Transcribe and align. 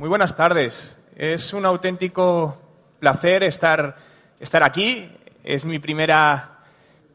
muy 0.00 0.08
buenas 0.08 0.34
tardes. 0.34 0.96
Es 1.14 1.52
un 1.52 1.66
auténtico 1.66 2.58
placer 3.00 3.42
estar, 3.42 3.98
estar 4.40 4.62
aquí. 4.62 5.14
Es 5.44 5.66
mi 5.66 5.78
primera 5.78 6.60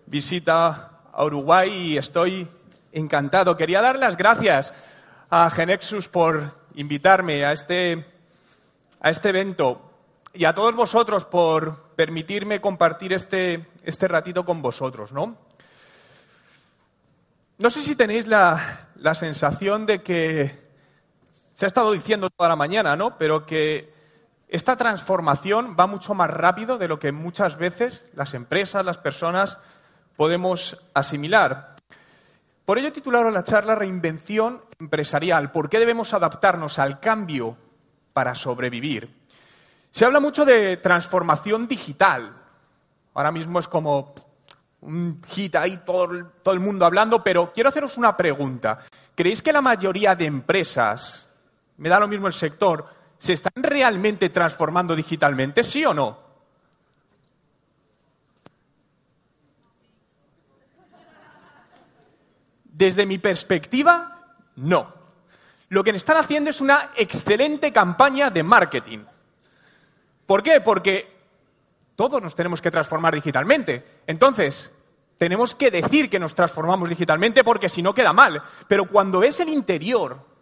visita 0.05 0.91
a 1.11 1.25
Uruguay 1.25 1.71
y 1.71 1.97
estoy 1.97 2.47
encantado. 2.91 3.57
Quería 3.57 3.81
dar 3.81 3.97
las 3.97 4.15
gracias 4.17 4.71
a 5.31 5.49
Genexus 5.49 6.07
por 6.07 6.51
invitarme 6.75 7.43
a 7.43 7.53
este, 7.53 8.05
a 8.99 9.09
este 9.09 9.29
evento 9.29 9.81
y 10.31 10.45
a 10.45 10.53
todos 10.53 10.75
vosotros 10.75 11.25
por 11.25 11.85
permitirme 11.95 12.61
compartir 12.61 13.13
este, 13.13 13.65
este 13.83 14.07
ratito 14.07 14.45
con 14.45 14.61
vosotros, 14.61 15.11
¿no? 15.11 15.35
No 17.57 17.69
sé 17.71 17.81
si 17.81 17.95
tenéis 17.95 18.27
la, 18.27 18.89
la 18.93 19.15
sensación 19.15 19.87
de 19.87 20.03
que 20.03 20.64
se 21.55 21.65
ha 21.65 21.67
estado 21.67 21.93
diciendo 21.93 22.29
toda 22.29 22.49
la 22.49 22.57
mañana, 22.57 22.97
¿no? 22.97 23.17
Pero 23.17 23.45
que 23.45 23.93
esta 24.49 24.75
transformación 24.75 25.77
va 25.79 25.87
mucho 25.87 26.13
más 26.13 26.29
rápido 26.29 26.77
de 26.77 26.89
lo 26.89 26.99
que 26.99 27.13
muchas 27.13 27.57
veces 27.57 28.05
las 28.13 28.33
empresas, 28.33 28.85
las 28.85 28.97
personas 28.97 29.57
podemos 30.17 30.85
asimilar. 30.93 31.75
Por 32.65 32.77
ello 32.77 32.89
he 32.89 32.91
titulado 32.91 33.29
la 33.29 33.43
charla 33.43 33.73
Reinvención 33.73 34.63
empresarial. 34.79 35.53
¿Por 35.53 35.69
qué 35.69 35.79
debemos 35.79 36.13
adaptarnos 36.13 36.77
al 36.77 36.99
cambio 36.99 37.57
para 38.11 38.35
sobrevivir? 38.35 39.09
Se 39.91 40.03
habla 40.03 40.19
mucho 40.19 40.43
de 40.43 40.75
transformación 40.77 41.69
digital. 41.69 42.33
Ahora 43.13 43.31
mismo 43.31 43.59
es 43.59 43.69
como 43.69 44.13
un 44.81 45.21
hit 45.29 45.55
ahí, 45.55 45.79
todo 45.85 46.11
el 46.53 46.59
mundo 46.59 46.85
hablando, 46.85 47.23
pero 47.23 47.53
quiero 47.53 47.69
haceros 47.69 47.97
una 47.97 48.17
pregunta. 48.17 48.79
¿Creéis 49.15 49.41
que 49.41 49.53
la 49.53 49.61
mayoría 49.61 50.15
de 50.15 50.25
empresas, 50.25 51.24
me 51.77 51.89
da 51.89 51.99
lo 51.99 52.07
mismo 52.07 52.27
el 52.27 52.33
sector, 52.33 52.85
se 53.17 53.33
están 53.33 53.63
realmente 53.63 54.29
transformando 54.29 54.95
digitalmente? 54.95 55.63
¿Sí 55.63 55.85
o 55.85 55.93
no? 55.93 56.25
Desde 62.63 63.05
mi 63.05 63.19
perspectiva, 63.19 64.35
no. 64.57 64.93
Lo 65.69 65.83
que 65.83 65.91
están 65.91 66.17
haciendo 66.17 66.49
es 66.49 66.61
una 66.61 66.91
excelente 66.95 67.71
campaña 67.71 68.29
de 68.29 68.43
marketing. 68.43 68.99
¿Por 70.25 70.43
qué? 70.43 70.59
Porque 70.61 71.15
todos 71.95 72.21
nos 72.21 72.35
tenemos 72.35 72.61
que 72.61 72.71
transformar 72.71 73.15
digitalmente. 73.15 73.83
Entonces, 74.05 74.71
tenemos 75.17 75.55
que 75.55 75.71
decir 75.71 76.09
que 76.09 76.19
nos 76.19 76.35
transformamos 76.35 76.89
digitalmente 76.89 77.43
porque 77.43 77.69
si 77.69 77.81
no 77.81 77.93
queda 77.93 78.11
mal. 78.11 78.43
Pero 78.67 78.85
cuando 78.89 79.23
es 79.23 79.39
el 79.39 79.49
interior 79.49 80.34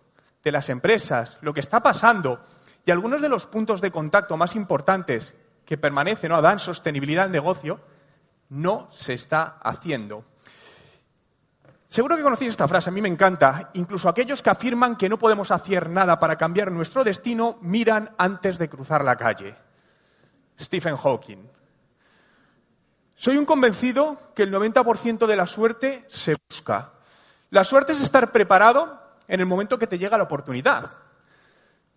de 0.44 0.52
las 0.52 0.70
empresas, 0.70 1.38
lo 1.42 1.54
que 1.54 1.60
está 1.60 1.82
pasando 1.82 2.44
y 2.86 2.92
algunos 2.92 3.22
de 3.22 3.30
los 3.30 3.46
puntos 3.46 3.82
de 3.82 3.92
contacto 3.92 4.38
más 4.38 4.56
importantes 4.56 5.36
que 5.66 5.78
permanecen 5.78 6.32
o 6.34 6.42
dan 6.42 6.60
sostenibilidad 6.60 7.26
al 7.26 7.32
negocio, 7.32 7.80
no 8.50 8.90
se 8.92 9.14
está 9.14 9.58
haciendo. 9.64 10.26
Seguro 11.88 12.18
que 12.18 12.24
conocéis 12.24 12.52
esta 12.52 12.68
frase, 12.68 12.90
a 12.90 12.92
mí 12.92 13.02
me 13.02 13.08
encanta. 13.08 13.70
Incluso 13.74 14.10
aquellos 14.10 14.42
que 14.42 14.50
afirman 14.50 14.96
que 14.96 15.08
no 15.08 15.20
podemos 15.20 15.52
hacer 15.52 15.90
nada 15.90 16.20
para 16.20 16.38
cambiar 16.38 16.72
nuestro 16.72 17.04
destino 17.04 17.58
miran 17.62 18.14
antes 18.18 18.58
de 18.58 18.68
cruzar 18.68 19.06
la 19.06 19.16
calle. 19.16 19.56
Stephen 20.60 20.98
Hawking. 20.98 21.50
Soy 23.16 23.38
un 23.38 23.46
convencido 23.46 24.34
que 24.36 24.44
el 24.44 24.52
90% 24.52 25.28
de 25.28 25.36
la 25.36 25.46
suerte 25.46 26.04
se 26.10 26.36
busca. 26.50 26.94
La 27.52 27.64
suerte 27.64 27.94
es 27.94 28.02
estar 28.02 28.32
preparado 28.32 29.03
en 29.28 29.40
el 29.40 29.46
momento 29.46 29.80
que 29.80 29.88
te 29.88 29.98
llega 29.98 30.18
la 30.18 30.24
oportunidad. 30.24 30.92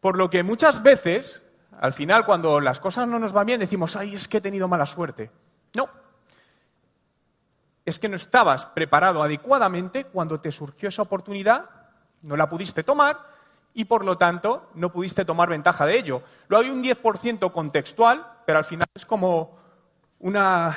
Por 0.01 0.17
lo 0.17 0.31
que 0.31 0.43
muchas 0.43 0.83
veces, 0.83 1.43
al 1.79 1.93
final, 1.93 2.25
cuando 2.25 2.61
las 2.61 2.81
cosas 2.81 3.09
no 3.09 3.19
nos 3.19 3.33
van 3.33 3.47
bien, 3.47 3.61
decimos, 3.61 3.97
ay, 3.97 4.15
es 4.15 4.29
que 4.29 4.39
he 4.39 4.41
tenido 4.41 4.69
mala 4.69 4.87
suerte. 4.87 5.31
No. 5.75 5.89
Es 7.85 7.99
que 7.99 8.09
no 8.09 8.17
estabas 8.17 8.67
preparado 8.67 9.23
adecuadamente 9.23 10.05
cuando 10.05 10.41
te 10.41 10.53
surgió 10.53 10.89
esa 10.89 11.03
oportunidad, 11.03 11.71
no 12.23 12.37
la 12.37 12.49
pudiste 12.49 12.83
tomar 12.83 13.37
y 13.75 13.85
por 13.85 14.05
lo 14.05 14.17
tanto 14.17 14.71
no 14.75 14.91
pudiste 14.91 15.25
tomar 15.25 15.51
ventaja 15.51 15.87
de 15.87 15.99
ello. 15.99 16.23
Luego 16.49 16.65
hay 16.65 16.71
un 16.71 16.83
10% 16.83 17.53
contextual, 17.53 18.27
pero 18.45 18.59
al 18.59 18.65
final 18.65 18.87
es 18.95 19.05
como 19.05 19.59
una, 20.21 20.75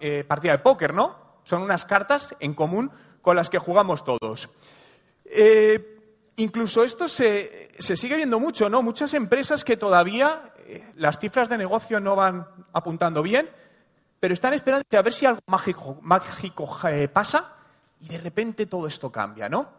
eh, 0.00 0.24
partida 0.24 0.52
de 0.52 0.58
póker, 0.58 0.92
¿no? 0.92 1.16
Son 1.44 1.62
unas 1.62 1.84
cartas 1.84 2.36
en 2.40 2.54
común 2.54 2.92
con 3.22 3.36
las 3.36 3.48
que 3.48 3.58
jugamos 3.58 4.04
todos. 4.04 4.50
Eh, 5.34 5.98
incluso 6.36 6.84
esto 6.84 7.08
se, 7.08 7.70
sigue 7.78 8.16
viendo 8.16 8.38
mucho, 8.38 8.68
¿no? 8.68 8.82
Muchas 8.82 9.14
empresas 9.14 9.64
que 9.64 9.78
todavía 9.78 10.52
eh, 10.66 10.92
las 10.96 11.18
cifras 11.18 11.48
de 11.48 11.56
negocio 11.56 12.00
no 12.00 12.14
van 12.14 12.46
apuntando 12.74 13.22
bien, 13.22 13.48
pero 14.20 14.34
están 14.34 14.52
esperando 14.52 14.84
a 14.92 15.02
ver 15.02 15.12
si 15.12 15.24
algo 15.24 15.40
mágico, 15.46 15.98
mágico 16.02 16.78
pasa 17.12 17.54
y 18.00 18.08
de 18.08 18.18
repente 18.18 18.66
todo 18.66 18.86
esto 18.86 19.10
cambia, 19.10 19.48
¿no? 19.48 19.70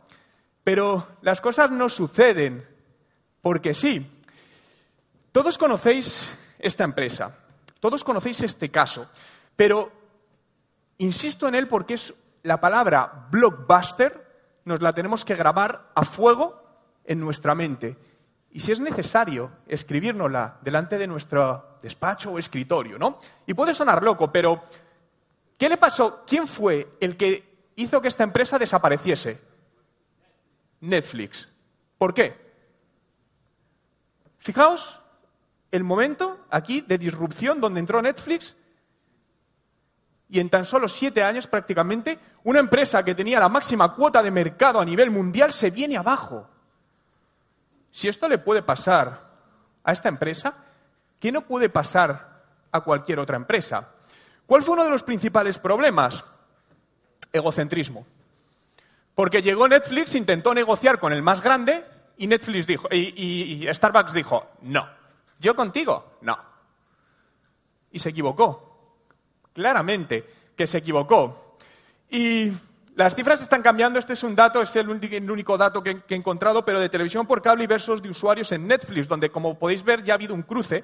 Pero 0.63 1.17
las 1.21 1.39
cosas 1.39 1.69
no 1.69 1.87
suceden 1.87 2.67
porque 3.41 3.75
sí. 3.75 4.09
Todos 5.31 5.57
conocéis 5.59 6.35
esta 6.57 6.83
empresa, 6.83 7.37
todos 7.79 8.03
conocéis 8.03 8.41
este 8.41 8.71
caso, 8.71 9.07
pero 9.55 9.91
insisto 10.97 11.47
en 11.47 11.55
él 11.55 11.67
porque 11.67 11.95
es 11.95 12.13
la 12.43 12.59
palabra 12.59 13.27
blockbuster, 13.29 14.22
nos 14.65 14.81
la 14.81 14.93
tenemos 14.93 15.25
que 15.25 15.35
grabar 15.35 15.91
a 15.95 16.05
fuego 16.05 16.61
en 17.05 17.19
nuestra 17.19 17.55
mente. 17.55 17.97
Y 18.51 18.59
si 18.59 18.71
es 18.71 18.79
necesario, 18.79 19.51
escribírnosla 19.67 20.59
delante 20.61 20.97
de 20.97 21.07
nuestro 21.07 21.77
despacho 21.81 22.31
o 22.31 22.39
escritorio, 22.39 22.99
¿no? 22.99 23.19
Y 23.47 23.53
puede 23.53 23.73
sonar 23.73 24.03
loco, 24.03 24.31
pero 24.31 24.63
¿qué 25.57 25.69
le 25.69 25.77
pasó? 25.77 26.23
¿Quién 26.25 26.47
fue 26.47 26.95
el 26.99 27.17
que 27.17 27.71
hizo 27.75 28.01
que 28.01 28.07
esta 28.07 28.23
empresa 28.23 28.59
desapareciese? 28.59 29.41
Netflix. 30.81 31.51
¿Por 31.97 32.13
qué? 32.13 32.43
Fijaos 34.37 34.99
el 35.71 35.83
momento 35.83 36.45
aquí 36.51 36.81
de 36.81 36.97
disrupción 36.97 37.59
donde 37.59 37.79
entró 37.79 38.01
Netflix 38.01 38.55
y 40.33 40.39
en 40.39 40.49
tan 40.49 40.65
solo 40.65 40.89
siete 40.89 41.23
años 41.23 41.45
prácticamente 41.45 42.17
una 42.43 42.59
empresa 42.59 43.05
que 43.05 43.13
tenía 43.13 43.39
la 43.39 43.49
máxima 43.49 43.93
cuota 43.93 44.23
de 44.23 44.31
mercado 44.31 44.79
a 44.79 44.85
nivel 44.85 45.11
mundial 45.11 45.53
se 45.53 45.69
viene 45.69 45.95
abajo. 45.95 46.49
Si 47.91 48.07
esto 48.07 48.27
le 48.27 48.39
puede 48.39 48.63
pasar 48.63 49.29
a 49.83 49.91
esta 49.91 50.09
empresa, 50.09 50.55
¿qué 51.19 51.31
no 51.31 51.41
puede 51.41 51.69
pasar 51.69 52.41
a 52.71 52.81
cualquier 52.81 53.19
otra 53.19 53.37
empresa? 53.37 53.89
¿Cuál 54.47 54.63
fue 54.63 54.73
uno 54.73 54.85
de 54.85 54.89
los 54.89 55.03
principales 55.03 55.59
problemas? 55.59 56.25
Egocentrismo. 57.31 58.03
Porque 59.13 59.43
llegó 59.43 59.67
Netflix, 59.67 60.15
intentó 60.15 60.55
negociar 60.55 60.97
con 60.97 61.13
el 61.13 61.21
más 61.21 61.43
grande 61.43 61.85
y 62.17 62.25
Netflix 62.25 62.65
dijo, 62.65 62.87
y, 62.91 63.67
Starbucks 63.71 64.13
dijo, 64.13 64.47
no. 64.61 64.89
Yo 65.39 65.55
contigo, 65.55 66.17
no. 66.21 66.39
Y 67.91 67.99
se 67.99 68.09
equivocó. 68.09 68.72
Claramente 69.53 70.25
que 70.55 70.67
se 70.67 70.79
equivocó. 70.79 71.57
Y 72.09 72.51
las 72.95 73.15
cifras 73.15 73.41
están 73.41 73.61
cambiando. 73.61 73.99
Este 73.99 74.13
es 74.13 74.23
un 74.23 74.35
dato, 74.35 74.61
es 74.61 74.75
el, 74.75 74.89
único 74.89 75.57
dato 75.57 75.83
que, 75.83 76.01
he 76.07 76.15
encontrado, 76.15 76.65
pero 76.65 76.79
de 76.79 76.89
televisión 76.89 77.25
por 77.25 77.41
cable 77.41 77.63
y 77.63 77.67
versos 77.67 78.01
de 78.01 78.09
usuarios 78.09 78.51
en 78.51 78.67
Netflix, 78.67 79.07
donde, 79.07 79.29
como 79.29 79.57
podéis 79.57 79.83
ver, 79.83 80.03
ya 80.03 80.13
ha 80.13 80.15
habido 80.15 80.35
un 80.35 80.43
cruce. 80.43 80.83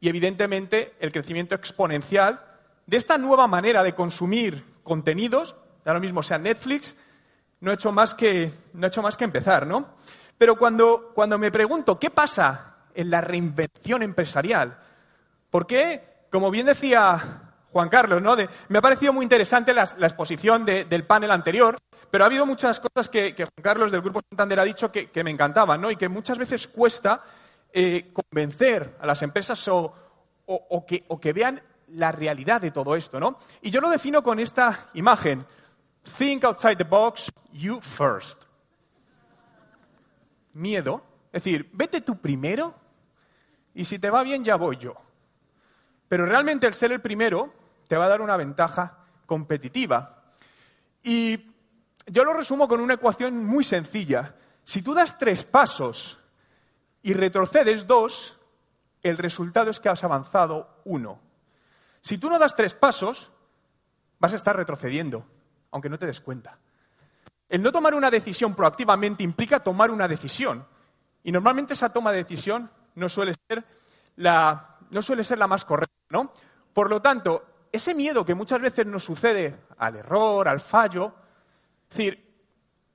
Y 0.00 0.08
evidentemente 0.08 0.94
el 1.00 1.12
crecimiento 1.12 1.54
exponencial 1.54 2.40
de 2.86 2.96
esta 2.96 3.18
nueva 3.18 3.46
manera 3.46 3.82
de 3.82 3.94
consumir 3.94 4.62
contenidos 4.82 5.56
ahora 5.84 6.00
mismo 6.00 6.22
sea 6.22 6.38
Netflix, 6.38 6.96
no 7.60 7.70
he 7.70 7.74
hecho 7.74 7.92
más 7.92 8.14
que, 8.14 8.52
no 8.74 8.86
he 8.86 8.88
hecho 8.88 9.02
más 9.02 9.16
que 9.16 9.24
empezar, 9.24 9.66
¿no? 9.66 9.88
Pero 10.36 10.56
cuando, 10.56 11.12
cuando 11.14 11.38
me 11.38 11.50
pregunto 11.50 11.98
qué 11.98 12.10
pasa 12.10 12.76
en 12.94 13.10
la 13.10 13.20
reinvención 13.20 14.02
empresarial, 14.02 14.78
¿por 15.50 15.66
qué, 15.66 16.13
como 16.34 16.50
bien 16.50 16.66
decía 16.66 17.52
Juan 17.70 17.88
Carlos, 17.88 18.20
¿no? 18.20 18.34
me 18.68 18.78
ha 18.78 18.82
parecido 18.82 19.12
muy 19.12 19.22
interesante 19.22 19.72
la, 19.72 19.84
exposición 19.84 20.64
del 20.64 21.06
panel 21.06 21.30
anterior, 21.30 21.78
pero 22.10 22.24
ha 22.24 22.26
habido 22.26 22.44
muchas 22.44 22.80
cosas 22.80 23.08
que, 23.08 23.36
Juan 23.36 23.62
Carlos 23.62 23.92
del 23.92 24.00
Grupo 24.00 24.20
Santander 24.28 24.58
ha 24.58 24.64
dicho 24.64 24.90
que, 24.90 25.22
me 25.22 25.30
encantaban, 25.30 25.80
¿no? 25.80 25.92
Y 25.92 25.96
que 25.96 26.08
muchas 26.08 26.36
veces 26.36 26.66
cuesta 26.66 27.22
eh, 27.72 28.12
convencer 28.12 28.96
a 29.00 29.06
las 29.06 29.22
empresas 29.22 29.64
o, 29.68 29.94
que, 30.84 31.04
o 31.06 31.20
que 31.20 31.32
vean 31.32 31.62
la 31.90 32.10
realidad 32.10 32.60
de 32.60 32.72
todo 32.72 32.96
esto, 32.96 33.20
¿no? 33.20 33.38
Y 33.62 33.70
yo 33.70 33.80
lo 33.80 33.88
defino 33.88 34.20
con 34.20 34.40
esta 34.40 34.88
imagen. 34.94 35.46
Think 36.18 36.42
outside 36.42 36.74
the 36.74 36.82
box, 36.82 37.30
you 37.52 37.80
first. 37.80 38.42
Miedo. 40.52 41.00
Es 41.26 41.44
decir, 41.44 41.70
vete 41.72 42.00
tú 42.00 42.18
primero 42.18 42.74
y 43.72 43.84
si 43.84 44.00
te 44.00 44.10
va 44.10 44.24
bien 44.24 44.42
ya 44.42 44.56
voy 44.56 44.78
yo. 44.78 44.96
Pero 46.14 46.26
realmente 46.26 46.68
el 46.68 46.74
ser 46.74 46.92
el 46.92 47.00
primero 47.00 47.52
te 47.88 47.96
va 47.96 48.04
a 48.04 48.08
dar 48.08 48.22
una 48.22 48.36
ventaja 48.36 48.98
competitiva. 49.26 50.22
Y 51.02 51.44
yo 52.06 52.22
lo 52.22 52.32
resumo 52.32 52.68
con 52.68 52.78
una 52.78 52.94
ecuación 52.94 53.44
muy 53.44 53.64
sencilla. 53.64 54.36
Si 54.62 54.80
tú 54.80 54.94
das 54.94 55.18
tres 55.18 55.42
pasos 55.42 56.20
y 57.02 57.14
retrocedes 57.14 57.88
dos, 57.88 58.38
el 59.02 59.18
resultado 59.18 59.72
es 59.72 59.80
que 59.80 59.88
has 59.88 60.04
avanzado 60.04 60.82
uno. 60.84 61.20
Si 62.00 62.16
tú 62.16 62.30
no 62.30 62.38
das 62.38 62.54
tres 62.54 62.74
pasos, 62.74 63.32
vas 64.20 64.34
a 64.34 64.36
estar 64.36 64.54
retrocediendo, 64.54 65.26
aunque 65.72 65.90
no 65.90 65.98
te 65.98 66.06
des 66.06 66.20
cuenta. 66.20 66.60
El 67.48 67.60
no 67.60 67.72
tomar 67.72 67.92
una 67.92 68.12
decisión 68.12 68.54
proactivamente 68.54 69.24
implica 69.24 69.64
tomar 69.64 69.90
una 69.90 70.06
decisión. 70.06 70.64
Y 71.24 71.32
normalmente 71.32 71.74
esa 71.74 71.92
toma 71.92 72.12
de 72.12 72.18
decisión 72.18 72.70
no 72.94 73.08
suele 73.08 73.34
ser 73.48 73.64
la, 74.14 74.76
no 74.90 75.02
suele 75.02 75.24
ser 75.24 75.38
la 75.38 75.48
más 75.48 75.64
correcta, 75.64 75.93
¿no? 76.10 76.32
Por 76.72 76.90
lo 76.90 77.00
tanto, 77.00 77.44
ese 77.72 77.94
miedo 77.94 78.24
que 78.24 78.34
muchas 78.34 78.60
veces 78.60 78.86
nos 78.86 79.04
sucede 79.04 79.56
al 79.78 79.96
error, 79.96 80.48
al 80.48 80.60
fallo, 80.60 81.12
es 81.90 81.96
decir, 81.96 82.24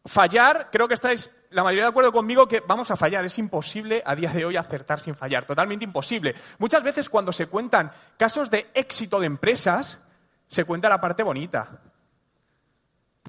fallar, 0.06 0.70
creo 0.72 0.88
que 0.88 0.94
estáis 0.94 1.30
la 1.52 1.64
mayoría 1.64 1.86
de 1.86 1.90
acuerdo 1.90 2.12
conmigo 2.12 2.48
que 2.48 2.62
vamos 2.62 2.92
a 2.92 2.96
fallar. 2.96 3.26
Es 3.26 3.38
imposible 3.38 4.02
a 4.06 4.16
día 4.16 4.32
de 4.32 4.46
hoy 4.46 4.58
acertar 4.58 5.00
sin 5.00 5.16
fallar, 5.16 5.46
totalmente 5.46 5.86
imposible. 5.86 6.36
Muchas 6.58 6.84
veces 6.84 7.10
cuando 7.10 7.32
se 7.32 7.48
cuentan 7.48 7.92
casos 8.18 8.50
de 8.50 8.70
éxito 8.74 9.20
de 9.20 9.28
empresas, 9.28 10.00
se 10.48 10.66
cuenta 10.66 10.90
la 10.90 11.02
parte 11.02 11.24
bonita. 11.24 11.82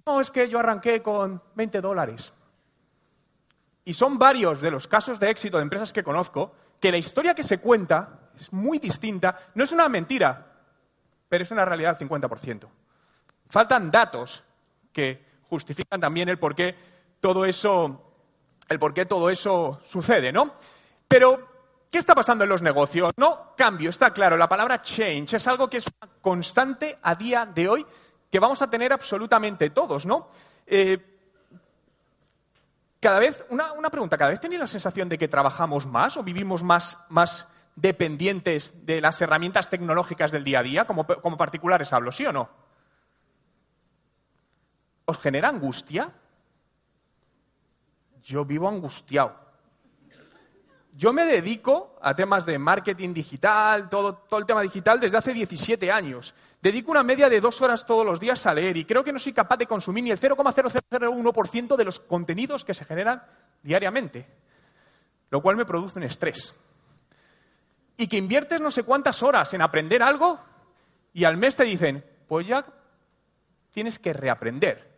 No, 0.06 0.20
es 0.20 0.30
que 0.30 0.48
yo 0.48 0.58
arranqué 0.58 1.02
con 1.02 1.42
20 1.54 1.80
dólares. 1.80 2.32
Y 3.84 3.94
son 3.94 4.18
varios 4.18 4.60
de 4.60 4.70
los 4.70 4.86
casos 4.86 5.18
de 5.18 5.30
éxito 5.30 5.56
de 5.56 5.62
empresas 5.62 5.92
que 5.92 6.04
conozco 6.04 6.52
que 6.78 6.90
la 6.90 6.98
historia 6.98 7.34
que 7.34 7.42
se 7.42 7.58
cuenta 7.58 8.29
es 8.36 8.52
muy 8.52 8.78
distinta. 8.78 9.36
No 9.54 9.64
es 9.64 9.72
una 9.72 9.88
mentira, 9.88 10.46
pero 11.28 11.44
es 11.44 11.50
una 11.50 11.64
realidad 11.64 11.96
al 11.98 12.08
50%. 12.08 12.68
Faltan 13.48 13.90
datos 13.90 14.44
que 14.92 15.24
justifican 15.48 16.00
también 16.00 16.28
el 16.28 16.38
por 16.38 16.54
qué 16.54 16.76
todo 17.20 17.44
eso, 17.44 18.14
el 18.68 18.78
por 18.78 18.94
qué 18.94 19.06
todo 19.06 19.30
eso 19.30 19.80
sucede, 19.86 20.32
¿no? 20.32 20.54
Pero, 21.08 21.48
¿qué 21.90 21.98
está 21.98 22.14
pasando 22.14 22.44
en 22.44 22.50
los 22.50 22.62
negocios? 22.62 23.10
No, 23.16 23.54
cambio, 23.56 23.90
está 23.90 24.12
claro. 24.12 24.36
La 24.36 24.48
palabra 24.48 24.80
change 24.80 25.34
es 25.34 25.46
algo 25.48 25.68
que 25.68 25.78
es 25.78 25.86
constante 26.20 26.98
a 27.02 27.14
día 27.14 27.46
de 27.46 27.68
hoy 27.68 27.86
que 28.30 28.38
vamos 28.38 28.62
a 28.62 28.70
tener 28.70 28.92
absolutamente 28.92 29.70
todos, 29.70 30.06
¿no? 30.06 30.28
Eh, 30.66 31.10
cada 33.00 33.18
vez, 33.18 33.44
una, 33.48 33.90
pregunta, 33.90 34.18
¿cada 34.18 34.30
vez 34.30 34.40
tenéis 34.40 34.60
la 34.60 34.66
sensación 34.66 35.08
de 35.08 35.16
que 35.16 35.26
trabajamos 35.26 35.86
más 35.86 36.16
o 36.18 36.22
vivimos 36.22 36.62
más, 36.62 37.02
más 37.08 37.48
dependientes 37.80 38.86
de 38.86 39.00
las 39.00 39.20
herramientas 39.20 39.70
tecnológicas 39.70 40.30
del 40.30 40.44
día 40.44 40.60
a 40.60 40.62
día, 40.62 40.86
como, 40.86 41.06
como 41.06 41.36
particulares 41.36 41.92
hablo, 41.92 42.12
¿sí 42.12 42.26
o 42.26 42.32
no? 42.32 42.50
¿Os 45.06 45.18
genera 45.18 45.48
angustia? 45.48 46.12
Yo 48.22 48.44
vivo 48.44 48.68
angustiado. 48.68 49.50
Yo 50.92 51.12
me 51.12 51.24
dedico 51.24 51.96
a 52.02 52.14
temas 52.14 52.44
de 52.44 52.58
marketing 52.58 53.14
digital, 53.14 53.88
todo, 53.88 54.14
todo, 54.14 54.40
el 54.40 54.46
tema 54.46 54.60
digital, 54.60 55.00
desde 55.00 55.16
hace 55.16 55.32
17 55.32 55.90
años. 55.90 56.34
Dedico 56.60 56.90
una 56.90 57.02
media 57.02 57.30
de 57.30 57.40
dos 57.40 57.60
horas 57.62 57.86
todos 57.86 58.04
los 58.04 58.20
días 58.20 58.44
a 58.44 58.52
leer 58.52 58.76
y 58.76 58.84
creo 58.84 59.02
que 59.02 59.12
no 59.12 59.18
soy 59.18 59.32
capaz 59.32 59.56
de 59.56 59.66
consumir 59.66 60.04
ni 60.04 60.10
el 60.10 60.20
0,0001% 60.20 61.76
de 61.76 61.84
los 61.84 62.00
contenidos 62.00 62.64
que 62.64 62.74
se 62.74 62.84
generan 62.84 63.22
diariamente, 63.62 64.26
lo 65.30 65.40
cual 65.40 65.56
me 65.56 65.64
produce 65.64 65.98
un 65.98 66.04
estrés 66.04 66.54
y 68.00 68.08
que 68.08 68.16
inviertes 68.16 68.62
no 68.62 68.70
sé 68.70 68.82
cuántas 68.82 69.22
horas 69.22 69.52
en 69.52 69.60
aprender 69.60 70.02
algo 70.02 70.40
y 71.12 71.24
al 71.24 71.36
mes 71.36 71.54
te 71.54 71.64
dicen, 71.64 72.02
pues 72.26 72.46
ya 72.46 72.64
tienes 73.72 73.98
que 73.98 74.14
reaprender. 74.14 74.88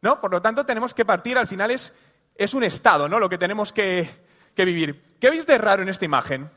¿No? 0.00 0.20
Por 0.20 0.32
lo 0.32 0.42
tanto, 0.42 0.66
tenemos 0.66 0.92
que 0.92 1.04
partir, 1.04 1.38
al 1.38 1.46
final 1.46 1.70
es, 1.70 1.94
es 2.34 2.52
un 2.52 2.64
estado, 2.64 3.08
¿no? 3.08 3.20
Lo 3.20 3.28
que 3.28 3.38
tenemos 3.38 3.72
que, 3.72 4.10
que 4.56 4.64
vivir. 4.64 5.04
¿Qué 5.20 5.30
veis 5.30 5.46
de 5.46 5.56
raro 5.56 5.82
en 5.82 5.88
esta 5.88 6.04
imagen? 6.04 6.50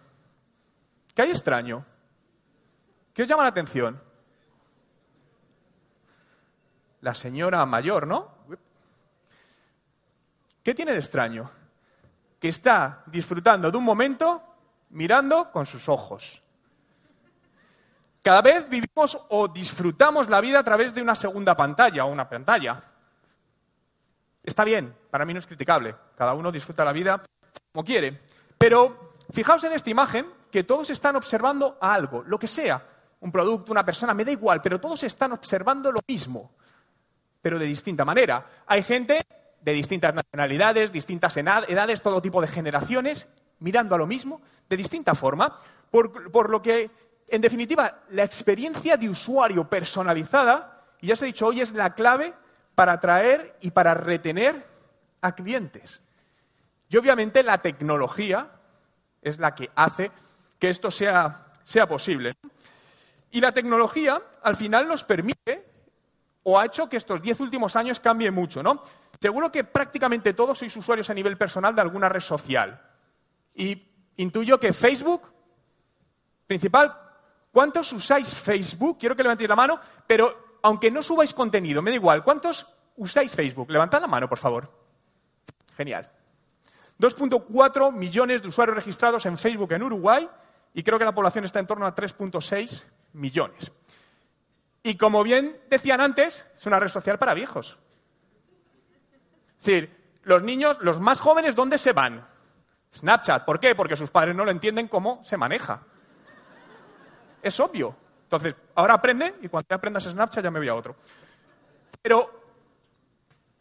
¿Qué 1.13 1.21
hay 1.21 1.29
extraño? 1.29 1.85
¿Qué 3.13 3.21
os 3.21 3.27
llama 3.27 3.43
la 3.43 3.49
atención? 3.49 4.01
La 7.01 7.13
señora 7.13 7.63
mayor, 7.67 8.07
¿no? 8.07 8.33
¿Qué 10.63 10.73
tiene 10.73 10.93
de 10.93 10.97
extraño? 10.97 11.51
Que 12.39 12.47
está 12.47 13.03
disfrutando 13.05 13.69
de 13.69 13.77
un 13.77 13.83
momento 13.83 14.54
mirando 14.95 15.51
con 15.51 15.65
sus 15.65 15.87
ojos. 15.89 16.41
Cada 18.23 18.41
vez 18.41 18.67
vivimos 18.67 19.19
o 19.29 19.47
disfrutamos 19.47 20.29
la 20.29 20.41
vida 20.41 20.59
a 20.59 20.63
través 20.63 20.95
de 20.95 21.01
una 21.01 21.13
segunda 21.13 21.55
pantalla 21.55 22.05
o 22.05 22.11
una 22.11 22.27
pantalla. 22.27 22.81
Está 24.41 24.63
bien, 24.63 24.95
para 25.11 25.25
mí 25.25 25.33
no 25.33 25.39
es 25.39 25.47
criticable. 25.47 25.95
Cada 26.17 26.33
uno 26.33 26.51
disfruta 26.51 26.83
la 26.83 26.93
vida 26.93 27.21
como 27.71 27.85
quiere. 27.85 28.21
Pero 28.57 29.13
fijaos 29.31 29.63
en 29.65 29.73
esta 29.73 29.89
imagen 29.89 30.27
que 30.49 30.63
todos 30.63 30.89
están 30.89 31.15
observando 31.15 31.77
algo, 31.81 32.23
lo 32.23 32.39
que 32.39 32.47
sea, 32.47 32.81
un 33.19 33.31
producto, 33.31 33.71
una 33.71 33.85
persona, 33.85 34.13
me 34.13 34.23
da 34.23 34.31
igual, 34.31 34.61
pero 34.61 34.79
todos 34.79 35.03
están 35.03 35.33
observando 35.33 35.91
lo 35.91 35.99
mismo, 36.07 36.53
pero 37.41 37.59
de 37.59 37.65
distinta 37.65 38.05
manera. 38.05 38.47
Hay 38.65 38.81
gente 38.81 39.21
de 39.59 39.73
distintas 39.73 40.15
nacionalidades, 40.15 40.91
distintas 40.91 41.35
edades, 41.35 42.01
todo 42.01 42.21
tipo 42.21 42.39
de 42.39 42.47
generaciones, 42.47 43.27
mirando 43.59 43.95
a 43.95 43.97
lo 43.97 44.07
mismo 44.07 44.41
de 44.69 44.77
distinta 44.77 45.15
forma, 45.15 45.57
por, 45.91 46.49
lo 46.49 46.61
que, 46.61 46.89
en 47.27 47.41
definitiva, 47.41 48.01
la 48.09 48.23
experiencia 48.23 48.97
de 48.97 49.09
usuario 49.09 49.69
personalizada, 49.69 50.83
y 50.99 51.07
ya 51.07 51.15
se 51.15 51.25
ha 51.25 51.27
dicho 51.27 51.47
hoy, 51.47 51.61
es 51.61 51.73
la 51.73 51.93
clave 51.93 52.33
para 52.73 52.93
atraer 52.93 53.57
y 53.61 53.71
para 53.71 53.93
retener 53.93 54.65
a 55.21 55.33
clientes. 55.33 56.01
Y 56.89 56.97
obviamente 56.97 57.43
la 57.43 57.59
tecnología 57.61 58.51
es 59.21 59.39
la 59.39 59.55
que 59.55 59.71
hace 59.75 60.11
que 60.59 60.69
esto 60.69 60.91
sea, 60.91 61.53
sea 61.63 61.87
posible. 61.87 62.31
Y 63.31 63.41
la 63.41 63.51
tecnología 63.51 64.21
al 64.43 64.55
final 64.55 64.87
nos 64.87 65.03
permite 65.03 65.65
o 66.43 66.59
ha 66.59 66.65
hecho 66.65 66.87
que 66.87 66.97
estos 66.97 67.21
diez 67.21 67.39
últimos 67.39 67.75
años 67.75 67.99
cambie 67.99 68.29
mucho, 68.29 68.61
¿no? 68.61 68.83
Seguro 69.19 69.51
que 69.51 69.63
prácticamente 69.63 70.33
todos 70.33 70.59
sois 70.59 70.75
usuarios 70.77 71.09
a 71.09 71.13
nivel 71.13 71.37
personal 71.37 71.73
de 71.73 71.81
alguna 71.81 72.07
red 72.07 72.21
social. 72.21 72.79
Y 73.55 73.87
intuyo 74.17 74.59
que 74.59 74.73
Facebook, 74.73 75.23
principal, 76.45 76.95
¿cuántos 77.51 77.91
usáis 77.93 78.33
Facebook? 78.33 78.99
Quiero 78.99 79.15
que 79.15 79.23
levantéis 79.23 79.49
la 79.49 79.55
mano, 79.55 79.79
pero 80.05 80.59
aunque 80.61 80.91
no 80.91 81.01
subáis 81.01 81.33
contenido, 81.33 81.81
me 81.81 81.91
da 81.91 81.95
igual, 81.95 82.23
¿cuántos 82.23 82.67
usáis 82.97 83.31
Facebook? 83.31 83.71
Levantad 83.71 84.01
la 84.01 84.07
mano, 84.07 84.27
por 84.27 84.37
favor. 84.37 84.71
Genial. 85.77 86.09
2.4 86.99 87.93
millones 87.93 88.41
de 88.41 88.47
usuarios 88.47 88.75
registrados 88.75 89.25
en 89.25 89.37
Facebook 89.37 89.73
en 89.73 89.83
Uruguay 89.83 90.29
y 90.73 90.83
creo 90.83 90.99
que 90.99 91.05
la 91.05 91.15
población 91.15 91.45
está 91.45 91.59
en 91.59 91.67
torno 91.67 91.85
a 91.85 91.95
3.6 91.95 92.85
millones. 93.13 93.71
Y 94.83 94.97
como 94.97 95.23
bien 95.23 95.59
decían 95.69 95.99
antes, 95.99 96.47
es 96.55 96.65
una 96.65 96.79
red 96.79 96.89
social 96.89 97.17
para 97.17 97.33
viejos. 97.33 97.77
Es 99.59 99.65
decir, 99.65 100.19
los 100.23 100.43
niños, 100.43 100.77
los 100.81 101.01
más 101.01 101.21
jóvenes, 101.21 101.55
¿dónde 101.55 101.77
se 101.77 101.91
van? 101.91 102.27
Snapchat. 102.95 103.45
¿Por 103.45 103.59
qué? 103.59 103.75
Porque 103.75 103.95
sus 103.95 104.09
padres 104.09 104.35
no 104.35 104.45
lo 104.45 104.51
entienden 104.51 104.87
cómo 104.87 105.21
se 105.23 105.37
maneja. 105.37 105.81
Es 107.41 107.59
obvio. 107.59 107.95
Entonces, 108.23 108.55
ahora 108.75 108.95
aprende 108.95 109.35
y 109.41 109.47
cuando 109.47 109.67
te 109.67 109.75
aprendas 109.75 110.05
Snapchat 110.05 110.43
ya 110.43 110.51
me 110.51 110.59
voy 110.59 110.67
a 110.67 110.75
otro. 110.75 110.95
Pero, 112.01 112.29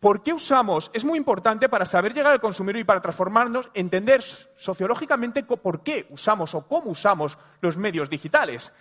¿por 0.01 0.23
qué 0.23 0.33
usamos? 0.33 0.91
Es 0.95 1.05
muy 1.05 1.19
importante 1.19 1.69
para 1.69 1.85
saber 1.85 2.15
llegar 2.15 2.33
al 2.33 2.41
consumidor 2.41 2.81
y 2.81 2.85
para 2.85 3.01
transformarnos, 3.01 3.71
entender 3.75 4.23
sociológicamente 4.23 5.43
por 5.43 5.83
qué 5.83 6.07
usamos 6.11 6.55
o 6.55 6.67
cómo 6.67 6.91
usamos 6.91 7.37
los 7.61 7.77
medios 7.77 8.09
digitales. 8.09 8.73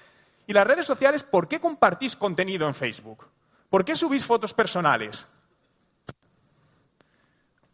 Y 0.48 0.54
las 0.54 0.68
redes 0.68 0.86
sociales, 0.86 1.24
¿por 1.24 1.48
qué 1.48 1.60
compartís 1.60 2.16
contenido 2.16 2.68
en 2.68 2.74
Facebook? 2.74 3.28
¿Por 3.70 3.84
qué 3.84 3.96
subís 3.96 4.26
fotos 4.26 4.54
personales? 4.54 5.26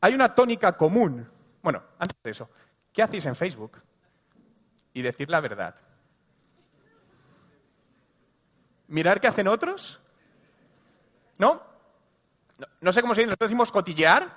Hay 0.02 0.14
una 0.14 0.34
tónica 0.34 0.76
común. 0.78 1.30
Bueno, 1.62 1.84
antes 1.98 2.18
de 2.24 2.32
eso, 2.32 2.50
¿Qué 3.00 3.04
hacéis 3.04 3.26
en 3.28 3.36
Facebook? 3.38 3.82
Y 4.94 5.02
decir 5.02 5.30
la 5.30 5.40
verdad. 5.40 5.74
mirar 8.90 9.22
qué 9.22 9.30
hacen 9.30 9.48
otros. 9.48 10.02
¿No? 11.38 11.64
No, 12.82 12.92
sé 12.92 13.00
cómo 13.00 13.16
se 13.16 13.22
dice, 13.22 13.28
nosotros 13.28 13.48
decimos 13.48 13.72
cotillear, 13.72 14.28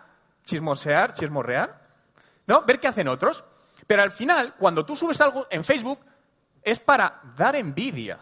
chismosear, 0.45 1.12
chismorrear. 1.12 1.88
¿No? 2.47 2.62
Ver 2.62 2.78
qué 2.78 2.87
hacen 2.87 3.09
otros. 3.09 3.42
Pero 3.88 4.02
al 4.02 4.12
final, 4.12 4.54
cuando 4.54 4.87
tú 4.87 4.95
subes 4.95 5.21
algo 5.21 5.49
en 5.50 5.64
Facebook, 5.64 5.99
es 6.62 6.78
para 6.78 7.21
dar 7.37 7.57
envidia. 7.57 8.21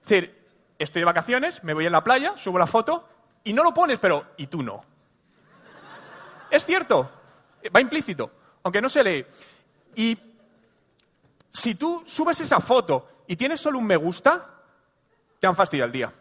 Es 0.00 0.08
decir, 0.08 0.48
estoy 0.78 1.02
de 1.02 1.04
vacaciones, 1.04 1.62
me 1.64 1.74
voy 1.74 1.84
a 1.84 1.90
la 1.90 2.02
playa, 2.02 2.34
subo 2.38 2.58
la 2.58 2.66
foto 2.66 3.06
y 3.44 3.52
no 3.52 3.62
lo 3.62 3.74
pones, 3.74 3.98
pero 3.98 4.24
¿y 4.38 4.46
tú 4.46 4.62
no? 4.62 4.82
Es 6.50 6.64
cierto, 6.64 7.19
va 7.74 7.80
implícito, 7.80 8.30
aunque 8.62 8.80
no 8.80 8.88
se 8.88 9.04
lee. 9.04 9.26
Y 9.94 10.16
si 11.52 11.74
tú 11.74 12.02
subes 12.06 12.40
esa 12.40 12.60
foto 12.60 13.24
y 13.26 13.36
tienes 13.36 13.60
solo 13.60 13.78
un 13.78 13.86
me 13.86 13.96
gusta, 13.96 14.46
te 15.38 15.46
han 15.46 15.56
fastidiado 15.56 15.86
el 15.86 15.92
día. 15.92 16.12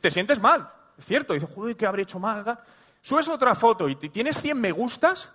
Te 0.00 0.10
sientes 0.10 0.40
mal, 0.40 0.68
es 0.96 1.04
cierto. 1.04 1.34
Dices, 1.34 1.50
joder, 1.54 1.76
¿qué 1.76 1.86
habré 1.86 2.02
hecho 2.02 2.18
mal? 2.18 2.58
Subes 3.02 3.28
otra 3.28 3.54
foto 3.54 3.88
y 3.88 3.96
tienes 3.96 4.40
100 4.40 4.60
me 4.60 4.72
gustas, 4.72 5.32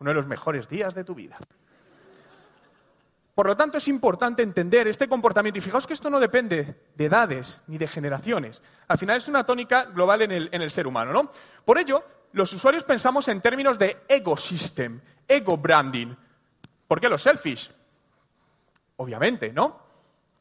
uno 0.00 0.10
de 0.10 0.14
los 0.14 0.26
mejores 0.26 0.68
días 0.68 0.94
de 0.94 1.04
tu 1.04 1.14
vida. 1.14 1.36
Por 3.34 3.46
lo 3.46 3.56
tanto, 3.56 3.78
es 3.78 3.88
importante 3.88 4.42
entender 4.42 4.86
este 4.86 5.08
comportamiento. 5.08 5.58
Y 5.58 5.60
fijaos 5.60 5.86
que 5.88 5.92
esto 5.92 6.08
no 6.08 6.20
depende 6.20 6.80
de 6.94 7.04
edades 7.04 7.62
ni 7.66 7.78
de 7.78 7.88
generaciones. 7.88 8.62
Al 8.86 8.96
final 8.96 9.16
es 9.16 9.26
una 9.26 9.44
tónica 9.44 9.86
global 9.86 10.22
en 10.22 10.62
el 10.62 10.70
ser 10.70 10.86
humano, 10.86 11.12
¿no? 11.12 11.30
Por 11.64 11.78
ello, 11.78 12.04
los 12.34 12.52
usuarios 12.52 12.82
pensamos 12.82 13.28
en 13.28 13.40
términos 13.40 13.78
de 13.78 14.04
ecosystem, 14.08 15.00
ego 15.26 15.56
branding. 15.56 16.14
¿Por 16.88 17.00
qué 17.00 17.08
los 17.08 17.22
selfies? 17.22 17.70
Obviamente, 18.96 19.52
¿no? 19.52 19.80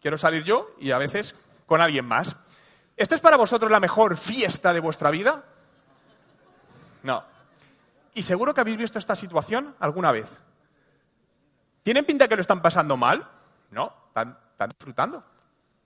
Quiero 0.01 0.17
salir 0.17 0.43
yo 0.43 0.71
y 0.79 0.91
a 0.91 0.97
veces 0.97 1.35
con 1.67 1.81
alguien 1.81 2.05
más. 2.05 2.35
¿Esta 2.97 3.15
es 3.15 3.21
para 3.21 3.37
vosotros 3.37 3.71
la 3.71 3.79
mejor 3.79 4.17
fiesta 4.17 4.73
de 4.73 4.79
vuestra 4.79 5.11
vida? 5.11 5.43
No. 7.03 7.23
Y 8.15 8.23
seguro 8.23 8.55
que 8.55 8.61
habéis 8.61 8.77
visto 8.77 8.97
esta 8.97 9.15
situación 9.15 9.75
alguna 9.79 10.11
vez. 10.11 10.39
¿Tienen 11.83 12.05
pinta 12.05 12.27
que 12.27 12.35
lo 12.35 12.41
están 12.41 12.61
pasando 12.61 12.97
mal? 12.97 13.29
No, 13.69 13.93
están, 14.07 14.37
disfrutando. 14.67 15.23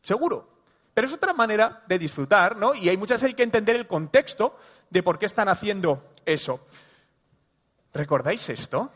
Seguro. 0.02 0.57
Pero 0.98 1.06
es 1.06 1.13
otra 1.13 1.32
manera 1.32 1.84
de 1.86 2.00
disfrutar, 2.00 2.58
¿no? 2.58 2.74
Y 2.74 2.89
hay 2.89 2.98
muchas 2.98 3.22
hay 3.22 3.36
que 3.36 3.44
entender 3.44 3.75
el 3.75 3.86
contexto 3.86 4.58
de 4.89 5.04
por 5.04 5.20
qué 5.20 5.27
están 5.27 5.48
haciendo 5.48 6.01
eso. 6.25 6.60
¿Recordáis 7.94 8.50
esto? 8.50 8.92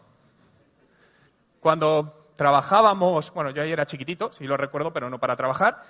Cuando 1.60 2.32
trabajábamos, 2.36 3.32
bueno, 3.36 3.52
yo 3.52 3.62
ahí 3.62 3.72
era 3.72 3.86
chiquitito, 3.86 4.34
sí 4.34 4.46
lo 4.46 4.58
recuerdo, 4.58 4.92
pero 4.92 5.12
no 5.12 5.20
para 5.20 5.36
trabajar, 5.36 5.84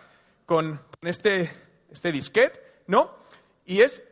con 0.45 0.81
este, 0.99 1.49
este 1.89 2.11
disquete, 2.11 2.61
¿no? 2.87 3.15
Y 3.65 3.79
es 3.79 4.03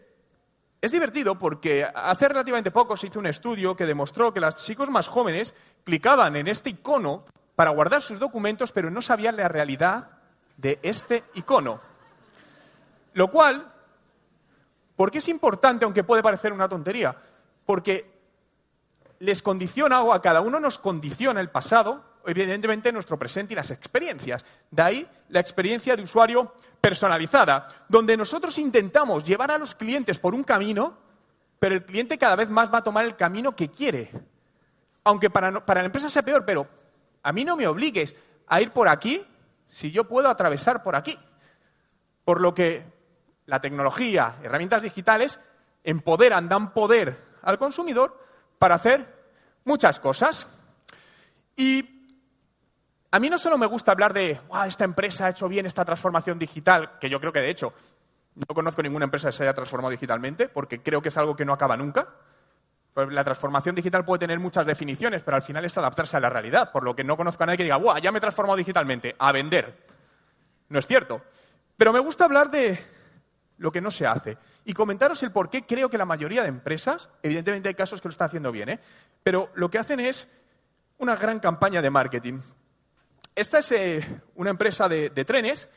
es 0.80 0.94
divertido 0.94 1.38
porque 1.38 1.86
hace 1.94 2.30
relativamente 2.30 2.72
poco 2.72 2.96
se 2.96 3.08
hizo 3.08 3.20
un 3.20 3.28
estudio 3.28 3.76
que 3.76 3.86
demostró 3.86 4.34
que 4.34 4.40
los 4.40 4.56
chicos 4.64 4.90
más 4.90 5.10
jóvenes 5.10 5.54
clicaban 5.84 6.38
en 6.38 6.48
este 6.48 6.70
icono 6.70 7.26
para 7.58 7.72
guardar 7.72 8.02
sus 8.02 8.20
documentos, 8.20 8.72
pero 8.72 8.90
no 8.90 9.02
sabían 9.02 9.36
la 9.36 9.50
realidad 9.50 10.19
de 10.60 10.80
este 10.84 11.24
icono. 11.36 11.80
Lo 13.14 13.30
cual, 13.30 13.72
¿por 14.96 15.10
qué 15.12 15.20
es 15.20 15.28
importante, 15.30 15.86
aunque 15.86 16.04
puede 16.04 16.22
parecer 16.22 16.52
una 16.52 16.68
tontería? 16.68 17.16
Porque 17.66 18.20
les 19.20 19.42
condiciona 19.42 20.02
o 20.02 20.14
a 20.14 20.22
cada 20.22 20.42
uno 20.42 20.60
nos 20.60 20.78
condiciona 20.78 21.40
el 21.40 21.50
pasado, 21.50 22.04
evidentemente 22.26 22.92
nuestro 22.92 23.18
presente 23.18 23.54
y 23.54 23.56
las 23.56 23.72
experiencias. 23.72 24.44
De 24.70 24.82
ahí 24.82 25.08
la 25.30 25.40
experiencia 25.40 25.96
de 25.96 26.04
usuario 26.04 26.54
personalizada, 26.82 27.68
donde 27.88 28.18
nosotros 28.18 28.58
intentamos 28.58 29.24
llevar 29.24 29.52
a 29.52 29.58
los 29.58 29.76
clientes 29.76 30.20
por 30.20 30.36
un 30.36 30.44
camino, 30.44 30.98
pero 31.58 31.76
el 31.76 31.86
cliente 31.86 32.18
cada 32.18 32.36
vez 32.36 32.50
más 32.50 32.74
va 32.74 32.80
a 32.80 32.84
tomar 32.84 33.06
el 33.06 33.16
camino 33.16 33.56
que 33.56 33.70
quiere. 33.70 34.12
Aunque 35.06 35.30
para, 35.30 35.66
para 35.66 35.82
la 35.82 35.88
empresa 35.88 36.10
sea 36.10 36.22
peor, 36.22 36.46
pero 36.46 36.68
a 37.24 37.32
mí 37.32 37.44
no 37.46 37.56
me 37.56 37.68
obligues 37.68 38.16
a 38.48 38.62
ir 38.62 38.72
por 38.72 38.88
aquí 38.88 39.26
si 39.70 39.92
yo 39.92 40.06
puedo 40.06 40.28
atravesar 40.30 40.84
por 40.84 40.98
aquí. 40.98 41.18
Por 42.26 42.42
lo 42.42 42.54
que 42.54 42.84
la 43.46 43.62
tecnología, 43.62 44.36
herramientas 44.44 44.82
digitales, 44.82 45.40
empoderan, 45.84 46.50
dan 46.50 46.74
poder 46.74 47.18
al 47.44 47.58
consumidor 47.58 48.20
para 48.58 48.76
hacer 48.76 49.08
muchas 49.64 50.00
cosas. 50.00 50.48
Y 51.56 52.12
a 53.12 53.20
mí 53.20 53.30
no 53.30 53.38
solo 53.38 53.58
me 53.58 53.66
gusta 53.68 53.92
hablar 53.92 54.14
de, 54.14 54.40
esta 54.68 54.84
empresa 54.84 55.28
ha 55.28 55.30
hecho 55.30 55.48
bien 55.48 55.66
esta 55.66 55.86
transformación 55.86 56.38
digital, 56.38 56.98
que 57.00 57.10
yo 57.10 57.20
creo 57.20 57.32
que 57.32 57.42
de 57.42 57.50
hecho 57.50 57.74
no 58.36 58.54
conozco 58.54 58.82
ninguna 58.82 59.06
empresa 59.06 59.30
que 59.30 59.38
se 59.38 59.44
haya 59.44 59.54
transformado 59.54 59.92
digitalmente, 59.92 60.50
porque 60.50 60.82
creo 60.82 61.02
que 61.02 61.10
es 61.10 61.18
algo 61.18 61.36
que 61.36 61.46
no 61.46 61.54
acaba 61.54 61.78
nunca. 61.78 62.10
La 63.08 63.24
transformación 63.24 63.76
digital 63.76 64.06
puede 64.06 64.20
tener 64.20 64.40
muchas 64.40 64.66
definiciones, 64.66 65.22
pero 65.22 65.36
al 65.36 65.44
final 65.44 65.66
es 65.66 65.78
adaptarse 65.78 66.18
a 66.18 66.20
la 66.20 66.30
realidad, 66.30 66.72
por 66.72 66.84
lo 66.84 66.96
que 66.96 67.04
no 67.04 67.18
conozco 67.18 67.44
a 67.44 67.46
nadie 67.46 67.58
que 67.58 67.64
diga, 67.64 67.78
¡guau! 67.78 67.98
Ya 68.00 68.12
me 68.12 68.18
he 68.18 68.22
transformado 68.22 68.58
digitalmente, 68.58 69.16
a 69.18 69.32
vender. 69.32 69.86
No 70.70 70.80
es 70.80 70.88
cierto. 70.88 71.22
Pero 71.78 71.94
me 71.94 72.00
gusta 72.00 72.26
hablar 72.26 72.52
de 72.52 72.78
lo 73.58 73.72
que 73.72 73.82
no 73.82 73.92
se 73.92 74.06
hace 74.06 74.38
y 74.66 74.74
comentaros 74.74 75.24
el 75.24 75.32
por 75.32 75.50
qué 75.50 75.66
creo 75.66 75.90
que 75.90 75.98
la 75.98 76.06
mayoría 76.06 76.44
de 76.44 76.50
empresas, 76.50 77.10
evidentemente 77.24 77.70
hay 77.70 77.76
casos 77.76 78.02
que 78.02 78.08
lo 78.08 78.12
están 78.12 78.28
haciendo 78.28 78.52
bien, 78.52 78.70
¿eh? 78.70 78.80
pero 79.24 79.50
lo 79.56 79.72
que 79.72 79.80
hacen 79.80 80.00
es 80.00 80.28
una 81.00 81.16
gran 81.16 81.40
campaña 81.40 81.82
de 81.82 81.90
marketing. 81.90 82.40
Esta 83.36 83.60
es 83.60 83.72
eh, 83.72 84.22
una 84.36 84.50
empresa 84.50 84.88
de, 84.90 85.10
trenes. 85.26 85.70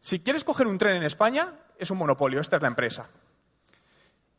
Si 0.00 0.20
quieres 0.20 0.44
coger 0.44 0.66
un 0.66 0.78
tren 0.78 0.96
en 0.96 1.02
España, 1.02 1.52
es 1.78 1.90
un 1.90 1.98
monopolio, 1.98 2.40
esta 2.40 2.56
es 2.56 2.62
la 2.62 2.68
empresa. 2.68 3.08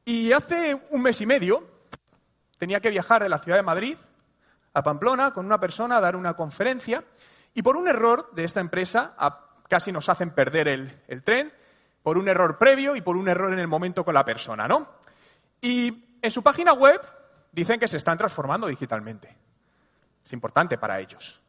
Y 0.06 0.32
hace 0.32 0.82
un 0.92 1.02
mes 1.02 1.20
y 1.20 1.26
medio 1.26 1.68
tenía 2.64 2.80
que 2.80 2.92
viajar 2.92 3.22
de 3.22 3.28
la 3.28 3.40
ciudad 3.40 3.58
de 3.58 3.64
Madrid 3.64 3.98
a 4.74 4.82
Pamplona 4.82 5.34
con 5.34 5.46
una 5.46 5.60
persona 5.60 5.98
a 5.98 6.00
dar 6.00 6.16
una 6.16 6.34
conferencia 6.34 7.04
y 7.54 7.62
por 7.62 7.76
un 7.76 7.90
error 7.90 8.30
de 8.32 8.46
esta 8.46 8.62
empresa 8.62 9.16
casi 9.68 9.92
nos 9.92 10.08
hacen 10.08 10.30
perder 10.30 10.70
el, 10.70 11.24
tren, 11.26 11.52
por 12.04 12.18
un 12.18 12.30
error 12.30 12.58
previo 12.58 12.96
y 12.96 13.02
por 13.02 13.18
un 13.18 13.28
error 13.28 13.52
en 13.52 13.60
el 13.60 13.68
momento 13.68 14.06
con 14.06 14.14
la 14.14 14.24
persona, 14.24 14.66
¿no? 14.66 14.88
Y 15.60 16.06
en 16.22 16.32
su 16.32 16.42
página 16.42 16.72
web 16.72 17.02
dicen 17.52 17.82
que 17.82 17.88
se 17.90 17.98
están 17.98 18.18
transformando 18.18 18.68
digitalmente. 18.68 19.36
Es 20.24 20.32
importante 20.32 20.78
para 20.78 21.02
ellos. 21.02 21.42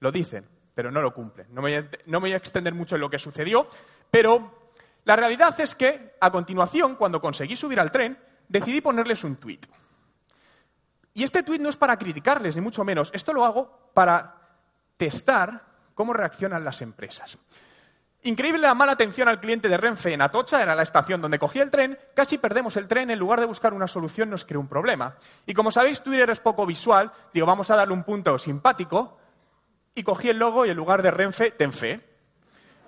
Lo 0.00 0.12
dicen, 0.12 0.46
pero 0.74 0.90
no 0.90 1.00
lo 1.00 1.14
cumplen. 1.14 1.46
No 1.54 1.62
me, 1.62 1.88
voy 2.04 2.32
a, 2.34 2.36
extender 2.36 2.74
mucho 2.74 2.96
en 2.96 3.00
lo 3.00 3.08
que 3.08 3.18
sucedió, 3.18 3.66
pero 4.10 4.72
la 5.06 5.16
realidad 5.16 5.58
es 5.58 5.74
que, 5.74 6.16
a 6.20 6.30
continuación, 6.30 6.96
cuando 6.96 7.18
conseguí 7.18 7.56
subir 7.56 7.80
al 7.80 7.90
tren, 7.90 8.18
decidí 8.46 8.82
ponerles 8.82 9.24
un 9.24 9.36
tuit. 9.36 9.64
Y 11.18 11.24
este 11.24 11.42
tuit 11.42 11.60
no 11.60 11.68
es 11.68 11.76
para 11.76 11.96
criticarles, 11.96 12.54
ni 12.54 12.62
mucho 12.62 12.84
menos. 12.84 13.10
Esto 13.12 13.32
lo 13.32 13.44
hago 13.44 13.90
para 13.92 14.36
testar 14.96 15.64
cómo 15.92 16.12
reaccionan 16.12 16.62
las 16.62 16.80
empresas. 16.80 17.36
Increíble 18.22 18.60
la 18.60 18.74
mala 18.74 18.92
atención 18.92 19.26
al 19.26 19.40
cliente 19.40 19.68
de 19.68 19.76
Renfe 19.76 20.12
en 20.12 20.22
Atocha, 20.22 20.62
era 20.62 20.76
la 20.76 20.84
estación 20.84 21.20
donde 21.20 21.40
cogí 21.40 21.58
el 21.58 21.72
tren, 21.72 21.98
casi 22.14 22.38
perdemos 22.38 22.76
el 22.76 22.86
tren, 22.86 23.10
en 23.10 23.18
lugar 23.18 23.40
de 23.40 23.46
buscar 23.46 23.74
una 23.74 23.88
solución 23.88 24.30
nos 24.30 24.44
creó 24.44 24.60
un 24.60 24.68
problema. 24.68 25.16
Y 25.44 25.54
como 25.54 25.72
sabéis, 25.72 26.02
Twitter 26.02 26.30
es 26.30 26.38
poco 26.38 26.64
visual, 26.64 27.10
digo, 27.34 27.48
vamos 27.48 27.68
a 27.72 27.74
darle 27.74 27.94
un 27.94 28.04
punto 28.04 28.38
simpático, 28.38 29.18
y 29.96 30.04
cogí 30.04 30.30
el 30.30 30.38
logo 30.38 30.66
y 30.66 30.70
en 30.70 30.76
lugar 30.76 31.02
de 31.02 31.10
Renfe, 31.10 31.50
Tenfe. 31.50 31.98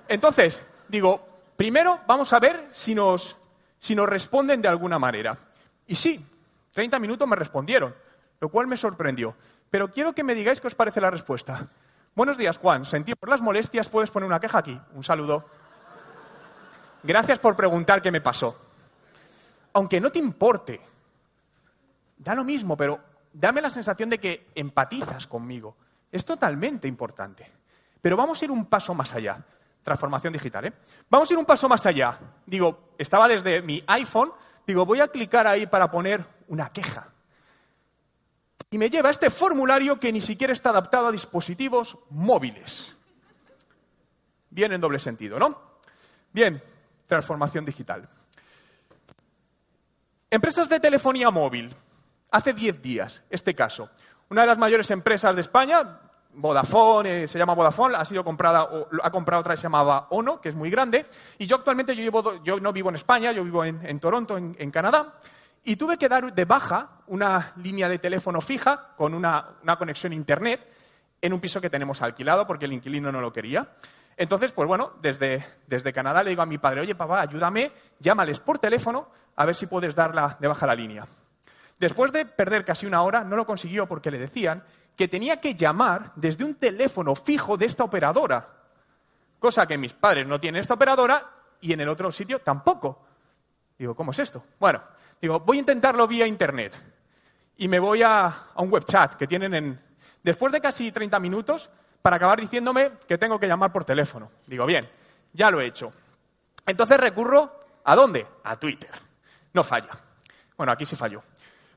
Entonces, 0.07 0.65
digo, 0.87 1.27
primero 1.57 1.99
vamos 2.07 2.33
a 2.33 2.39
ver 2.39 2.69
si 2.71 2.95
nos, 2.95 3.37
si 3.81 3.97
nos 3.97 4.09
responden 4.09 4.63
de 4.63 4.69
alguna 4.69 5.01
manera. 5.01 5.37
Y 5.89 5.97
sí, 5.97 6.25
30 6.73 7.01
minutos 7.01 7.27
me 7.27 7.35
respondieron, 7.35 7.93
lo 8.41 8.49
cual 8.49 8.67
me 8.67 8.77
sorprendió. 8.77 9.35
Pero 9.71 9.93
quiero 9.93 10.13
que 10.13 10.25
me 10.25 10.35
digáis 10.35 10.61
qué 10.61 10.67
os 10.67 10.75
parece 10.75 11.01
la 11.01 11.11
respuesta. 11.11 11.69
Buenos 12.15 12.37
días, 12.37 12.59
Juan. 12.59 12.85
Sentí 12.85 13.15
por 13.15 13.29
las 13.29 13.41
molestias, 13.41 13.89
puedes 13.89 14.11
poner 14.11 14.27
una 14.27 14.41
queja 14.41 14.59
aquí. 14.59 14.79
Un 14.95 15.05
saludo. 15.05 15.45
Gracias 17.03 17.39
por 17.39 17.55
preguntar 17.55 18.03
qué 18.03 18.11
me 18.11 18.21
pasó. 18.21 18.57
Aunque 19.73 20.01
no 20.01 20.11
te 20.11 20.19
importe, 20.19 20.81
da 22.19 22.35
lo 22.35 22.45
mismo, 22.45 22.77
pero 22.77 22.99
dame 23.33 23.63
la 23.63 23.71
sensación 23.71 24.11
de 24.11 24.19
que 24.19 24.49
empatizas 24.55 25.27
conmigo. 25.27 25.77
Es 26.11 26.25
totalmente 26.25 26.89
importante. 26.89 27.51
Pero 28.03 28.17
vamos 28.17 28.41
a 28.41 28.45
ir 28.45 28.51
un 28.51 28.67
paso 28.67 28.93
más 28.95 29.15
allá. 29.15 29.43
Transformación 29.83 30.33
digital, 30.33 30.67
¿eh? 30.67 30.73
Vamos 31.09 31.31
a 31.31 31.33
ir 31.33 31.39
un 31.39 31.47
paso 31.47 31.69
más 31.69 31.87
allá. 31.87 32.19
Digo, 32.45 32.91
estaba 32.99 33.29
desde 33.29 33.63
mi 33.63 33.83
iPhone, 33.87 34.33
digo, 34.67 34.85
voy 34.85 35.01
a 35.01 35.09
clicar 35.09 35.47
ahí 35.47 35.67
para 35.67 35.91
poner 35.91 36.25
una 36.49 36.71
queja. 36.71 37.09
Y 38.71 38.79
me 38.79 38.89
lleva 38.89 39.09
a 39.09 39.13
este 39.13 39.31
formulario 39.31 39.99
que 39.99 40.13
ni 40.13 40.21
siquiera 40.21 40.53
está 40.53 40.71
adaptado 40.71 41.09
a 41.09 41.13
dispositivos 41.13 41.99
móviles. 42.11 42.97
Bien 44.51 44.73
en 44.73 44.81
doble 44.81 44.99
sentido, 44.99 45.39
¿no? 45.39 45.61
Bien, 46.33 46.63
transformación 47.07 47.65
digital. 47.65 48.09
Empresas 50.31 50.69
de 50.69 50.79
telefonía 50.81 51.31
móvil. 51.31 51.75
Hace 52.33 52.53
10 52.53 52.81
días, 52.81 53.25
este 53.29 53.57
caso 53.57 53.91
una 54.31 54.43
de 54.43 54.47
las 54.47 54.59
mayores 54.59 54.89
empresas 54.93 55.35
de 55.35 55.41
España, 55.41 55.99
Vodafone, 56.35 57.25
eh, 57.25 57.29
se 57.29 57.37
llama 57.37 57.55
Vodafone, 57.55 57.97
ha 57.97 58.05
sido 58.05 58.23
comprada, 58.23 58.63
o 58.63 58.87
ha 59.03 59.11
comprado 59.11 59.41
otra 59.41 59.55
que 59.55 59.57
se 59.57 59.65
llamaba 59.65 60.07
Ono, 60.11 60.41
que 60.41 60.51
es 60.51 60.55
muy 60.55 60.71
grande. 60.71 61.05
Y 61.39 61.47
yo 61.47 61.57
actualmente 61.57 61.97
yo, 61.97 62.03
llevo, 62.03 62.43
yo 62.45 62.61
no 62.61 62.73
vivo 62.73 62.91
en 62.91 62.95
España, 62.95 63.33
yo 63.33 63.43
vivo 63.43 63.65
en, 63.65 63.99
Toronto, 63.99 64.37
en, 64.37 64.71
Canadá. 64.71 65.15
Y 65.65 65.77
tuve 65.77 65.99
que 65.99 66.09
dar 66.09 66.33
de 66.33 66.45
baja 66.45 67.03
una 67.07 67.53
línea 67.57 67.89
de 67.89 67.99
teléfono 67.99 68.41
fija 68.41 68.95
con 68.97 69.15
una, 69.15 69.57
conexión 69.79 70.13
a 70.13 70.17
Internet 70.17 70.67
en 71.21 71.33
un 71.33 71.41
piso 71.41 71.61
que 71.61 71.69
tenemos 71.69 72.01
alquilado 72.01 72.47
porque 72.47 72.65
el 72.65 72.73
inquilino 72.73 73.13
no 73.13 73.21
lo 73.21 73.33
quería. 73.33 73.73
Entonces, 74.17 74.53
pues 74.53 74.67
bueno, 74.67 74.93
desde, 75.01 75.45
desde 75.67 75.93
Canadá 75.93 76.23
le 76.23 76.31
digo 76.31 76.43
a 76.43 76.47
mi 76.47 76.59
padre, 76.59 76.81
oye 76.81 76.95
papá, 76.95 77.21
ayúdame, 77.21 77.73
llámales 77.99 78.41
por 78.41 78.59
teléfono 78.59 79.09
a 79.37 79.45
ver 79.45 79.55
si 79.55 79.67
puedes 79.67 79.95
dar 79.95 80.39
de 80.39 80.49
baja 80.49 80.67
la 80.67 80.75
línea. 80.75 81.07
Después 81.79 82.13
de 82.13 82.27
perder 82.27 82.65
casi 82.65 82.87
una 82.87 83.03
hora, 83.03 83.25
no 83.25 83.37
lo 83.37 83.47
consiguió 83.47 83.87
porque 83.87 84.11
le 84.11 84.19
decían 84.19 84.63
que 84.97 85.09
tenía 85.09 85.41
que 85.41 85.55
llamar 85.55 86.13
desde 86.15 86.45
un 86.45 86.57
teléfono 86.57 87.15
fijo 87.15 87.57
de 87.57 87.65
esta 87.65 87.85
operadora, 87.85 88.47
cosa 89.39 89.67
que 89.67 89.79
mis 89.79 89.95
padres 89.95 90.27
no 90.27 90.39
tienen 90.39 90.61
esta 90.61 90.75
operadora 90.75 91.31
y 91.61 91.73
en 91.73 91.81
el 91.81 91.89
otro 91.89 92.13
sitio 92.13 92.41
tampoco. 92.41 93.03
Digo, 93.79 93.95
¿cómo 93.95 94.11
es 94.11 94.19
esto? 94.19 94.45
Bueno, 94.59 94.83
digo, 95.21 95.41
voy 95.41 95.59
a 95.59 95.61
intentarlo 95.61 96.07
vía 96.07 96.27
Internet 96.27 96.81
y 97.57 97.69
me 97.69 97.79
voy 97.79 98.03
a, 98.03 98.47
un 98.57 98.71
web 98.71 98.85
chat 98.85 99.15
que 99.15 99.27
tienen 99.27 99.55
en... 99.55 99.81
Después 100.23 100.53
de 100.53 100.61
casi 100.61 100.93
30 100.93 101.19
minutos, 101.21 101.71
para 102.03 102.17
acabar 102.17 102.41
diciéndome 102.41 102.93
que 103.07 103.19
tengo 103.19 103.39
que 103.39 103.47
llamar 103.47 103.73
por 103.73 103.85
teléfono. 103.85 104.31
Digo, 104.47 104.67
bien, 104.67 104.89
ya 105.33 105.51
lo 105.51 105.61
he 105.61 105.67
hecho. 105.67 105.93
Entonces 106.67 106.99
recurro 106.99 107.61
a 107.85 107.95
dónde? 107.95 108.27
A 108.45 108.57
Twitter. 108.57 108.91
No 109.53 109.65
falla. 109.65 109.91
Bueno, 110.57 110.73
aquí 110.73 110.85
sí 110.85 110.97
falló. 110.97 111.23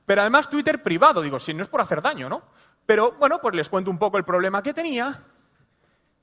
Pero 0.05 0.21
además 0.21 0.49
Twitter 0.49 0.81
privado, 0.83 1.21
digo, 1.21 1.39
si 1.39 1.53
no 1.53 1.63
es 1.63 1.69
por 1.69 1.81
hacer 1.81 2.01
daño, 2.01 2.29
¿no? 2.29 2.43
Pero 2.85 3.13
bueno, 3.13 3.39
pues 3.39 3.55
les 3.55 3.69
cuento 3.69 3.89
un 3.89 3.97
poco 3.97 4.17
el 4.17 4.25
problema 4.25 4.61
que 4.61 4.73
tenía. 4.73 5.23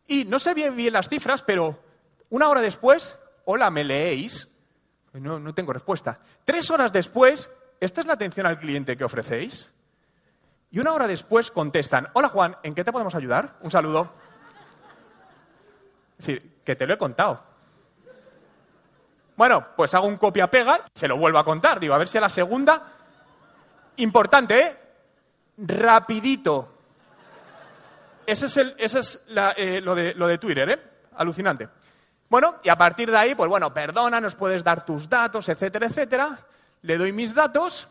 Y 0.07 0.25
no 0.25 0.39
sé 0.39 0.55
bien 0.55 0.93
las 0.93 1.09
cifras, 1.09 1.43
pero 1.43 1.79
una 2.31 2.49
hora 2.49 2.61
después, 2.61 3.19
hola, 3.45 3.71
¿me 3.71 3.85
leéis? 3.85 4.49
No, 5.12 5.38
no 5.38 5.55
tengo 5.55 5.73
respuesta. 5.73 6.19
Tres 6.45 6.71
horas 6.71 6.93
después, 6.93 7.50
¿esta 7.81 8.00
es 8.00 8.07
la 8.07 8.14
atención 8.14 8.47
al 8.47 8.59
cliente 8.59 8.97
que 8.97 9.05
ofrecéis? 9.05 9.73
Y 10.71 10.79
una 10.79 10.93
hora 10.93 11.07
después 11.07 11.50
contestan, 11.50 12.09
hola 12.12 12.29
Juan, 12.29 12.57
¿en 12.62 12.75
qué 12.75 12.85
te 12.85 12.93
podemos 12.93 13.14
ayudar? 13.14 13.57
Un 13.61 13.71
saludo. 13.71 14.12
Es 16.19 16.26
decir, 16.26 16.61
que 16.64 16.76
te 16.76 16.87
lo 16.87 16.95
he 16.95 16.99
contado. 16.99 17.43
Bueno, 19.37 19.67
pues 19.75 19.95
hago 19.95 20.07
un 20.07 20.17
copia-pega, 20.17 20.85
se 20.95 21.09
lo 21.09 21.17
vuelvo 21.17 21.38
a 21.38 21.45
contar. 21.45 21.81
Digo, 21.81 21.95
a 21.95 21.99
ver 21.99 22.07
si 22.07 22.19
a 22.19 22.21
la 22.21 22.29
segunda 22.29 22.97
Importante, 24.00 24.61
¿eh? 24.61 24.76
Rapidito. 25.59 26.76
Ese 28.26 28.47
es, 28.47 28.57
el, 28.57 28.75
ese 28.79 29.00
es 29.00 29.26
eh, 29.57 29.81
lo, 29.83 29.95
de, 29.95 30.14
lo 30.14 30.26
de 30.26 30.38
Twitter, 30.38 30.71
¿eh? 30.71 30.81
Alucinante. 31.17 31.69
Bueno, 32.30 32.54
y 32.62 32.68
a 32.68 32.78
partir 32.78 33.10
de 33.10 33.16
ahí, 33.16 33.34
pues 33.34 33.50
bueno, 33.50 33.75
perdona, 33.75 34.20
nos 34.20 34.37
puedes 34.37 34.62
dar 34.62 34.87
tus 34.87 35.08
datos, 35.08 35.49
etcétera, 35.49 35.87
etcétera. 35.87 36.38
Le 36.82 36.96
doy 36.96 37.12
mis 37.12 37.34
datos 37.34 37.88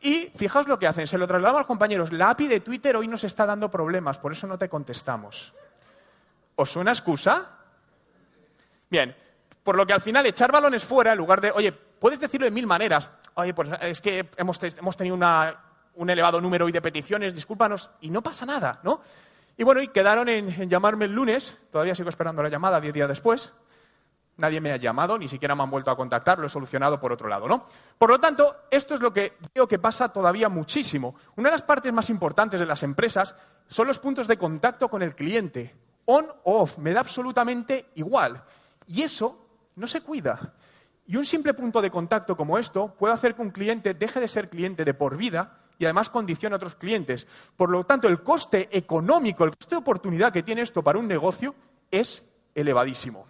y 0.00 0.32
fijaos 0.34 0.66
lo 0.66 0.78
que 0.78 0.86
hacen. 0.86 1.06
Se 1.06 1.18
lo 1.18 1.26
trasladamos 1.26 1.58
a 1.58 1.60
los 1.60 1.66
compañeros. 1.66 2.12
La 2.12 2.30
API 2.30 2.48
de 2.48 2.60
Twitter 2.60 2.96
hoy 2.96 3.06
nos 3.06 3.24
está 3.24 3.44
dando 3.44 3.70
problemas, 3.70 4.16
por 4.16 4.32
eso 4.32 4.46
no 4.46 4.56
te 4.56 4.70
contestamos. 4.70 5.52
¿Os 6.56 6.70
suena 6.70 6.92
excusa? 6.92 7.50
Bien, 8.88 9.14
por 9.62 9.76
lo 9.76 9.86
que 9.86 9.92
al 9.92 10.00
final 10.00 10.24
echar 10.24 10.50
balones 10.50 10.82
fuera, 10.82 11.12
en 11.12 11.18
lugar 11.18 11.42
de, 11.42 11.50
oye, 11.50 11.72
puedes 11.72 12.18
decirlo 12.18 12.46
de 12.46 12.50
mil 12.50 12.66
maneras, 12.66 13.10
oye, 13.34 13.52
pues 13.52 13.68
es 13.82 14.00
que 14.00 14.30
hemos, 14.38 14.58
tenido 14.58 15.18
un 15.94 16.10
elevado 16.10 16.40
número 16.40 16.64
hoy 16.64 16.72
de 16.72 16.80
peticiones, 16.80 17.34
discúlpanos, 17.34 17.90
y 18.00 18.08
no 18.08 18.22
pasa 18.22 18.46
nada, 18.46 18.80
¿no? 18.82 19.02
Y 19.56 19.64
bueno, 19.64 19.80
y 19.80 19.88
quedaron 19.88 20.28
en, 20.28 20.68
llamarme 20.68 21.06
el 21.06 21.12
lunes, 21.12 21.56
todavía 21.70 21.94
sigo 21.94 22.10
esperando 22.10 22.42
la 22.42 22.50
llamada 22.50 22.80
diez 22.80 22.92
días 22.92 23.08
después, 23.08 23.52
nadie 24.36 24.60
me 24.60 24.70
ha 24.70 24.76
llamado, 24.76 25.16
ni 25.16 25.28
siquiera 25.28 25.54
me 25.54 25.62
han 25.62 25.70
vuelto 25.70 25.90
a 25.90 25.96
contactar, 25.96 26.38
lo 26.38 26.46
he 26.46 26.50
solucionado 26.50 27.00
por 27.00 27.10
otro 27.10 27.26
lado, 27.26 27.48
¿no? 27.48 27.66
Por 27.96 28.10
lo 28.10 28.20
tanto, 28.20 28.54
esto 28.70 28.94
es 28.94 29.00
lo 29.00 29.12
que 29.14 29.38
veo 29.54 29.66
que 29.66 29.78
pasa 29.78 30.10
todavía 30.10 30.50
muchísimo. 30.50 31.14
Una 31.36 31.48
de 31.48 31.54
las 31.54 31.62
partes 31.62 31.90
más 31.90 32.10
importantes 32.10 32.60
de 32.60 32.66
las 32.66 32.82
empresas 32.82 33.34
son 33.66 33.86
los 33.86 33.98
puntos 33.98 34.28
de 34.28 34.36
contacto 34.36 34.90
con 34.90 35.02
el 35.02 35.14
cliente. 35.14 35.74
On 36.04 36.26
o 36.44 36.62
off, 36.62 36.76
me 36.76 36.92
da 36.92 37.00
absolutamente 37.00 37.86
igual. 37.94 38.44
Y 38.86 39.02
eso 39.02 39.46
no 39.76 39.86
se 39.86 40.02
cuida. 40.02 40.52
Y 41.06 41.16
un 41.16 41.24
simple 41.24 41.54
punto 41.54 41.80
de 41.80 41.90
contacto 41.90 42.36
como 42.36 42.58
esto 42.58 42.94
puede 42.98 43.14
hacer 43.14 43.34
que 43.34 43.42
un 43.42 43.50
cliente 43.50 43.94
deje 43.94 44.20
de 44.20 44.28
ser 44.28 44.50
cliente 44.50 44.84
de 44.84 44.92
por 44.92 45.16
vida 45.16 45.65
y 45.78 45.84
además 45.84 46.10
condicione 46.10 46.54
a 46.54 46.56
otros 46.56 46.76
clientes. 46.76 47.26
Por 47.56 47.70
lo 47.70 47.84
tanto, 47.84 48.08
el 48.08 48.22
coste 48.22 48.68
económico, 48.76 49.44
el 49.44 49.50
coste 49.50 49.74
de 49.74 49.80
oportunidad 49.80 50.32
que 50.32 50.42
tiene 50.42 50.62
esto 50.62 50.82
para 50.82 50.98
un 50.98 51.06
negocio 51.06 51.54
es 51.90 52.24
elevadísimo. 52.54 53.26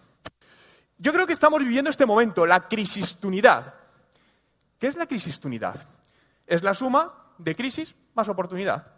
Yo 0.99 1.13
creo 1.13 1.27
que 1.27 1.33
estamos 1.33 1.61
viviendo 1.61 1.91
este 1.91 2.07
momento, 2.07 2.47
la 2.47 2.69
crisistunidad. 2.69 3.75
¿Qué 4.79 4.87
es 4.87 4.97
la 4.97 5.07
crisistunidad? 5.07 5.87
Es 6.47 6.63
la 6.63 6.75
suma 6.75 7.13
de 7.39 7.55
crisis 7.55 7.95
más 8.15 8.29
oportunidad. 8.29 8.93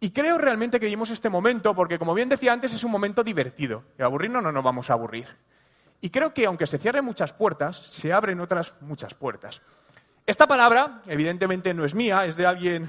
Y 0.00 0.10
creo 0.10 0.38
realmente 0.38 0.80
que 0.80 0.86
vivimos 0.86 1.10
este 1.10 1.28
momento 1.28 1.74
porque, 1.74 1.98
como 1.98 2.14
bien 2.14 2.30
decía 2.30 2.52
antes, 2.52 2.72
es 2.72 2.82
un 2.82 2.90
momento 2.90 3.22
divertido. 3.22 3.84
Y 3.98 4.02
aburrirnos 4.02 4.42
no 4.42 4.50
nos 4.50 4.64
vamos 4.64 4.88
a 4.88 4.94
aburrir. 4.94 5.28
Y 6.00 6.08
creo 6.08 6.32
que 6.32 6.46
aunque 6.46 6.66
se 6.66 6.78
cierren 6.78 7.04
muchas 7.04 7.34
puertas, 7.34 7.76
se 7.76 8.12
abren 8.12 8.40
otras 8.40 8.72
muchas 8.80 9.12
puertas. 9.12 9.60
Esta 10.30 10.46
palabra, 10.46 11.00
evidentemente, 11.08 11.74
no 11.74 11.84
es 11.84 11.92
mía, 11.92 12.24
es 12.24 12.36
de 12.36 12.46
alguien 12.46 12.88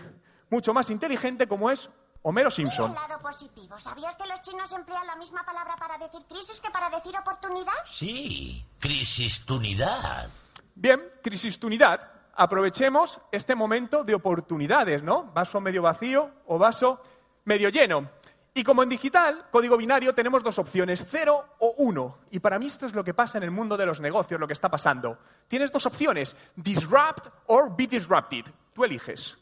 mucho 0.51 0.75
más 0.75 0.91
inteligente 0.91 1.47
como 1.47 1.71
es 1.71 1.89
Homero 2.21 2.51
Simpson. 2.51 2.93
lado 2.93 3.19
positivo. 3.19 3.80
¿Sabías 3.80 4.15
que 4.15 4.27
los 4.27 4.43
chinos 4.43 4.71
emplean 4.73 5.08
la 5.08 5.15
misma 5.15 5.43
palabra 5.43 5.75
para 5.75 5.97
decir 5.97 6.21
crisis 6.30 6.62
que 6.62 6.69
para 6.69 6.91
decir 6.91 7.17
oportunidad? 7.17 7.73
Sí, 7.84 8.63
crisistunidad. 8.77 10.30
Bien, 10.75 11.01
crisistunidad. 11.23 12.12
Aprovechemos 12.36 13.19
este 13.32 13.56
momento 13.56 14.04
de 14.04 14.13
oportunidades, 14.13 15.01
¿no? 15.01 15.23
Vaso 15.34 15.60
medio 15.60 15.82
vacío 15.82 16.30
o 16.45 16.60
vaso 16.60 17.01
medio 17.45 17.69
lleno. 17.69 18.08
Y 18.54 18.64
como 18.64 18.84
en 18.84 18.90
digital, 18.90 19.48
código 19.50 19.78
binario, 19.78 20.14
tenemos 20.14 20.44
dos 20.44 20.60
opciones, 20.60 21.06
cero 21.08 21.56
o 21.60 21.76
uno. 21.78 22.20
Y 22.32 22.40
para 22.40 22.60
mí 22.60 22.66
esto 22.66 22.86
es 22.86 22.94
lo 22.94 23.04
que 23.04 23.14
pasa 23.14 23.38
en 23.38 23.46
el 23.46 23.52
mundo 23.52 23.78
de 23.78 23.86
los 23.86 24.02
negocios, 24.02 24.40
lo 24.40 24.48
que 24.48 24.54
está 24.54 24.70
pasando. 24.70 25.18
Tienes 25.48 25.72
dos 25.72 25.86
opciones, 25.86 26.36
disrupt 26.56 27.28
or 27.48 27.74
be 27.76 27.88
disrupted. 27.88 28.46
Tú 28.74 28.84
eliges. 28.84 29.38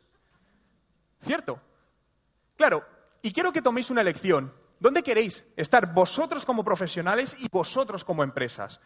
¿Cierto? 1.22 1.60
Claro, 2.56 2.86
y 3.24 3.32
quiero 3.32 3.52
que 3.52 3.63
toméis 3.63 3.89
una 3.89 4.02
elección. 4.02 4.54
¿Dónde 4.80 5.02
queréis 5.02 5.45
estar 5.58 5.91
vosotros 5.91 6.45
como 6.45 6.63
profesionales 6.63 7.36
y 7.39 7.48
vosotros 7.50 8.06
como 8.06 8.24
empresas? 8.24 8.80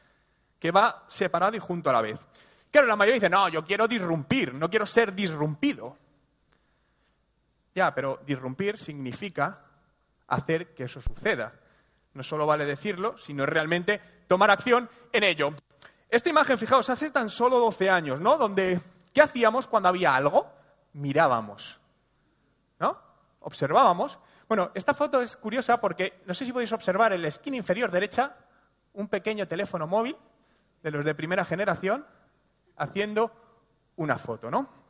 Que 0.58 0.72
va 0.72 1.04
separado 1.08 1.58
y 1.58 1.60
junto 1.60 1.90
a 1.90 1.94
la 1.94 2.02
vez. 2.02 2.26
Claro, 2.72 2.88
la 2.88 2.96
mayoría 2.96 3.16
dice, 3.16 3.30
no, 3.30 3.50
yo 3.50 3.64
quiero 3.66 3.88
disrumpir, 3.88 4.54
no 4.54 4.70
quiero 4.70 4.86
ser 4.86 5.14
disrumpido. 5.14 5.98
Ya, 7.76 7.94
pero 7.94 8.22
disrumpir 8.26 8.80
significa 8.80 9.60
hacer 10.34 10.74
que 10.74 10.86
eso 10.86 11.02
suceda. 11.02 11.54
No 12.14 12.24
solo 12.24 12.46
vale 12.46 12.66
decirlo, 12.66 13.18
sino 13.18 13.46
realmente 13.46 14.02
tomar 14.28 14.52
acción 14.52 14.90
en 15.12 15.24
ello. 15.24 15.50
Esta 16.10 16.30
imagen, 16.30 16.58
fijaos, 16.58 16.90
hace 16.90 17.10
tan 17.10 17.30
solo 17.30 17.60
12 17.60 17.90
años, 17.90 18.20
¿no? 18.20 18.38
Donde, 18.38 18.80
¿qué 19.14 19.22
hacíamos 19.22 19.68
cuando 19.68 19.90
había 19.90 20.16
algo? 20.16 20.48
Mirábamos, 20.94 21.80
¿no? 22.80 22.98
Observábamos. 23.40 24.20
Bueno, 24.48 24.72
esta 24.76 24.94
foto 24.94 25.22
es 25.22 25.36
curiosa 25.36 25.82
porque 25.82 26.22
no 26.26 26.34
sé 26.34 26.46
si 26.46 26.54
podéis 26.54 26.72
observar 26.72 27.14
en 27.14 27.24
la 27.24 27.30
esquina 27.30 27.58
inferior 27.58 27.90
derecha 27.90 28.36
un 28.94 29.08
pequeño 29.08 29.48
teléfono 29.48 29.88
móvil 29.88 30.16
de 30.84 30.92
los 30.92 31.04
de 31.04 31.16
primera 31.16 31.46
generación 31.46 32.06
haciendo 32.78 33.32
una 33.96 34.18
foto, 34.18 34.52
¿no? 34.52 34.83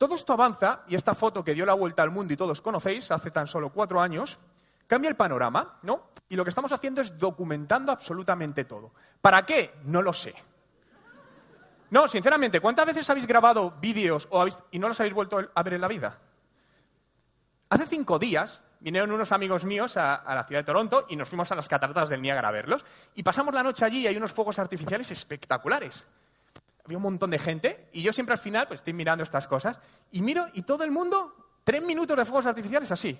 Todo 0.00 0.14
esto 0.14 0.32
avanza, 0.32 0.80
y 0.88 0.94
esta 0.94 1.12
foto 1.12 1.44
que 1.44 1.52
dio 1.52 1.66
la 1.66 1.74
vuelta 1.74 2.02
al 2.02 2.10
mundo 2.10 2.32
y 2.32 2.36
todos 2.38 2.62
conocéis, 2.62 3.10
hace 3.10 3.30
tan 3.30 3.46
solo 3.46 3.68
cuatro 3.68 4.00
años, 4.00 4.38
cambia 4.86 5.10
el 5.10 5.14
panorama, 5.14 5.78
¿no? 5.82 6.12
Y 6.30 6.36
lo 6.36 6.42
que 6.42 6.48
estamos 6.48 6.72
haciendo 6.72 7.02
es 7.02 7.18
documentando 7.18 7.92
absolutamente 7.92 8.64
todo. 8.64 8.94
¿Para 9.20 9.44
qué? 9.44 9.74
No 9.84 10.00
lo 10.00 10.14
sé. 10.14 10.34
No, 11.90 12.08
sinceramente, 12.08 12.60
¿cuántas 12.60 12.86
veces 12.86 13.10
habéis 13.10 13.26
grabado 13.26 13.72
vídeos 13.72 14.26
y 14.70 14.78
no 14.78 14.88
los 14.88 14.98
habéis 15.00 15.12
vuelto 15.12 15.38
a 15.54 15.62
ver 15.62 15.74
en 15.74 15.82
la 15.82 15.88
vida? 15.88 16.18
Hace 17.68 17.84
cinco 17.84 18.18
días 18.18 18.64
vinieron 18.80 19.12
unos 19.12 19.32
amigos 19.32 19.66
míos 19.66 19.98
a, 19.98 20.14
a, 20.14 20.34
la 20.34 20.44
ciudad 20.44 20.62
de 20.62 20.64
Toronto 20.64 21.04
y 21.10 21.16
nos 21.16 21.28
fuimos 21.28 21.52
a 21.52 21.54
las 21.54 21.68
cataratas 21.68 22.08
del 22.08 22.22
Niágara 22.22 22.48
a 22.48 22.52
verlos. 22.52 22.86
Y 23.14 23.22
pasamos 23.22 23.52
la 23.52 23.62
noche 23.62 23.84
allí 23.84 23.98
y 23.98 24.06
hay 24.06 24.16
unos 24.16 24.32
fuegos 24.32 24.58
artificiales 24.58 25.10
espectaculares 25.10 26.06
había 26.90 26.98
un 26.98 27.04
montón 27.04 27.30
de 27.30 27.38
gente 27.38 27.88
y 27.92 28.02
yo 28.02 28.12
siempre 28.12 28.34
al 28.34 28.40
final 28.40 28.66
pues 28.68 28.80
estoy 28.80 28.92
mirando 28.92 29.24
estas 29.24 29.48
cosas 29.48 29.78
y 30.10 30.20
miro 30.22 30.46
y 30.52 30.62
todo 30.62 30.84
el 30.84 30.90
mundo, 30.90 31.34
tres 31.64 31.82
minutos 31.82 32.16
de 32.16 32.24
fuegos 32.24 32.46
artificiales 32.46 32.90
así. 32.90 33.18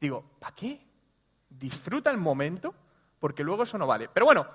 Digo, 0.00 0.24
¿para 0.38 0.54
qué? 0.54 0.80
Disfruta 1.48 2.10
el 2.10 2.18
momento 2.18 2.74
porque 3.18 3.44
luego 3.44 3.62
eso 3.62 3.78
no 3.78 3.86
vale. 3.86 4.08
Pero 4.12 4.26
bueno, 4.26 4.46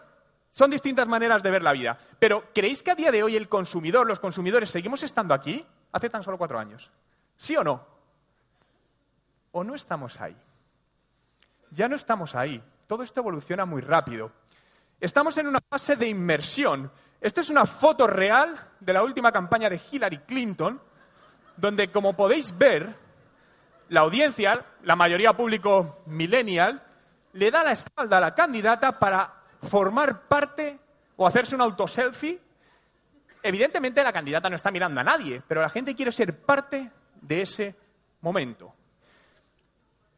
son 0.52 0.70
distintas 0.70 1.08
maneras 1.08 1.42
de 1.42 1.52
ver 1.52 1.64
la 1.64 1.72
vida. 1.72 1.98
Pero 2.20 2.46
¿creéis 2.54 2.84
que 2.84 2.92
a 2.92 2.96
día 2.96 3.12
de 3.12 3.24
hoy 3.24 3.36
el 3.36 3.50
consumidor, 3.50 4.06
los 4.06 4.20
consumidores, 4.20 4.70
seguimos 4.70 5.02
estando 5.04 5.34
aquí? 5.34 5.66
Hace 5.92 6.10
tan 6.10 6.24
solo 6.24 6.38
cuatro 6.38 6.60
años. 6.60 6.92
¿Sí 7.38 7.56
o 7.56 7.64
no? 7.64 8.00
o 9.52 9.64
no 9.64 9.76
estamos 9.76 10.20
ahí. 10.20 10.36
Ya 11.72 11.88
no 11.88 11.96
estamos 11.96 12.36
ahí. 12.36 12.64
Todo 12.88 13.04
esto 13.04 13.20
evoluciona 13.22 13.66
muy 13.66 13.82
rápido. 13.82 14.32
Estamos 15.00 15.38
en 15.38 15.48
una 15.48 15.60
fase 15.70 15.96
de 15.96 16.08
inmersión. 16.08 16.92
Esta 17.22 17.42
es 17.42 17.50
una 17.50 17.66
foto 17.66 18.08
real 18.08 18.56
de 18.80 18.94
la 18.94 19.04
última 19.04 19.32
campaña 19.32 19.70
de 19.70 19.80
Hillary 19.92 20.20
Clinton, 20.20 20.82
donde, 21.58 21.92
como 21.92 22.16
podéis 22.16 22.58
ver, 22.58 22.96
la 23.90 24.02
audiencia, 24.02 24.66
la 24.84 24.96
mayoría 24.96 25.34
público 25.34 26.00
millennial, 26.06 26.82
le 27.34 27.52
da 27.52 27.64
la 27.64 27.74
espalda 27.74 28.18
a 28.18 28.22
la 28.22 28.36
candidata 28.36 28.98
para 28.98 29.34
formar 29.62 30.22
parte 30.28 30.80
o 31.18 31.28
hacerse 31.28 31.56
un 31.56 31.62
autoselfie. 31.62 32.40
Evidentemente 33.44 34.04
la 34.04 34.14
candidata 34.14 34.50
no 34.50 34.56
está 34.56 34.72
mirando 34.72 35.02
a 35.02 35.04
nadie, 35.04 35.42
pero 35.46 35.62
la 35.62 35.70
gente 35.70 35.96
quiere 35.96 36.12
ser 36.12 36.40
parte 36.40 36.90
de 37.22 37.42
ese 37.42 37.76
momento. 38.22 38.74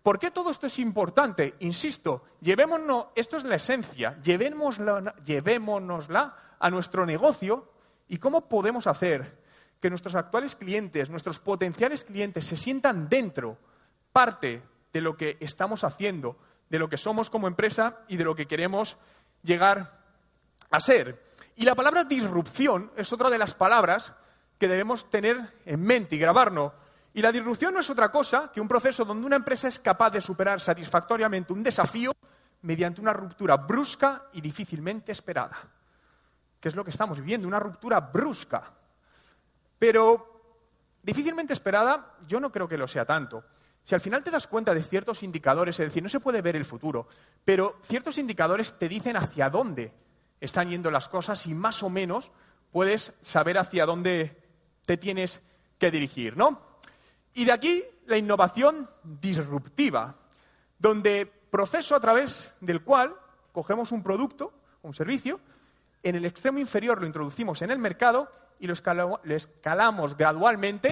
¿Por 0.03 0.17
qué 0.17 0.31
todo 0.31 0.49
esto 0.49 0.67
es 0.67 0.79
importante? 0.79 1.55
Insisto, 1.59 2.23
llevémonos, 2.41 3.07
esto 3.15 3.37
es 3.37 3.43
la 3.43 3.55
esencia, 3.55 4.19
llevémonosla, 4.21 5.15
llevémonosla 5.23 6.35
a 6.59 6.69
nuestro 6.69 7.05
negocio 7.05 7.71
y 8.07 8.17
cómo 8.17 8.49
podemos 8.49 8.87
hacer 8.87 9.39
que 9.79 9.89
nuestros 9.89 10.15
actuales 10.15 10.55
clientes, 10.55 11.09
nuestros 11.09 11.39
potenciales 11.39 12.03
clientes 12.03 12.45
se 12.45 12.57
sientan 12.57 13.09
dentro, 13.09 13.57
parte 14.11 14.61
de 14.93 15.01
lo 15.01 15.17
que 15.17 15.37
estamos 15.39 15.83
haciendo, 15.83 16.37
de 16.69 16.79
lo 16.79 16.89
que 16.89 16.97
somos 16.97 17.29
como 17.29 17.47
empresa 17.47 17.99
y 18.07 18.17
de 18.17 18.23
lo 18.23 18.35
que 18.35 18.47
queremos 18.47 18.97
llegar 19.43 19.99
a 20.69 20.79
ser. 20.79 21.21
Y 21.55 21.63
la 21.63 21.75
palabra 21.75 22.03
disrupción 22.03 22.91
es 22.95 23.11
otra 23.11 23.29
de 23.29 23.37
las 23.37 23.53
palabras 23.53 24.13
que 24.57 24.67
debemos 24.67 25.09
tener 25.09 25.53
en 25.65 25.81
mente 25.81 26.15
y 26.15 26.19
grabarnos. 26.19 26.73
Y 27.13 27.21
la 27.21 27.31
disrupción 27.31 27.73
no 27.73 27.81
es 27.81 27.89
otra 27.89 28.11
cosa 28.11 28.51
que 28.51 28.61
un 28.61 28.67
proceso 28.67 29.03
donde 29.03 29.25
una 29.25 29.35
empresa 29.35 29.67
es 29.67 29.79
capaz 29.79 30.11
de 30.11 30.21
superar 30.21 30.61
satisfactoriamente 30.61 31.51
un 31.51 31.63
desafío 31.63 32.11
mediante 32.61 33.01
una 33.01 33.11
ruptura 33.11 33.57
brusca 33.57 34.27
y 34.33 34.41
difícilmente 34.41 35.11
esperada. 35.11 35.57
Que 36.59 36.69
es 36.69 36.75
lo 36.75 36.83
que 36.83 36.91
estamos 36.91 37.19
viviendo, 37.19 37.47
una 37.47 37.59
ruptura 37.59 37.99
brusca. 37.99 38.71
Pero 39.77 40.31
difícilmente 41.03 41.53
esperada, 41.53 42.15
yo 42.27 42.39
no 42.39 42.51
creo 42.51 42.67
que 42.67 42.77
lo 42.77 42.87
sea 42.87 43.05
tanto. 43.05 43.43
Si 43.83 43.95
al 43.95 44.01
final 44.01 44.23
te 44.23 44.31
das 44.31 44.47
cuenta 44.47 44.73
de 44.73 44.83
ciertos 44.83 45.23
indicadores, 45.23 45.79
es 45.79 45.87
decir, 45.87 46.03
no 46.03 46.09
se 46.09 46.19
puede 46.19 46.41
ver 46.41 46.55
el 46.55 46.65
futuro, 46.65 47.07
pero 47.43 47.79
ciertos 47.83 48.19
indicadores 48.19 48.77
te 48.77 48.87
dicen 48.87 49.17
hacia 49.17 49.49
dónde 49.49 49.91
están 50.39 50.69
yendo 50.69 50.91
las 50.91 51.09
cosas 51.09 51.45
y 51.47 51.55
más 51.55 51.81
o 51.81 51.89
menos 51.89 52.31
puedes 52.71 53.13
saber 53.21 53.57
hacia 53.57 53.87
dónde 53.87 54.37
te 54.85 54.97
tienes 54.97 55.41
que 55.79 55.89
dirigir, 55.91 56.37
¿no? 56.37 56.70
Y 57.33 57.45
de 57.45 57.51
aquí 57.51 57.83
la 58.05 58.17
innovación 58.17 58.89
disruptiva, 59.03 60.15
donde 60.77 61.25
proceso 61.25 61.95
a 61.95 61.99
través 61.99 62.53
del 62.59 62.83
cual 62.83 63.15
cogemos 63.51 63.91
un 63.91 64.03
producto, 64.03 64.53
un 64.81 64.93
servicio, 64.93 65.39
en 66.03 66.15
el 66.15 66.25
extremo 66.25 66.59
inferior 66.59 66.99
lo 66.99 67.05
introducimos 67.05 67.61
en 67.61 67.71
el 67.71 67.77
mercado 67.77 68.29
y 68.59 68.67
lo, 68.67 68.73
escalamos 68.73 70.17
gradualmente 70.17 70.91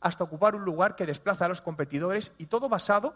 hasta 0.00 0.24
ocupar 0.24 0.54
un 0.54 0.64
lugar 0.64 0.96
que 0.96 1.06
desplaza 1.06 1.46
a 1.46 1.48
los 1.48 1.62
competidores 1.62 2.32
y 2.36 2.46
todo 2.46 2.68
basado 2.68 3.14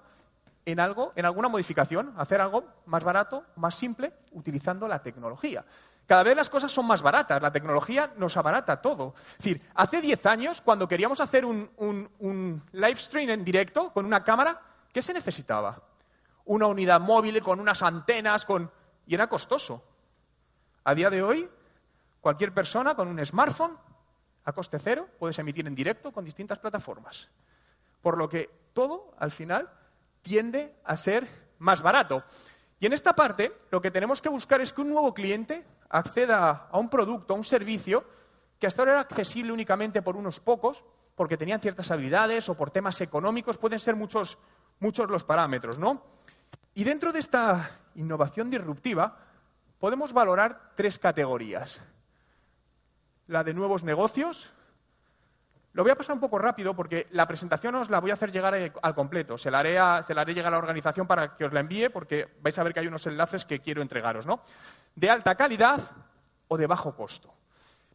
en 0.64 0.80
algo, 0.80 1.12
en 1.16 1.24
alguna 1.24 1.48
modificación, 1.48 2.14
hacer 2.16 2.40
algo 2.40 2.64
más 2.86 3.04
barato, 3.04 3.44
más 3.56 3.74
simple, 3.74 4.12
utilizando 4.32 4.88
la 4.88 5.02
tecnología. 5.02 5.64
Cada 6.08 6.22
vez 6.22 6.34
las 6.34 6.48
cosas 6.48 6.72
son 6.72 6.86
más 6.86 7.02
baratas, 7.02 7.42
la 7.42 7.52
tecnología 7.52 8.14
nos 8.16 8.34
abarata 8.38 8.80
todo. 8.80 9.12
Es 9.32 9.44
decir, 9.44 9.62
hace 9.74 10.00
10 10.00 10.24
años, 10.24 10.62
cuando 10.62 10.88
queríamos 10.88 11.20
hacer 11.20 11.44
un, 11.44 12.62
live 12.72 12.96
stream 12.96 13.28
en 13.28 13.44
directo 13.44 13.92
con 13.92 14.06
una 14.06 14.24
cámara, 14.24 14.58
¿qué 14.90 15.02
se 15.02 15.12
necesitaba? 15.12 15.82
Una 16.46 16.66
unidad 16.66 16.98
móvil 16.98 17.42
con 17.42 17.60
unas 17.60 17.82
antenas, 17.82 18.46
con... 18.46 18.72
y 19.06 19.14
era 19.14 19.28
costoso. 19.28 19.84
A 20.82 20.94
día 20.94 21.10
de 21.10 21.22
hoy, 21.22 21.46
cualquier 22.22 22.54
persona 22.54 22.94
con 22.94 23.06
un 23.06 23.22
smartphone 23.26 23.76
a 24.46 24.52
coste 24.54 24.78
cero, 24.78 25.10
puedes 25.18 25.38
emitir 25.38 25.66
en 25.66 25.74
directo 25.74 26.10
con 26.10 26.24
distintas 26.24 26.58
plataformas. 26.58 27.28
Por 28.00 28.16
lo 28.16 28.30
que 28.30 28.48
todo, 28.72 29.12
al 29.18 29.30
final, 29.30 29.70
tiende 30.22 30.74
a 30.84 30.96
ser 30.96 31.28
más 31.58 31.82
barato. 31.82 32.24
Y 32.80 32.86
en 32.86 32.94
esta 32.94 33.14
parte, 33.14 33.52
lo 33.70 33.82
que 33.82 33.90
tenemos 33.90 34.22
que 34.22 34.30
buscar 34.30 34.62
es 34.62 34.72
que 34.72 34.80
un 34.80 34.88
nuevo 34.88 35.12
cliente 35.12 35.66
acceda 35.88 36.68
a 36.70 36.78
un 36.78 36.88
producto, 36.88 37.34
a 37.34 37.36
un 37.36 37.44
servicio, 37.44 38.04
que 38.58 38.66
hasta 38.66 38.82
ahora 38.82 38.92
era 38.92 39.00
accesible 39.00 39.52
únicamente 39.52 40.02
por 40.02 40.16
unos 40.16 40.40
pocos, 40.40 40.84
porque 41.14 41.36
tenían 41.36 41.60
ciertas 41.60 41.90
habilidades 41.90 42.48
o 42.48 42.54
por 42.54 42.70
temas 42.70 43.00
económicos, 43.00 43.58
pueden 43.58 43.80
ser 43.80 43.96
muchos, 43.96 44.38
muchos 44.80 45.10
los 45.10 45.24
parámetros, 45.24 45.78
¿no? 45.78 46.02
Y 46.74 46.84
dentro 46.84 47.12
de 47.12 47.18
esta 47.18 47.78
innovación 47.94 48.50
disruptiva, 48.50 49.18
podemos 49.78 50.12
valorar 50.12 50.72
tres 50.76 50.98
categorías 50.98 51.82
la 53.28 53.44
de 53.44 53.54
nuevos 53.54 53.84
negocios. 53.84 54.52
Lo 55.72 55.82
voy 55.82 55.92
a 55.92 55.96
pasar 55.96 56.14
un 56.14 56.20
poco 56.20 56.38
rápido 56.38 56.74
porque 56.74 57.06
la 57.10 57.26
presentación 57.28 57.74
os 57.74 57.90
la 57.90 58.00
voy 58.00 58.10
a 58.10 58.14
hacer 58.14 58.32
llegar 58.32 58.54
eh, 58.56 58.72
al 58.82 58.94
completo. 58.94 59.38
Se 59.38 59.50
la, 59.50 59.60
haré 59.60 59.78
se 60.02 60.14
la 60.14 60.22
haré 60.22 60.34
llegar 60.34 60.52
a 60.52 60.56
la 60.56 60.58
organización 60.58 61.06
para 61.06 61.36
que 61.36 61.44
os 61.44 61.52
la 61.52 61.60
envíe 61.60 61.90
porque 61.90 62.28
vais 62.40 62.58
a 62.58 62.62
ver 62.62 62.72
que 62.72 62.80
hay 62.80 62.86
unos 62.86 63.06
enlaces 63.06 63.44
que 63.44 63.60
quiero 63.60 63.82
entregaros, 63.82 64.26
¿no? 64.26 64.40
De 64.94 65.10
alta 65.10 65.34
calidad 65.34 65.80
o 66.48 66.56
de 66.56 66.66
bajo 66.66 66.96
costo. 66.96 67.34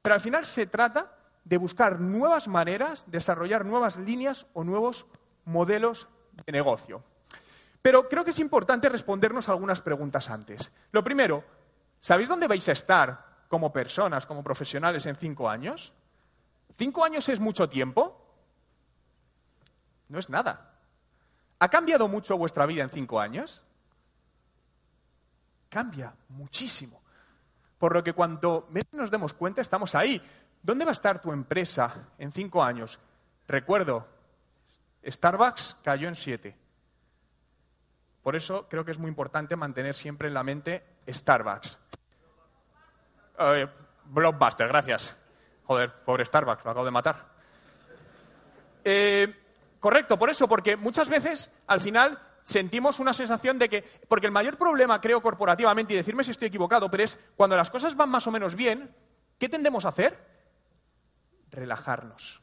Pero 0.02 0.16
al 0.16 0.22
final 0.22 0.46
se 0.46 0.68
trata 0.68 1.12
de 1.44 1.58
buscar 1.58 2.00
nuevas 2.00 2.48
maneras, 2.48 3.06
desarrollar 3.08 3.66
nuevas 3.66 3.98
líneas 3.98 4.46
o 4.54 4.64
nuevos 4.64 5.06
modelos 5.46 6.08
de 6.46 6.52
negocio. 6.52 7.04
Pero 7.82 8.08
creo 8.08 8.24
que 8.24 8.32
es 8.32 8.40
importante 8.40 8.88
respondernos 8.88 9.50
algunas 9.50 9.82
preguntas 9.82 10.30
antes. 10.30 10.72
Lo 10.92 11.04
primero, 11.04 11.44
¿sabéis 12.00 12.30
dónde 12.30 12.48
vais 12.48 12.68
a 12.70 12.72
estar 12.72 13.44
como 13.50 13.74
personas, 13.74 14.26
como 14.26 14.44
profesionales 14.44 15.06
en 15.06 15.18
cinco 15.18 15.50
años? 15.50 15.94
¿Cinco 16.78 17.04
años 17.04 17.28
es 17.30 17.40
mucho 17.40 17.70
tiempo? 17.70 18.20
No 20.10 20.20
es 20.20 20.30
nada. 20.30 20.74
¿Ha 21.60 21.70
cambiado 21.70 22.08
mucho 22.08 22.38
vuestra 22.38 22.66
vida 22.66 22.84
en 22.84 22.90
cinco 22.90 23.20
años? 23.20 23.64
Cambia 25.70 26.14
muchísimo. 26.30 27.02
Por 27.78 27.94
lo 27.94 28.04
que 28.04 28.14
cuanto 28.14 28.68
menos 28.70 28.94
nos 28.94 29.12
demos 29.12 29.34
cuenta, 29.34 29.62
estamos 29.62 29.96
ahí. 29.96 30.22
¿Dónde 30.62 30.86
va 30.86 30.92
a 30.92 30.94
estar 30.94 31.22
tu 31.22 31.32
empresa 31.32 32.10
en 32.18 32.32
cinco 32.32 32.64
años? 32.64 33.00
Recuerdo, 33.48 34.08
Starbucks 35.06 35.78
cayó 35.84 36.08
en 36.08 36.16
siete. 36.16 36.56
Por 38.22 38.36
eso 38.36 38.68
creo 38.70 38.86
que 38.86 38.92
es 38.92 39.00
muy 39.00 39.10
importante 39.10 39.56
mantener 39.56 39.94
siempre 39.94 40.30
en 40.30 40.34
la 40.34 40.44
mente 40.44 40.84
Starbucks. 41.08 41.80
Eh, 43.40 43.68
blockbuster, 44.06 44.68
gracias. 44.68 45.18
Joder, 45.66 45.92
pobre 46.06 46.26
Starbucks, 46.26 46.66
lo 46.66 46.72
acabo 46.72 46.86
de 46.86 46.92
matar. 46.92 47.26
Eh, 48.84 49.34
correcto, 49.80 50.18
por 50.18 50.30
eso, 50.30 50.48
porque 50.48 50.76
muchas 50.76 51.10
veces 51.10 51.52
al 51.68 51.80
final 51.80 52.20
sentimos 52.44 53.00
una 53.00 53.14
sensación 53.14 53.58
de 53.58 53.70
que, 53.70 53.84
porque 54.08 54.28
el 54.28 54.34
mayor 54.34 54.58
problema, 54.58 55.00
creo, 55.00 55.22
corporativamente, 55.22 55.94
y 55.94 55.98
decirme 55.98 56.24
si 56.24 56.32
estoy 56.32 56.50
equivocado, 56.50 56.92
pero 56.92 57.04
es 57.04 57.18
cuando 57.36 57.56
las 57.56 57.70
cosas 57.70 57.96
van 57.96 58.10
más 58.10 58.28
o 58.28 58.32
menos 58.32 58.56
bien, 58.56 58.94
¿qué 59.40 59.50
tendemos 59.50 59.86
a 59.86 59.90
hacer? 59.90 60.18
Relajarnos. 61.50 62.42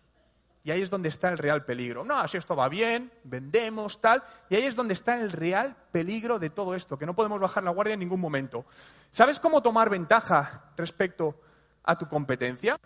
Y 0.62 0.70
ahí 0.70 0.83
es 0.83 0.90
donde 0.90 1.09
está 1.09 1.30
el 1.30 1.38
real 1.38 1.64
peligro. 1.64 2.04
No, 2.04 2.26
si 2.28 2.37
esto 2.37 2.54
va 2.54 2.68
bien, 2.68 3.11
vendemos, 3.24 4.00
tal. 4.00 4.22
Y 4.50 4.56
ahí 4.56 4.64
es 4.64 4.76
donde 4.76 4.92
está 4.92 5.18
el 5.18 5.33
real 5.33 5.74
peligro 5.90 6.38
de 6.38 6.50
todo 6.50 6.74
esto, 6.74 6.98
que 6.98 7.06
no 7.06 7.14
podemos 7.14 7.40
bajar 7.40 7.64
la 7.64 7.70
guardia 7.70 7.94
en 7.94 8.00
ningún 8.00 8.20
momento. 8.20 8.66
¿Sabes 9.11 9.40
cómo 9.40 9.62
tomar 9.62 9.88
ventaja 9.88 10.72
respecto 10.76 11.40
a 11.83 11.96
tu 11.96 12.06
competencia? 12.09 12.76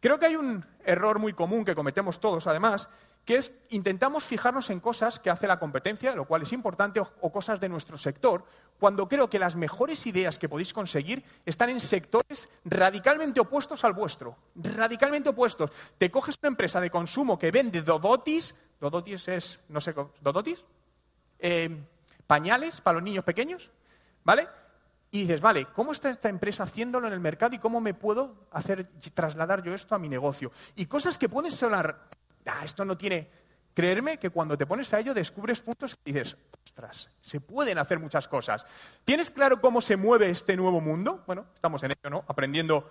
Creo 0.00 0.18
que 0.18 0.26
hay 0.26 0.36
un 0.36 0.64
error 0.84 1.18
muy 1.18 1.32
común 1.32 1.64
que 1.64 1.74
cometemos 1.74 2.20
todos, 2.20 2.46
además, 2.46 2.88
que 3.24 3.36
es 3.36 3.52
intentamos 3.70 4.24
fijarnos 4.24 4.70
en 4.70 4.80
cosas 4.80 5.18
que 5.20 5.28
hace 5.28 5.46
la 5.46 5.58
competencia, 5.58 6.14
lo 6.14 6.24
cual 6.24 6.42
es 6.42 6.52
importante, 6.54 6.98
o, 7.00 7.30
cosas 7.30 7.60
de 7.60 7.68
nuestro 7.68 7.98
sector, 7.98 8.44
cuando 8.78 9.06
creo 9.06 9.28
que 9.28 9.38
las 9.38 9.54
mejores 9.54 10.06
ideas 10.06 10.38
que 10.38 10.48
podéis 10.48 10.72
conseguir 10.72 11.22
están 11.44 11.68
en 11.68 11.78
sectores 11.78 12.48
radicalmente 12.64 13.40
opuestos 13.40 13.84
al 13.84 13.92
vuestro. 13.92 14.34
Radicalmente 14.54 15.28
opuestos. 15.28 15.70
Te 15.98 16.10
coges 16.10 16.38
una 16.40 16.48
empresa 16.48 16.80
de 16.80 16.90
consumo 16.90 17.38
que 17.38 17.50
vende 17.50 17.82
Dodotis, 17.82 18.54
Dodotis 18.80 19.28
es, 19.28 19.64
no 19.68 19.80
sé, 19.80 19.94
Dodotis, 20.22 20.64
eh, 21.38 21.84
pañales 22.26 22.80
para 22.80 22.94
los 22.94 23.02
niños 23.02 23.24
pequeños, 23.24 23.70
¿vale? 24.24 24.48
Y 25.10 25.22
dices, 25.22 25.40
vale, 25.40 25.66
¿cómo 25.66 25.92
está 25.92 26.10
esta 26.10 26.28
empresa 26.28 26.64
haciéndolo 26.64 27.06
en 27.06 27.14
el 27.14 27.20
mercado 27.20 27.54
y 27.54 27.58
cómo 27.58 27.80
me 27.80 27.94
puedo 27.94 28.48
hacer 28.50 28.90
trasladar 29.14 29.62
yo 29.62 29.74
esto 29.74 29.94
a 29.94 29.98
mi 29.98 30.08
negocio? 30.08 30.52
Y 30.76 30.86
cosas 30.86 31.18
que 31.18 31.28
pueden 31.28 31.50
sonar 31.50 32.08
ah, 32.46 32.64
esto 32.64 32.84
no 32.84 32.96
tiene... 32.96 33.48
Creerme 33.74 34.18
que 34.18 34.30
cuando 34.30 34.58
te 34.58 34.66
pones 34.66 34.92
a 34.92 34.98
ello 34.98 35.14
descubres 35.14 35.60
puntos 35.60 35.96
y 36.04 36.10
dices, 36.12 36.36
ostras, 36.66 37.12
se 37.20 37.40
pueden 37.40 37.78
hacer 37.78 38.00
muchas 38.00 38.26
cosas. 38.26 38.66
¿Tienes 39.04 39.30
claro 39.30 39.60
cómo 39.60 39.80
se 39.80 39.96
mueve 39.96 40.30
este 40.30 40.56
nuevo 40.56 40.80
mundo? 40.80 41.22
Bueno, 41.28 41.46
estamos 41.54 41.84
en 41.84 41.92
ello, 41.92 42.10
¿no? 42.10 42.24
Aprendiendo 42.26 42.90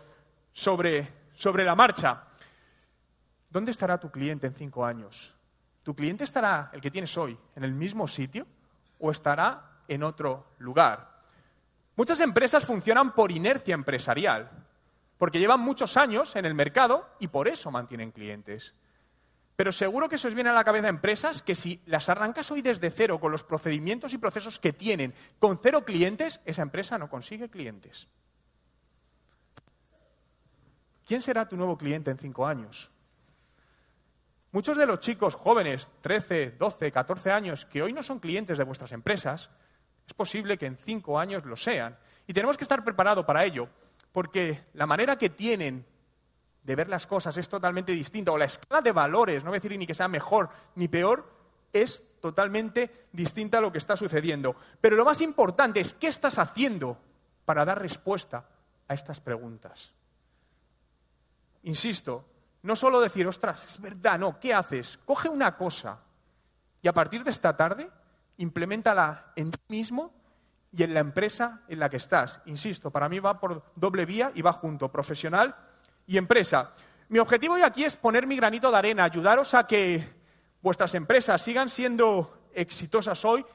sobre, 0.54 1.06
sobre 1.34 1.66
la 1.66 1.76
marcha. 1.76 2.24
¿Dónde 3.50 3.72
estará 3.72 4.00
tu 4.00 4.10
cliente 4.10 4.48
en 4.48 4.54
cinco 4.54 4.86
años? 4.86 5.36
¿tu 5.88 5.96
cliente 5.96 6.26
estará, 6.26 6.70
el 6.74 6.82
que 6.82 6.92
tienes 6.92 7.18
hoy, 7.18 7.40
en 7.56 7.64
el 7.64 7.74
mismo 7.74 8.10
sitio 8.10 8.46
o 9.00 9.10
estará 9.10 9.84
en 9.88 10.04
otro 10.04 10.46
lugar? 10.58 11.17
Muchas 11.98 12.20
empresas 12.20 12.64
funcionan 12.64 13.16
por 13.16 13.32
inercia 13.32 13.74
empresarial, 13.74 14.52
porque 15.18 15.40
llevan 15.40 15.62
muchos 15.62 15.98
años 15.98 16.36
en 16.36 16.46
el 16.46 16.54
mercado 16.54 17.10
y 17.20 17.28
por 17.28 17.48
eso 17.48 17.72
mantienen 17.72 18.12
clientes. 18.12 18.76
Pero 19.56 19.72
seguro 19.72 20.08
que 20.08 20.20
se 20.20 20.28
os 20.28 20.36
viene 20.36 20.52
a 20.52 20.54
la 20.54 20.64
cabeza 20.64 20.90
empresas 20.90 21.42
que 21.42 21.56
si 21.56 21.82
las 21.88 22.08
arrancas 22.08 22.52
hoy 22.52 22.62
desde 22.62 22.92
cero 22.92 23.20
con 23.20 23.32
los 23.32 23.44
procedimientos 23.44 24.14
y 24.14 24.20
procesos 24.20 24.60
que 24.60 24.74
tienen, 24.74 25.16
con 25.40 25.58
cero 25.58 25.86
clientes, 25.86 26.40
esa 26.46 26.62
empresa 26.62 27.00
no 27.00 27.10
consigue 27.10 27.50
clientes. 27.50 28.08
¿Quién 31.04 31.24
será 31.24 31.50
tu 31.50 31.58
nuevo 31.58 31.80
cliente 31.80 32.12
en 32.12 32.20
cinco 32.20 32.46
años? 32.46 32.92
Muchos 34.52 34.78
de 34.78 34.86
los 34.86 35.00
chicos 35.00 35.34
jóvenes, 35.34 35.90
13, 36.02 36.52
12, 36.52 36.92
14 36.92 37.32
años, 37.32 37.66
que 37.66 37.82
hoy 37.82 37.92
no 37.92 38.04
son 38.04 38.20
clientes 38.20 38.60
de 38.60 38.64
vuestras 38.66 38.92
empresas, 38.92 39.50
es 40.08 40.14
posible 40.14 40.58
que 40.58 40.66
en 40.66 40.78
cinco 40.78 41.20
años 41.20 41.46
lo 41.46 41.58
sean. 41.58 41.98
Y 42.26 42.34
tenemos 42.34 42.58
que 42.58 42.64
estar 42.64 42.84
preparados 42.84 43.26
para 43.26 43.44
ello, 43.44 43.68
porque 44.12 44.66
la 44.74 44.86
manera 44.86 45.18
que 45.18 45.30
tienen 45.30 45.86
de 46.64 46.76
ver 46.76 46.90
las 46.90 47.06
cosas 47.06 47.38
es 47.38 47.48
totalmente 47.48 47.92
distinta, 47.92 48.32
o 48.32 48.38
la 48.38 48.46
escala 48.46 48.82
de 48.82 48.92
valores, 48.92 49.44
no 49.44 49.52
voy 49.52 49.58
a 49.58 49.62
decir 49.62 49.78
ni 49.78 49.86
que 49.88 49.94
sea 49.94 50.08
mejor 50.08 50.50
ni 50.76 50.88
peor, 50.88 51.30
es 51.72 52.04
totalmente 52.22 53.08
distinta 53.12 53.58
a 53.58 53.62
lo 53.62 53.72
que 53.72 53.78
está 53.78 53.96
sucediendo. 53.96 54.56
Pero 54.82 54.96
lo 54.96 55.06
más 55.06 55.22
importante 55.22 55.80
es 55.80 55.94
qué 55.94 56.08
estás 56.08 56.40
haciendo 56.40 56.98
para 57.46 57.64
dar 57.64 57.82
respuesta 57.82 58.46
a 58.88 58.94
estas 58.94 59.20
preguntas. 59.20 59.94
Insisto, 61.64 62.26
no 62.64 62.76
solo 62.76 63.00
decir, 63.00 63.28
ostras, 63.28 63.66
es 63.66 63.82
verdad, 63.82 64.20
no, 64.20 64.40
¿qué 64.40 64.54
haces? 64.54 65.00
Coge 65.06 65.30
una 65.30 65.56
cosa 65.56 66.00
y 66.82 66.88
a 66.88 66.94
partir 66.94 67.24
de 67.24 67.32
esta 67.32 67.56
tarde 67.56 67.90
implementala 68.38 69.32
en 69.36 69.52
ti 69.52 69.60
mismo 69.70 70.14
y 70.72 70.84
en 70.84 70.94
la 70.94 71.00
empresa 71.00 71.62
en 71.68 71.80
la 71.80 71.90
que 71.90 71.98
estás. 71.98 72.42
Insisto, 72.46 72.92
para 72.92 73.10
mí 73.10 73.20
va 73.20 73.40
por 73.40 73.64
doble 73.76 74.06
vía 74.06 74.32
y 74.36 74.42
va 74.42 74.54
junto, 74.54 74.92
profesional 74.92 75.56
y 76.06 76.18
empresa. 76.18 76.72
Mi 77.10 77.20
objetivo 77.20 77.56
hoy 77.56 77.62
aquí 77.62 77.86
es 77.86 77.96
poner 77.96 78.28
mi 78.28 78.36
granito 78.36 78.70
de 78.70 78.78
arena, 78.78 79.04
ayudaros 79.04 79.54
a 79.54 79.66
que 79.66 80.16
vuestras 80.62 80.94
empresas 80.96 81.42
sigan 81.42 81.70
siendo 81.70 82.50
exitosas 82.54 83.24
hoy 83.24 83.46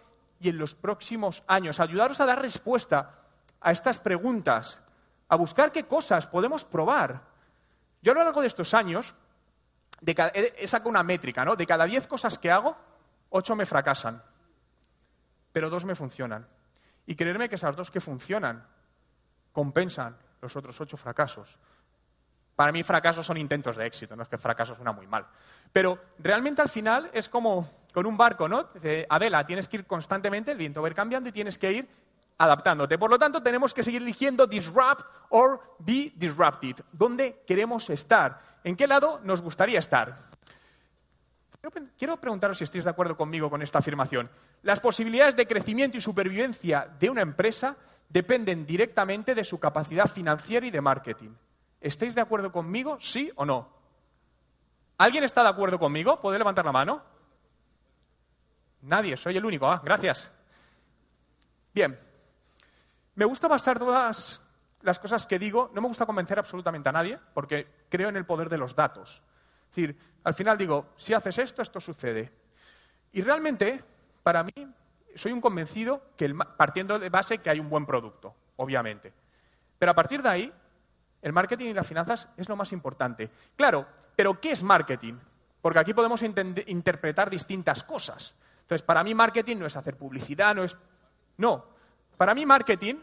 y 0.40 0.48
en 0.48 0.58
los 0.58 0.74
próximos 0.74 1.42
años, 1.46 1.78
ayudaros 1.78 2.20
a 2.20 2.26
dar 2.26 2.40
respuesta 2.40 3.14
a 3.60 3.70
estas 3.70 4.00
preguntas, 4.00 4.80
a 5.28 5.36
buscar 5.36 5.70
qué 5.70 5.84
cosas 5.84 6.26
podemos 6.26 6.64
probar. 6.64 7.22
Yo 8.00 8.12
a 8.12 8.14
lo 8.16 8.24
largo 8.24 8.40
de 8.40 8.48
estos 8.48 8.74
años 8.74 9.14
he 10.04 10.66
sacado 10.66 10.90
una 10.90 11.04
métrica, 11.04 11.44
¿no? 11.44 11.54
De 11.54 11.66
cada 11.66 11.84
diez 11.84 12.06
cosas 12.08 12.38
que 12.38 12.50
hago, 12.50 12.76
ocho 13.30 13.54
me 13.54 13.66
fracasan, 13.66 14.20
pero 15.52 15.70
dos 15.70 15.84
me 15.84 15.94
funcionan. 15.94 16.46
Y 17.06 17.14
creerme 17.14 17.48
que 17.48 17.56
esas 17.56 17.76
dos 17.76 17.90
que 17.90 18.00
funcionan 18.00 18.66
compensan 19.52 20.16
los 20.40 20.56
otros 20.56 20.80
ocho 20.80 20.96
fracasos. 20.96 21.58
Para 22.56 22.72
mí 22.72 22.82
fracasos 22.82 23.26
son 23.26 23.36
intentos 23.36 23.76
de 23.76 23.86
éxito, 23.86 24.14
no 24.14 24.22
es 24.22 24.28
que 24.28 24.38
fracaso 24.38 24.74
suena 24.74 24.92
muy 24.92 25.06
mal. 25.06 25.26
Pero 25.72 25.98
realmente 26.18 26.62
al 26.62 26.68
final 26.68 27.10
es 27.12 27.28
como 27.28 27.68
con 27.92 28.06
un 28.06 28.16
barco, 28.16 28.48
¿no? 28.48 28.68
A 29.08 29.18
vela, 29.18 29.46
tienes 29.46 29.68
que 29.68 29.78
ir 29.78 29.86
constantemente, 29.86 30.52
el 30.52 30.58
viento 30.58 30.80
va 30.80 30.88
a 30.88 30.90
ir 30.90 30.94
cambiando 30.94 31.28
y 31.28 31.32
tienes 31.32 31.58
que 31.58 31.72
ir 31.72 31.88
adaptándote. 32.38 32.98
Por 32.98 33.10
lo 33.10 33.18
tanto, 33.18 33.42
tenemos 33.42 33.72
que 33.72 33.82
seguir 33.82 34.02
eligiendo 34.02 34.46
disrupt 34.46 35.04
or 35.30 35.76
be 35.78 36.12
disrupted. 36.16 36.76
¿Dónde 36.92 37.42
queremos 37.46 37.88
estar? 37.90 38.40
¿En 38.64 38.76
qué 38.76 38.86
lado 38.86 39.20
nos 39.24 39.40
gustaría 39.40 39.78
estar? 39.78 40.30
Quiero 41.96 42.16
preguntaros 42.16 42.58
si 42.58 42.64
estáis 42.64 42.82
de 42.82 42.90
acuerdo 42.90 43.16
conmigo 43.16 43.48
con 43.48 43.62
esta 43.62 43.78
afirmación. 43.78 44.28
Las 44.62 44.80
posibilidades 44.80 45.36
de 45.36 45.46
crecimiento 45.46 45.96
y 45.96 46.00
supervivencia 46.00 46.88
de 46.98 47.08
una 47.08 47.22
empresa 47.22 47.76
dependen 48.08 48.66
directamente 48.66 49.34
de 49.34 49.44
su 49.44 49.60
capacidad 49.60 50.06
financiera 50.06 50.66
y 50.66 50.72
de 50.72 50.80
marketing. 50.80 51.30
¿Estáis 51.80 52.16
de 52.16 52.20
acuerdo 52.20 52.50
conmigo, 52.50 52.98
sí 53.00 53.30
o 53.36 53.44
no? 53.44 53.68
¿Alguien 54.98 55.22
está 55.22 55.44
de 55.44 55.50
acuerdo 55.50 55.78
conmigo? 55.78 56.20
¿Puede 56.20 56.38
levantar 56.38 56.64
la 56.64 56.72
mano? 56.72 57.02
Nadie, 58.82 59.16
soy 59.16 59.36
el 59.36 59.44
único. 59.44 59.70
Ah, 59.70 59.80
gracias. 59.84 60.32
Bien. 61.72 61.98
Me 63.14 63.24
gusta 63.24 63.46
basar 63.46 63.78
todas 63.78 64.40
las 64.80 64.98
cosas 64.98 65.28
que 65.28 65.38
digo, 65.38 65.70
no 65.74 65.80
me 65.80 65.86
gusta 65.86 66.06
convencer 66.06 66.40
absolutamente 66.40 66.88
a 66.88 66.92
nadie, 66.92 67.20
porque 67.34 67.68
creo 67.88 68.08
en 68.08 68.16
el 68.16 68.26
poder 68.26 68.48
de 68.48 68.58
los 68.58 68.74
datos. 68.74 69.22
Es 69.72 69.76
decir, 69.76 69.96
al 70.24 70.34
final 70.34 70.58
digo, 70.58 70.90
si 70.98 71.14
haces 71.14 71.38
esto, 71.38 71.62
esto 71.62 71.80
sucede. 71.80 72.30
Y 73.12 73.22
realmente, 73.22 73.82
para 74.22 74.42
mí, 74.42 74.52
soy 75.14 75.32
un 75.32 75.40
convencido 75.40 76.10
que 76.14 76.34
partiendo 76.34 76.98
de 76.98 77.08
base 77.08 77.38
que 77.38 77.48
hay 77.48 77.58
un 77.58 77.70
buen 77.70 77.86
producto, 77.86 78.34
obviamente. 78.56 79.14
Pero 79.78 79.92
a 79.92 79.94
partir 79.94 80.22
de 80.22 80.28
ahí, 80.28 80.52
el 81.22 81.32
marketing 81.32 81.68
y 81.68 81.72
las 81.72 81.86
finanzas 81.86 82.28
es 82.36 82.50
lo 82.50 82.56
más 82.56 82.70
importante. 82.72 83.30
Claro, 83.56 83.86
pero 84.14 84.38
¿qué 84.38 84.52
es 84.52 84.62
marketing? 84.62 85.14
Porque 85.62 85.78
aquí 85.78 85.94
podemos 85.94 86.22
interpretar 86.22 87.30
distintas 87.30 87.82
cosas. 87.82 88.34
Entonces, 88.60 88.82
para 88.82 89.02
mí 89.02 89.14
marketing 89.14 89.56
no 89.56 89.66
es 89.66 89.76
hacer 89.76 89.96
publicidad, 89.96 90.54
no 90.54 90.64
es... 90.64 90.76
No, 91.38 91.64
para 92.18 92.34
mí 92.34 92.44
marketing 92.44 92.96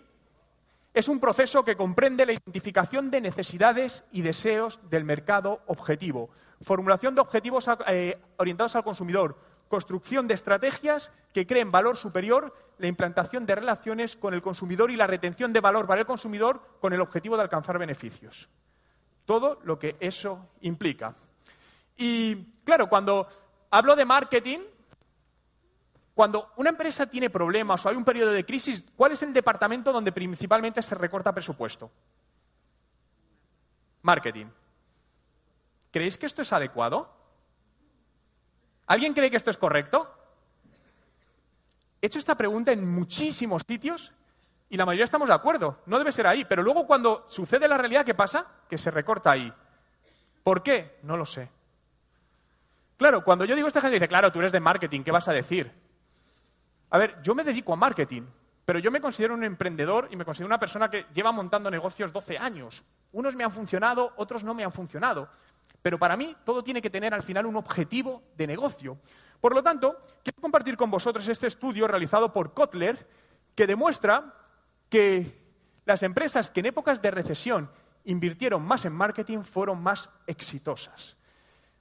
es 0.93 1.07
un 1.07 1.19
proceso 1.19 1.63
que 1.63 1.77
comprende 1.77 2.25
la 2.25 2.33
identificación 2.33 3.11
de 3.11 3.21
necesidades 3.21 4.03
y 4.11 4.21
deseos 4.21 4.79
del 4.89 5.03
mercado 5.03 5.61
objetivo, 5.67 6.29
formulación 6.61 7.15
de 7.15 7.21
objetivos 7.21 7.69
eh, 7.87 8.19
orientados 8.37 8.75
al 8.75 8.83
consumidor, 8.83 9.37
construcción 9.67 10.27
de 10.27 10.33
estrategias 10.33 11.11
que 11.33 11.45
creen 11.45 11.71
valor 11.71 11.95
superior, 11.95 12.53
la 12.79 12.87
implantación 12.87 13.45
de 13.45 13.55
relaciones 13.55 14.15
con 14.15 14.33
el 14.33 14.41
consumidor 14.41 14.89
y 14.89 14.95
la 14.95 15.07
retención 15.07 15.53
de 15.53 15.61
valor 15.61 15.85
para 15.85 16.01
el 16.01 16.07
consumidor 16.07 16.61
con 16.81 16.91
el 16.93 17.01
objetivo 17.01 17.37
de 17.37 17.43
alcanzar 17.43 17.77
beneficios. 17.77 18.49
Todo 19.25 19.59
lo 19.63 19.77
que 19.77 19.95
eso 19.99 20.49
implica. 20.61 21.15
Y 21.95 22.35
claro, 22.63 22.89
cuando 22.89 23.27
hablo 23.69 23.95
de 23.95 24.05
marketing, 24.05 24.59
cuando 26.19 26.51
una 26.57 26.71
empresa 26.71 27.05
tiene 27.05 27.29
problemas 27.29 27.85
o 27.85 27.87
hay 27.87 27.95
un 27.95 28.03
periodo 28.03 28.33
de 28.33 28.45
crisis, 28.45 28.83
¿cuál 28.97 29.13
es 29.13 29.23
el 29.23 29.31
departamento 29.31 29.93
donde 29.93 30.11
principalmente 30.11 30.81
se 30.81 30.93
recorta 30.93 31.33
presupuesto? 31.33 31.89
Marketing. 34.01 34.47
¿Creéis 35.89 36.17
que 36.17 36.25
esto 36.25 36.41
es 36.41 36.51
adecuado? 36.51 37.09
¿Alguien 38.87 39.13
cree 39.13 39.31
que 39.31 39.37
esto 39.37 39.49
es 39.49 39.55
correcto? 39.55 40.13
He 42.01 42.07
hecho 42.07 42.19
esta 42.19 42.35
pregunta 42.35 42.73
en 42.73 42.85
muchísimos 42.85 43.63
sitios 43.65 44.11
y 44.67 44.75
la 44.75 44.85
mayoría 44.85 45.05
estamos 45.05 45.29
de 45.29 45.35
acuerdo. 45.35 45.79
No 45.85 45.99
debe 45.99 46.11
ser 46.11 46.27
ahí. 46.27 46.43
Pero 46.43 46.63
luego 46.63 46.85
cuando 46.85 47.27
sucede 47.29 47.65
la 47.65 47.77
realidad, 47.77 48.03
¿qué 48.03 48.13
pasa? 48.13 48.45
Que 48.69 48.77
se 48.77 48.91
recorta 48.91 49.31
ahí. 49.31 49.53
¿Por 50.43 50.63
qué? 50.63 50.99
No 51.03 51.15
lo 51.15 51.25
sé. 51.25 51.49
Claro, 52.97 53.23
cuando 53.23 53.45
yo 53.45 53.55
digo 53.55 53.69
esta 53.69 53.79
gente 53.79 53.93
dice, 53.93 54.09
claro, 54.09 54.33
tú 54.33 54.39
eres 54.39 54.51
de 54.51 54.59
marketing, 54.59 55.03
¿qué 55.03 55.11
vas 55.11 55.29
a 55.29 55.31
decir? 55.31 55.87
A 56.89 56.97
ver, 56.97 57.21
yo 57.21 57.35
me 57.35 57.43
dedico 57.43 57.73
a 57.73 57.75
marketing, 57.75 58.23
pero 58.65 58.79
yo 58.79 58.91
me 58.91 59.01
considero 59.01 59.33
un 59.33 59.43
emprendedor 59.43 60.07
y 60.11 60.15
me 60.15 60.25
considero 60.25 60.47
una 60.47 60.59
persona 60.59 60.89
que 60.89 61.05
lleva 61.13 61.31
montando 61.31 61.69
negocios 61.69 62.11
12 62.11 62.37
años. 62.37 62.83
Unos 63.11 63.35
me 63.35 63.43
han 63.43 63.51
funcionado, 63.51 64.13
otros 64.17 64.43
no 64.43 64.53
me 64.53 64.63
han 64.63 64.71
funcionado. 64.71 65.29
Pero 65.81 65.97
para 65.97 66.17
mí 66.17 66.35
todo 66.43 66.63
tiene 66.63 66.81
que 66.81 66.89
tener 66.89 67.13
al 67.13 67.23
final 67.23 67.45
un 67.45 67.55
objetivo 67.55 68.23
de 68.35 68.47
negocio. 68.47 68.97
Por 69.39 69.53
lo 69.53 69.63
tanto, 69.63 69.97
quiero 70.23 70.41
compartir 70.41 70.75
con 70.75 70.91
vosotros 70.91 71.27
este 71.27 71.47
estudio 71.47 71.87
realizado 71.87 72.33
por 72.33 72.53
Kotler 72.53 73.07
que 73.55 73.67
demuestra 73.67 74.35
que 74.89 75.39
las 75.85 76.03
empresas 76.03 76.51
que 76.51 76.59
en 76.59 76.67
épocas 76.67 77.01
de 77.01 77.11
recesión 77.11 77.71
invirtieron 78.05 78.63
más 78.63 78.85
en 78.85 78.93
marketing 78.93 79.39
fueron 79.39 79.81
más 79.81 80.09
exitosas. 80.27 81.17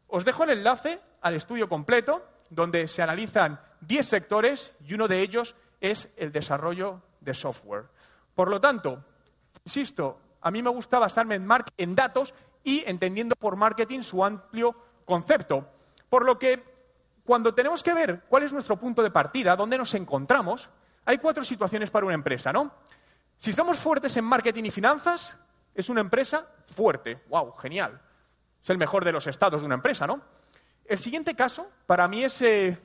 Os 0.06 0.24
dejo 0.24 0.44
el 0.44 0.50
enlace 0.50 1.00
al 1.20 1.34
estudio 1.34 1.68
completo, 1.68 2.26
donde 2.50 2.88
se 2.88 3.02
analizan 3.02 3.61
10 3.80 4.06
sectores 4.06 4.74
y 4.84 4.94
uno 4.94 5.08
de 5.08 5.20
ellos 5.20 5.54
es 5.80 6.08
el 6.16 6.32
desarrollo 6.32 7.02
de 7.20 7.34
software. 7.34 7.87
Por 8.34 8.48
lo 8.48 8.61
tanto, 8.61 9.04
insisto, 9.64 10.20
a 10.40 10.50
mí 10.50 10.62
me 10.62 10.70
gusta 10.70 10.98
basarme 10.98 11.37
en, 11.37 11.48
en 11.76 11.94
datos 11.94 12.34
y 12.64 12.84
entendiendo 12.87 13.34
por 13.37 13.56
marketing 13.56 14.02
su 14.02 14.24
amplio 14.24 14.74
concepto. 15.04 15.68
Por 16.08 16.24
lo 16.24 16.38
que, 16.38 16.62
cuando 17.24 17.54
tenemos 17.54 17.82
que 17.82 17.94
ver 17.94 18.22
cuál 18.28 18.42
es 18.42 18.52
nuestro 18.52 18.76
punto 18.76 19.02
de 19.02 19.11
partida, 19.11 19.56
dónde 19.56 19.78
nos 19.78 19.94
encontramos, 19.94 20.70
hay 21.04 21.18
cuatro 21.18 21.44
situaciones 21.44 21.90
para 21.90 22.06
una 22.06 22.14
empresa, 22.14 22.52
¿no? 22.52 22.72
Si 23.37 23.52
somos 23.52 23.78
fuertes 23.78 24.16
en 24.16 24.24
marketing 24.24 24.64
y 24.64 24.70
finanzas, 24.70 25.38
es 25.74 25.88
una 25.88 26.00
empresa 26.00 26.46
fuerte. 26.66 27.22
¡Wow! 27.28 27.54
Genial. 27.56 28.00
Es 28.61 28.68
el 28.68 28.78
mejor 28.78 29.04
de 29.04 29.12
los 29.12 29.26
estados 29.26 29.62
de 29.62 29.66
una 29.66 29.76
empresa, 29.76 30.06
¿no? 30.06 30.20
El 30.88 30.98
siguiente 30.98 31.35
caso, 31.35 31.70
para 31.85 32.09
mí, 32.09 32.24
es 32.24 32.40
eh, 32.40 32.79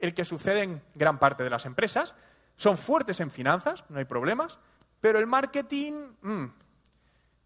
el 0.00 0.12
que 0.12 0.24
sucede 0.24 0.64
en 0.64 0.82
gran 0.96 1.20
parte 1.20 1.44
de 1.44 1.50
las 1.50 1.66
empresas. 1.66 2.16
Son 2.56 2.76
fuertes 2.76 3.20
en 3.20 3.30
finanzas, 3.30 3.84
no 3.88 4.00
hay 4.00 4.04
problemas, 4.04 4.58
pero 5.00 5.20
el 5.20 5.28
marketing, 5.28 5.92
mm, 6.20 6.46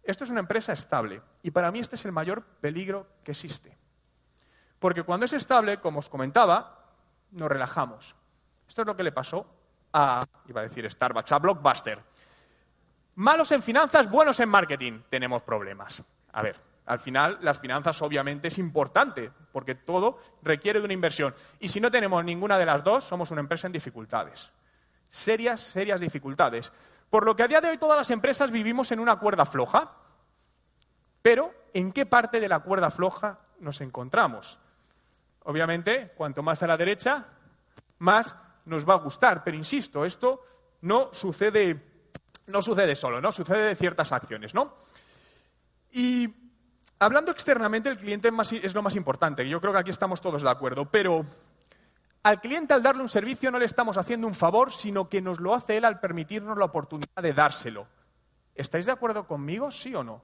esto 0.01 0.23
es 0.23 0.31
una 0.31 0.39
empresa 0.39 0.73
estable 0.73 1.21
y 1.43 1.51
para 1.51 1.69
mí 1.69 1.79
este 1.79 1.95
es 1.95 2.05
el 2.05 2.11
mayor 2.11 2.43
peligro 2.43 3.07
que 3.23 3.31
existe. 3.31 3.77
Porque 4.79 5.03
cuando 5.03 5.27
es 5.27 5.33
estable, 5.33 5.79
como 5.79 5.99
os 5.99 6.09
comentaba, 6.09 6.89
nos 7.29 7.49
relajamos. 7.49 8.15
Esto 8.67 8.81
es 8.81 8.87
lo 8.87 8.97
que 8.97 9.03
le 9.03 9.11
pasó 9.11 9.45
a, 9.93 10.21
iba 10.47 10.61
a 10.61 10.63
decir 10.63 10.89
Starbucks, 10.89 11.31
a 11.31 11.37
Blockbuster. 11.37 12.03
Malos 13.15 13.51
en 13.51 13.61
finanzas, 13.61 14.09
buenos 14.09 14.39
en 14.39 14.49
marketing. 14.49 15.01
Tenemos 15.07 15.43
problemas. 15.43 16.03
A 16.31 16.41
ver, 16.41 16.72
al 16.85 16.99
final 16.99 17.37
las 17.41 17.59
finanzas 17.59 18.01
obviamente 18.01 18.49
es 18.49 18.57
importante, 18.57 19.31
porque 19.51 19.75
todo 19.75 20.19
requiere 20.41 20.79
de 20.79 20.85
una 20.85 20.93
inversión. 20.93 21.33
Y 21.59 21.69
si 21.69 21.79
no 21.79 21.89
tenemos 21.89 22.23
ninguna 22.25 22.57
de 22.57 22.65
las 22.65 22.83
dos, 22.83 23.05
somos 23.05 23.31
una 23.31 23.41
empresa 23.41 23.67
en 23.67 23.73
dificultades. 23.73 24.51
Serias, 25.07 25.61
serias 25.61 25.99
dificultades. 25.99 26.71
Por 27.09 27.25
lo 27.25 27.35
que 27.35 27.43
a 27.43 27.47
día 27.47 27.61
de 27.61 27.69
hoy 27.69 27.77
todas 27.77 27.97
las 27.97 28.11
empresas 28.11 28.51
vivimos 28.51 28.91
en 28.91 28.99
una 28.99 29.17
cuerda 29.17 29.45
floja. 29.45 29.91
Pero, 31.21 31.53
¿en 31.73 31.93
qué 31.93 32.05
parte 32.05 32.39
de 32.39 32.49
la 32.49 32.59
cuerda 32.59 32.89
floja 32.89 33.39
nos 33.59 33.79
encontramos? 33.79 34.59
Obviamente, 35.43 36.11
cuanto 36.17 36.43
más 36.43 36.63
a 36.63 36.67
la 36.67 36.75
derecha, 36.75 37.27
más 37.99 38.35
nos 38.65 38.87
va 38.87 38.95
a 38.95 38.97
gustar. 38.97 39.43
Pero 39.43 39.55
insisto, 39.55 40.03
esto 40.03 40.41
no 40.81 41.13
sucede, 41.13 41.81
no 42.47 42.61
sucede 42.61 42.95
solo, 42.95 43.21
¿no? 43.21 43.31
Sucede 43.31 43.67
de 43.67 43.75
ciertas 43.75 44.11
acciones, 44.11 44.53
¿no? 44.53 44.75
Y 45.91 46.42
hablando 46.99 47.31
externamente, 47.31 47.89
el 47.89 47.97
cliente 47.97 48.29
es 48.61 48.73
lo 48.73 48.81
más 48.81 48.95
importante. 48.95 49.47
Yo 49.47 49.59
creo 49.59 49.73
que 49.73 49.79
aquí 49.79 49.91
estamos 49.91 50.21
todos 50.21 50.41
de 50.41 50.49
acuerdo. 50.49 50.89
Pero 50.89 51.25
al 52.23 52.39
cliente, 52.39 52.73
al 52.73 52.81
darle 52.81 53.03
un 53.03 53.09
servicio, 53.09 53.51
no 53.51 53.59
le 53.59 53.65
estamos 53.65 53.97
haciendo 53.97 54.27
un 54.27 54.35
favor, 54.35 54.71
sino 54.71 55.09
que 55.09 55.21
nos 55.21 55.39
lo 55.39 55.53
hace 55.53 55.77
él 55.77 55.85
al 55.85 55.99
permitirnos 55.99 56.57
la 56.57 56.65
oportunidad 56.65 57.21
de 57.21 57.33
dárselo. 57.33 57.87
¿Estáis 58.55 58.85
de 58.85 58.91
acuerdo 58.91 59.27
conmigo, 59.27 59.71
sí 59.71 59.93
o 59.93 60.03
no? 60.03 60.21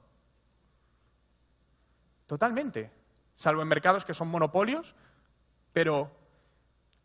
Totalmente. 2.26 2.92
Salvo 3.36 3.62
en 3.62 3.68
mercados 3.68 4.06
que 4.06 4.14
son 4.14 4.30
monopolios. 4.30 4.96
Pero 5.74 6.12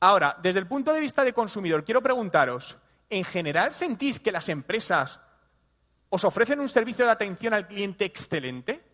ahora, 0.00 0.38
desde 0.42 0.60
el 0.60 0.66
punto 0.66 0.92
de 0.92 1.00
vista 1.00 1.24
de 1.24 1.32
consumidor, 1.32 1.84
quiero 1.84 2.02
preguntaros, 2.02 2.78
¿en 3.10 3.24
general 3.24 3.72
sentís 3.72 4.20
que 4.20 4.32
las 4.32 4.48
empresas 4.48 5.20
os 6.08 6.24
ofrecen 6.24 6.60
un 6.60 6.68
servicio 6.68 7.04
de 7.04 7.10
atención 7.10 7.54
al 7.54 7.66
cliente 7.66 8.04
excelente? 8.04 8.93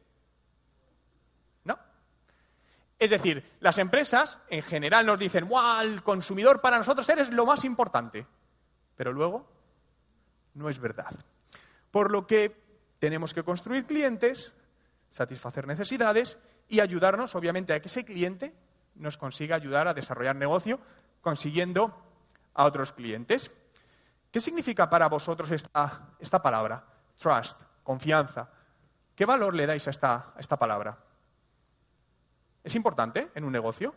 Es 3.00 3.08
decir, 3.08 3.42
las 3.60 3.78
empresas 3.78 4.38
en 4.50 4.62
general 4.62 5.06
nos 5.06 5.18
dicen, 5.18 5.48
¡Wow! 5.48 5.80
El 5.80 6.02
consumidor 6.02 6.60
para 6.60 6.76
nosotros 6.76 7.08
eres 7.08 7.32
lo 7.32 7.46
más 7.46 7.64
importante. 7.64 8.26
Pero 8.94 9.14
luego 9.14 9.50
no 10.52 10.68
es 10.68 10.78
verdad. 10.78 11.12
Por 11.90 12.12
lo 12.12 12.26
que 12.26 12.54
tenemos 12.98 13.32
que 13.32 13.42
construir 13.42 13.86
clientes, 13.86 14.52
satisfacer 15.08 15.66
necesidades 15.66 16.36
y 16.68 16.80
ayudarnos, 16.80 17.34
obviamente, 17.34 17.72
a 17.72 17.80
que 17.80 17.88
ese 17.88 18.04
cliente 18.04 18.54
nos 18.96 19.16
consiga 19.16 19.56
ayudar 19.56 19.88
a 19.88 19.94
desarrollar 19.94 20.36
negocio 20.36 20.78
consiguiendo 21.22 21.96
a 22.52 22.66
otros 22.66 22.92
clientes. 22.92 23.50
¿Qué 24.30 24.42
significa 24.42 24.90
para 24.90 25.08
vosotros 25.08 25.50
esta, 25.50 26.42
palabra? 26.42 26.84
Trust, 27.16 27.62
confianza. 27.82 28.50
¿Qué 29.14 29.24
valor 29.24 29.54
le 29.54 29.66
dais 29.66 29.88
a 29.88 30.34
esta 30.38 30.58
palabra? 30.58 31.09
¿Es 32.62 32.74
importante 32.74 33.30
en 33.34 33.44
un 33.44 33.52
negocio? 33.52 33.94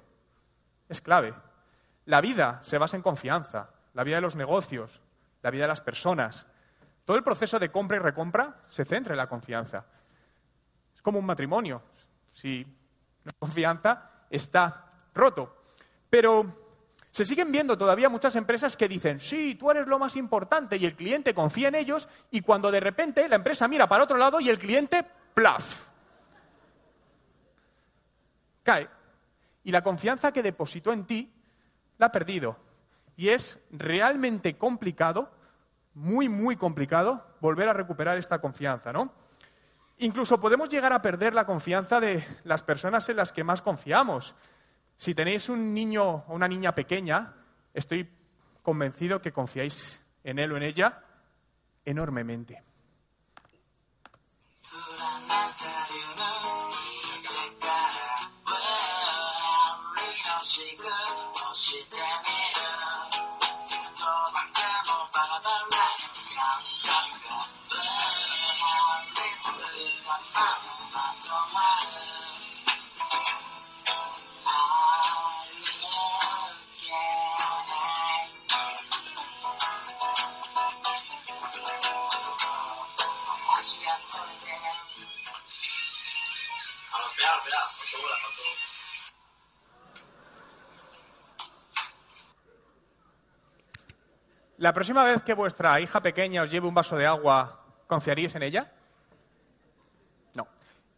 Es 0.89 1.01
clave. 1.01 1.33
La 2.05 2.21
vida 2.21 2.59
se 2.63 2.77
basa 2.77 2.97
en 2.97 3.03
confianza, 3.03 3.69
la 3.93 4.03
vida 4.03 4.17
de 4.17 4.21
los 4.21 4.35
negocios, 4.35 5.01
la 5.41 5.51
vida 5.51 5.63
de 5.63 5.69
las 5.69 5.81
personas. 5.81 6.47
Todo 7.05 7.17
el 7.17 7.23
proceso 7.23 7.59
de 7.59 7.71
compra 7.71 7.97
y 7.97 7.99
recompra 7.99 8.61
se 8.69 8.85
centra 8.85 9.13
en 9.13 9.17
la 9.17 9.27
confianza. 9.27 9.85
Es 10.95 11.01
como 11.01 11.19
un 11.19 11.25
matrimonio. 11.25 11.81
Si 12.33 12.65
no 13.23 13.29
hay 13.29 13.35
confianza, 13.39 14.09
está 14.29 14.91
roto. 15.13 15.63
Pero 16.09 16.63
se 17.11 17.25
siguen 17.25 17.51
viendo 17.51 17.77
todavía 17.77 18.09
muchas 18.09 18.35
empresas 18.35 18.75
que 18.75 18.87
dicen, 18.87 19.19
sí, 19.19 19.55
tú 19.55 19.69
eres 19.69 19.87
lo 19.87 19.99
más 19.99 20.15
importante 20.15 20.77
y 20.77 20.85
el 20.85 20.95
cliente 20.95 21.33
confía 21.33 21.67
en 21.67 21.75
ellos 21.75 22.09
y 22.31 22.41
cuando 22.41 22.71
de 22.71 22.79
repente 22.79 23.29
la 23.29 23.35
empresa 23.35 23.67
mira 23.67 23.87
para 23.87 24.05
otro 24.05 24.17
lado 24.17 24.39
y 24.39 24.49
el 24.49 24.57
cliente, 24.57 25.05
plaf, 25.35 25.85
cae. 28.63 28.89
Y 29.63 29.71
la 29.71 29.83
confianza 29.83 30.31
que 30.31 30.43
depositó 30.43 30.91
en 30.91 31.05
ti 31.05 31.33
la 31.97 32.07
ha 32.07 32.11
perdido. 32.11 32.57
Y 33.15 33.29
es 33.29 33.59
realmente 33.71 34.57
complicado, 34.57 35.31
muy, 35.93 36.27
muy 36.27 36.55
complicado, 36.55 37.35
volver 37.39 37.69
a 37.69 37.73
recuperar 37.73 38.17
esta 38.17 38.41
confianza, 38.41 38.91
¿no? 38.91 39.13
Incluso 39.99 40.41
podemos 40.41 40.69
llegar 40.69 40.91
a 40.91 41.01
perder 41.01 41.35
la 41.35 41.45
confianza 41.45 41.99
de 41.99 42.25
las 42.43 42.63
personas 42.63 43.07
en 43.09 43.17
las 43.17 43.31
que 43.31 43.43
más 43.43 43.61
confiamos. 43.61 44.35
Si 44.97 45.13
tenéis 45.13 45.49
un 45.49 45.73
niño 45.73 46.25
o 46.27 46.33
una 46.33 46.47
niña 46.47 46.73
pequeña, 46.73 47.35
estoy 47.73 48.09
convencido 48.63 49.21
que 49.21 49.31
confiáis 49.31 50.03
en 50.23 50.39
él 50.39 50.51
o 50.51 50.57
en 50.57 50.63
ella 50.63 51.03
enormemente. 51.85 52.63
La 94.63 94.71
próxima 94.71 95.03
vez 95.03 95.21
que 95.23 95.33
vuestra 95.33 95.77
hija 95.81 95.99
pequeña 95.99 96.41
os 96.41 96.49
lleve 96.49 96.65
un 96.65 96.73
vaso 96.73 96.95
de 96.95 97.05
agua, 97.05 97.65
¿confiaríais 97.85 98.33
en 98.35 98.43
ella? 98.43 98.71
No. 100.35 100.47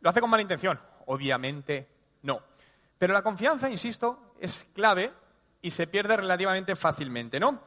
¿Lo 0.01 0.07
hace 0.07 0.21
con 0.21 0.29
mala 0.29 0.43
intención? 0.43 0.79
Obviamente 1.07 1.89
no. 2.21 2.43
Pero 2.99 3.15
la 3.15 3.23
confianza, 3.23 3.67
insisto, 3.67 4.35
es 4.39 4.69
clave 4.75 5.11
y 5.63 5.71
se 5.71 5.87
pierde 5.87 6.15
relativamente 6.15 6.75
fácilmente, 6.75 7.39
¿no? 7.39 7.63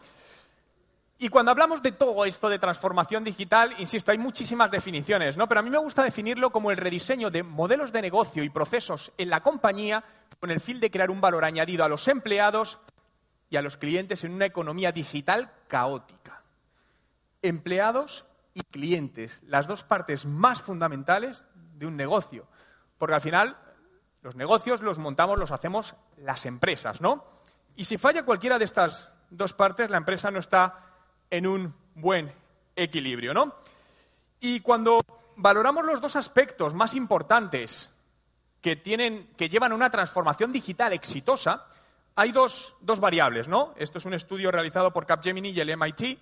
Y 1.19 1.31
cuando 1.31 1.51
hablamos 1.51 1.83
de 1.83 1.91
todo 1.91 2.25
esto 2.25 2.49
de 2.49 2.61
transformación 2.61 3.25
digital, 3.25 3.75
insisto, 3.81 4.13
hay 4.13 4.19
muchísimas 4.19 4.71
definiciones, 4.71 5.37
¿no? 5.37 5.49
Pero 5.49 5.59
a 5.59 5.65
mí 5.65 5.71
me 5.71 5.79
gusta 5.79 6.05
definirlo 6.05 6.53
como 6.53 6.71
el 6.71 6.77
rediseño 6.77 7.29
de 7.29 7.43
modelos 7.43 7.91
de 7.91 8.03
negocio 8.03 8.45
y 8.45 8.51
procesos 8.51 9.11
en 9.19 9.31
la 9.31 9.43
compañía 9.43 10.05
con 10.39 10.53
el 10.53 10.61
fin 10.61 10.79
de 10.79 10.93
crear 10.93 11.11
un 11.11 11.21
valor 11.21 11.45
añadido 11.45 11.85
a 11.85 11.89
los 11.89 12.07
empleados 12.07 12.79
y 13.51 13.57
a 13.57 13.63
los 13.63 13.77
clientes 13.77 14.25
en 14.25 14.35
una 14.35 14.47
economía 14.47 14.93
digital 14.93 15.53
caótica. 15.69 16.43
Empleados 17.43 18.27
y 18.55 18.63
clientes, 18.63 19.41
las 19.47 19.67
dos 19.67 19.85
partes 19.85 20.27
más 20.27 20.61
fundamentales 20.61 21.45
de 21.55 21.87
un 21.87 21.97
negocio. 21.97 22.47
Porque 22.99 23.15
al 23.15 23.21
final 23.21 23.57
los 24.23 24.35
negocios 24.35 24.81
los 24.81 24.99
montamos, 24.99 25.39
los 25.39 25.53
hacemos 25.53 25.95
las 26.17 26.45
empresas, 26.47 27.01
¿no? 27.01 27.25
Y 27.77 27.85
si 27.85 27.97
falla 27.97 28.25
cualquiera 28.25 28.59
de 28.59 28.65
estas 28.65 29.11
dos 29.31 29.53
partes, 29.53 29.91
la 29.91 29.99
empresa 29.99 30.31
no 30.31 30.41
está 30.41 30.85
en 31.31 31.47
un 31.47 31.75
buen 31.95 32.33
equilibrio, 32.75 33.33
¿no? 33.33 33.55
Y 34.41 34.61
cuando 34.61 35.01
valoramos 35.37 35.85
los 35.85 36.01
dos 36.01 36.17
aspectos 36.17 36.75
más 36.75 36.95
importantes 36.95 37.91
que, 38.61 38.77
tienen, 38.77 39.29
que 39.37 39.49
llevan 39.49 39.73
a 39.73 39.77
una 39.77 39.91
transformación 39.91 40.53
digital 40.53 40.93
exitosa, 40.93 41.67
hay 42.19 42.33
dos, 42.33 42.75
variables, 42.83 43.47
¿no? 43.47 43.75
Esto 43.77 43.99
es 43.99 44.05
un 44.05 44.13
estudio 44.13 44.51
realizado 44.51 44.93
por 44.93 45.07
Capgemini 45.07 45.51
y 45.51 45.61
el 45.61 45.77
MIT. 45.77 46.19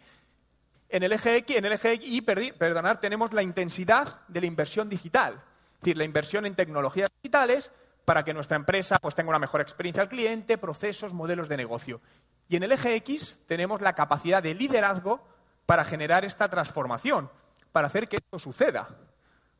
En 0.90 1.02
el 1.02 1.10
eje 1.10 1.36
X, 1.36 1.56
en 1.56 1.64
el 1.64 1.72
eje 1.72 1.94
Y, 1.94 2.20
perdonar, 2.20 3.00
tenemos 3.00 3.32
la 3.32 3.42
intensidad 3.42 4.20
de 4.28 4.42
la 4.42 4.46
inversión 4.46 4.90
digital, 4.90 5.42
es 5.76 5.80
decir, 5.80 5.96
la 5.96 6.04
inversión 6.04 6.44
en 6.44 6.54
tecnologías 6.54 7.08
digitales 7.22 7.72
para 8.04 8.24
que 8.24 8.34
nuestra 8.34 8.58
empresa 8.58 8.98
pues, 9.00 9.14
tenga 9.14 9.30
una 9.30 9.38
mejor 9.38 9.62
experiencia 9.62 10.02
al 10.02 10.10
cliente, 10.10 10.58
procesos, 10.58 11.14
modelos 11.14 11.48
de 11.48 11.56
negocio. 11.56 12.02
Y 12.46 12.56
en 12.56 12.64
el 12.64 12.72
eje 12.72 12.94
X 12.96 13.40
tenemos 13.46 13.80
la 13.80 13.94
capacidad 13.94 14.42
de 14.42 14.54
liderazgo 14.54 15.26
para 15.64 15.82
generar 15.82 16.26
esta 16.26 16.50
transformación, 16.50 17.30
para 17.72 17.86
hacer 17.86 18.06
que 18.06 18.16
esto 18.16 18.38
suceda. 18.38 18.86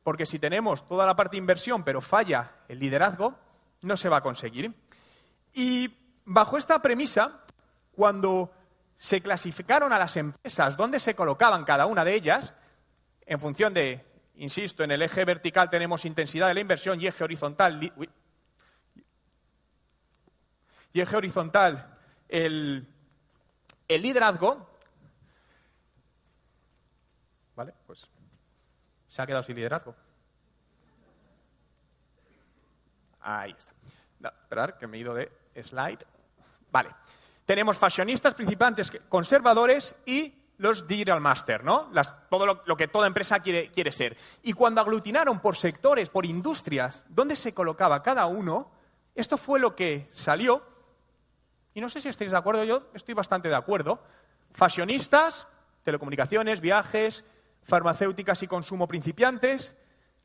Porque 0.02 0.26
si 0.26 0.38
tenemos 0.38 0.86
toda 0.86 1.06
la 1.06 1.16
parte 1.16 1.36
de 1.36 1.38
inversión 1.38 1.82
pero 1.82 2.02
falla 2.02 2.52
el 2.68 2.78
liderazgo, 2.78 3.34
no 3.80 3.96
se 3.96 4.10
va 4.10 4.18
a 4.18 4.22
conseguir. 4.22 4.74
Y 5.54 6.05
Bajo 6.26 6.56
esta 6.56 6.82
premisa, 6.82 7.40
cuando 7.92 8.52
se 8.96 9.20
clasificaron 9.20 9.92
a 9.92 9.98
las 9.98 10.16
empresas 10.16 10.76
dónde 10.76 10.98
se 10.98 11.14
colocaban 11.14 11.64
cada 11.64 11.86
una 11.86 12.04
de 12.04 12.14
ellas, 12.14 12.52
en 13.24 13.38
función 13.38 13.72
de, 13.72 14.04
insisto, 14.34 14.82
en 14.82 14.90
el 14.90 15.02
eje 15.02 15.24
vertical 15.24 15.70
tenemos 15.70 16.04
intensidad 16.04 16.48
de 16.48 16.54
la 16.54 16.60
inversión 16.60 17.00
y 17.00 17.06
eje 17.06 17.22
horizontal 17.22 17.80
y 20.92 21.00
eje 21.00 21.16
horizontal 21.16 21.98
el, 22.28 22.88
liderazgo, 23.88 24.68
¿vale? 27.54 27.74
Pues 27.86 28.08
se 29.06 29.22
ha 29.22 29.26
quedado 29.26 29.42
sin 29.42 29.54
liderazgo. 29.56 29.94
Ahí 33.20 33.54
está. 33.56 33.72
No, 34.20 34.78
que 34.78 34.86
me 34.86 34.96
he 34.96 35.00
ido 35.00 35.14
de 35.14 35.30
slide. 35.62 36.15
Vale. 36.70 36.90
Tenemos 37.44 37.78
fashionistas 37.78 38.34
principantes 38.34 38.92
conservadores 39.08 39.94
y 40.04 40.34
los 40.58 40.86
digital 40.86 41.20
master, 41.20 41.64
¿no? 41.64 41.90
todo 42.30 42.46
lo, 42.46 42.76
que 42.76 42.88
toda 42.88 43.06
empresa 43.06 43.40
quiere, 43.40 43.70
quiere 43.70 43.92
ser. 43.92 44.16
Y 44.42 44.52
cuando 44.52 44.80
aglutinaron 44.80 45.40
por 45.40 45.56
sectores, 45.56 46.08
por 46.08 46.24
industrias, 46.24 47.04
dónde 47.08 47.36
se 47.36 47.52
colocaba 47.52 48.02
cada 48.02 48.26
uno, 48.26 48.70
esto 49.14 49.36
fue 49.36 49.60
lo 49.60 49.76
que 49.76 50.08
salió. 50.10 50.64
Y 51.74 51.80
no 51.80 51.88
sé 51.88 52.00
si 52.00 52.08
estáis 52.08 52.30
de 52.30 52.38
acuerdo, 52.38 52.64
yo 52.64 52.88
estoy 52.94 53.14
bastante 53.14 53.48
de 53.48 53.54
acuerdo. 53.54 54.02
Fashionistas, 54.52 55.46
telecomunicaciones, 55.84 56.60
viajes, 56.60 57.24
farmacéuticas 57.62 58.42
y 58.42 58.46
consumo 58.46 58.88
principiantes, 58.88 59.76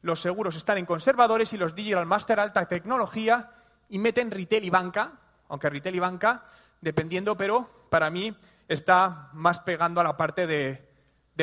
los 0.01 0.21
seguros 0.21 0.55
están 0.55 0.77
en 0.77 0.85
conservadores 0.85 1.53
y 1.53 1.57
los 1.57 1.75
digital 1.75 2.05
master 2.05 2.39
alta 2.39 2.65
tecnología 2.65 3.51
y 3.89 3.99
meten 3.99 4.31
retail 4.31 4.65
y 4.65 4.69
banca, 4.69 5.19
aunque 5.51 5.69
retail 5.69 5.95
y 5.95 5.99
banca, 5.99 6.45
dependiendo, 6.79 7.35
pero 7.35 7.69
para 7.89 8.09
mí 8.09 8.35
está 8.69 9.29
más 9.33 9.59
pegando 9.59 9.99
a 9.99 10.03
la 10.03 10.15
parte 10.15 10.47
de, 10.47 10.89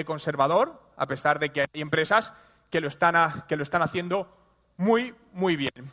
conservador, 0.06 0.80
a 0.96 1.06
pesar 1.06 1.38
de 1.40 1.50
que 1.50 1.62
hay 1.62 1.80
empresas 1.82 2.32
que 2.70 2.80
lo, 2.80 2.88
están 2.88 3.82
haciendo 3.82 4.34
muy, 4.78 5.14
muy 5.32 5.56
bien. 5.56 5.92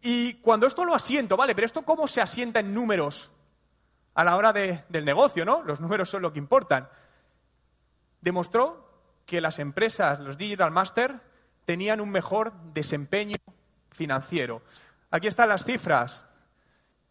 Y 0.00 0.34
cuando 0.34 0.66
esto 0.66 0.84
lo 0.84 0.94
asiento, 0.94 1.36
vale, 1.36 1.54
pero 1.54 1.66
esto 1.66 1.82
cómo 1.82 2.08
se 2.08 2.22
asienta 2.22 2.60
en 2.60 2.72
números 2.72 3.32
a 4.14 4.24
la 4.24 4.36
hora 4.36 4.52
del 4.52 5.04
negocio, 5.04 5.44
¿no? 5.44 5.62
Los 5.62 5.80
números 5.80 6.08
son 6.08 6.22
lo 6.22 6.32
que 6.32 6.38
importan. 6.38 6.88
Demostró 8.22 8.88
que 9.26 9.42
las 9.42 9.58
empresas, 9.58 10.20
los 10.20 10.38
Digital 10.38 10.70
Master, 10.70 11.20
tenían 11.66 12.00
un 12.00 12.10
mejor 12.10 12.54
desempeño 12.72 13.36
financiero. 13.90 14.62
Aquí 15.10 15.26
están 15.26 15.50
las 15.50 15.64
cifras. 15.64 16.24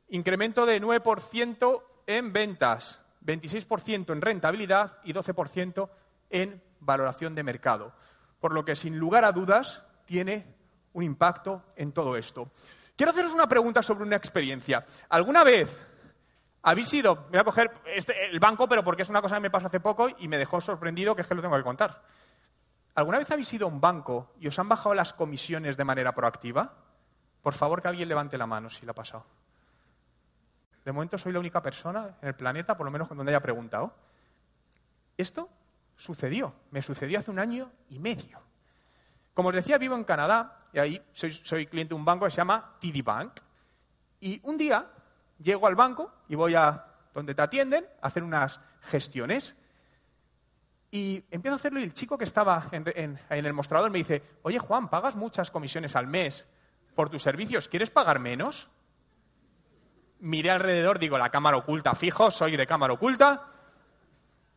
Incremento 0.10 0.66
de 0.66 0.82
9% 0.82 1.84
en 2.08 2.34
ventas, 2.34 3.02
26% 3.26 4.14
en 4.14 4.22
rentabilidad 4.22 5.00
y 5.04 5.14
12% 5.14 5.90
en 6.30 6.62
valoración 6.80 7.36
de 7.36 7.44
mercado. 7.44 7.94
Por 8.40 8.54
lo 8.54 8.64
que, 8.64 8.76
sin 8.76 9.00
lugar 9.00 9.26
a 9.26 9.32
dudas, 9.32 9.84
tiene 10.06 10.46
un 10.94 11.04
impacto 11.04 11.64
en 11.76 11.92
todo 11.92 12.16
esto. 12.16 12.52
Quiero 12.96 13.12
haceros 13.12 13.34
una 13.34 13.48
pregunta 13.48 13.82
sobre 13.82 14.04
una 14.04 14.16
experiencia. 14.16 14.86
¿Alguna 15.10 15.44
vez 15.44 15.86
habéis 16.68 16.92
ido, 16.94 17.28
voy 17.30 17.40
a 17.40 17.44
coger 17.44 17.72
este, 17.86 18.26
el 18.26 18.40
banco, 18.40 18.68
pero 18.68 18.84
porque 18.84 19.04
es 19.04 19.10
una 19.10 19.22
cosa 19.22 19.36
que 19.36 19.42
me 19.42 19.52
pasó 19.52 19.68
hace 19.68 19.80
poco 19.80 20.10
y 20.18 20.28
me 20.28 20.38
dejó 20.38 20.60
sorprendido, 20.60 21.16
que 21.16 21.22
es 21.22 21.28
que 21.28 21.36
lo 21.36 21.42
tengo 21.42 21.56
que 21.56 21.64
contar. 21.64 22.02
¿Alguna 22.96 23.20
vez 23.20 23.30
habéis 23.30 23.54
ido 23.54 23.68
a 23.68 23.70
un 23.70 23.80
banco 23.80 24.32
y 24.40 24.48
os 24.48 24.58
han 24.58 24.68
bajado 24.68 24.96
las 24.96 25.14
comisiones 25.14 25.78
de 25.78 25.84
manera 25.84 26.16
proactiva? 26.16 26.74
Por 27.44 27.54
favor, 27.54 27.84
que 27.84 27.90
alguien 27.90 28.10
levante 28.10 28.38
la 28.38 28.48
mano 28.48 28.72
si 28.72 28.84
la 28.84 28.94
ha 28.94 28.96
pasado. 28.96 29.26
De 30.86 30.92
momento 30.92 31.18
soy 31.18 31.34
la 31.34 31.40
única 31.40 31.64
persona 31.64 32.16
en 32.22 32.28
el 32.28 32.36
planeta, 32.36 32.78
por 32.78 32.86
lo 32.86 32.92
menos 32.92 33.10
donde 33.10 33.32
haya 33.32 33.42
preguntado. 33.42 33.92
Esto 35.18 35.50
sucedió, 35.98 36.54
me 36.70 36.84
sucedió 36.84 37.18
hace 37.18 37.32
un 37.32 37.40
año 37.40 37.72
y 37.90 37.98
medio. 37.98 38.40
Como 39.34 39.50
os 39.50 39.56
decía, 39.56 39.80
vivo 39.80 39.96
en 39.96 40.04
Canadá 40.04 40.68
y 40.72 40.78
ahí 40.78 41.02
soy, 41.12 41.66
cliente 41.66 41.90
de 41.90 41.96
un 41.96 42.06
banco 42.06 42.26
que 42.26 42.32
se 42.32 42.38
llama 42.38 42.78
TD 42.80 43.04
Bank. 43.04 43.40
Y 44.20 44.40
un 44.44 44.60
día 44.60 44.86
llego 45.42 45.66
al 45.66 45.76
banco 45.76 46.14
y 46.30 46.36
voy 46.36 46.54
a 46.54 46.86
donde 47.16 47.34
te 47.34 47.42
atienden 47.42 47.86
a 48.02 48.08
hacer 48.08 48.22
unas 48.22 48.60
gestiones. 48.82 49.56
Y 50.92 51.24
empiezo 51.32 51.56
a 51.56 51.58
hacerlo 51.58 51.80
y 51.80 51.84
el 51.84 51.96
chico 51.96 52.16
que 52.16 52.26
estaba 52.26 52.68
en, 52.72 52.84
en, 52.96 53.46
el 53.46 53.54
mostrador 53.54 53.90
me 53.90 53.98
dice, 53.98 54.22
oye 54.44 54.60
Juan, 54.60 54.88
pagas 54.90 55.16
muchas 55.16 55.50
comisiones 55.50 55.96
al 55.96 56.06
mes 56.06 56.48
por 56.94 57.10
tus 57.10 57.24
servicios, 57.24 57.68
¿quieres 57.68 57.90
pagar 57.90 58.20
menos? 58.20 58.70
Miré 60.20 60.52
alrededor, 60.52 61.00
digo, 61.00 61.18
la 61.18 61.30
cámara 61.30 61.58
oculta, 61.58 61.94
fijo, 61.96 62.32
soy 62.32 62.56
de 62.58 62.68
cámara 62.68 62.94
oculta. 62.94 63.48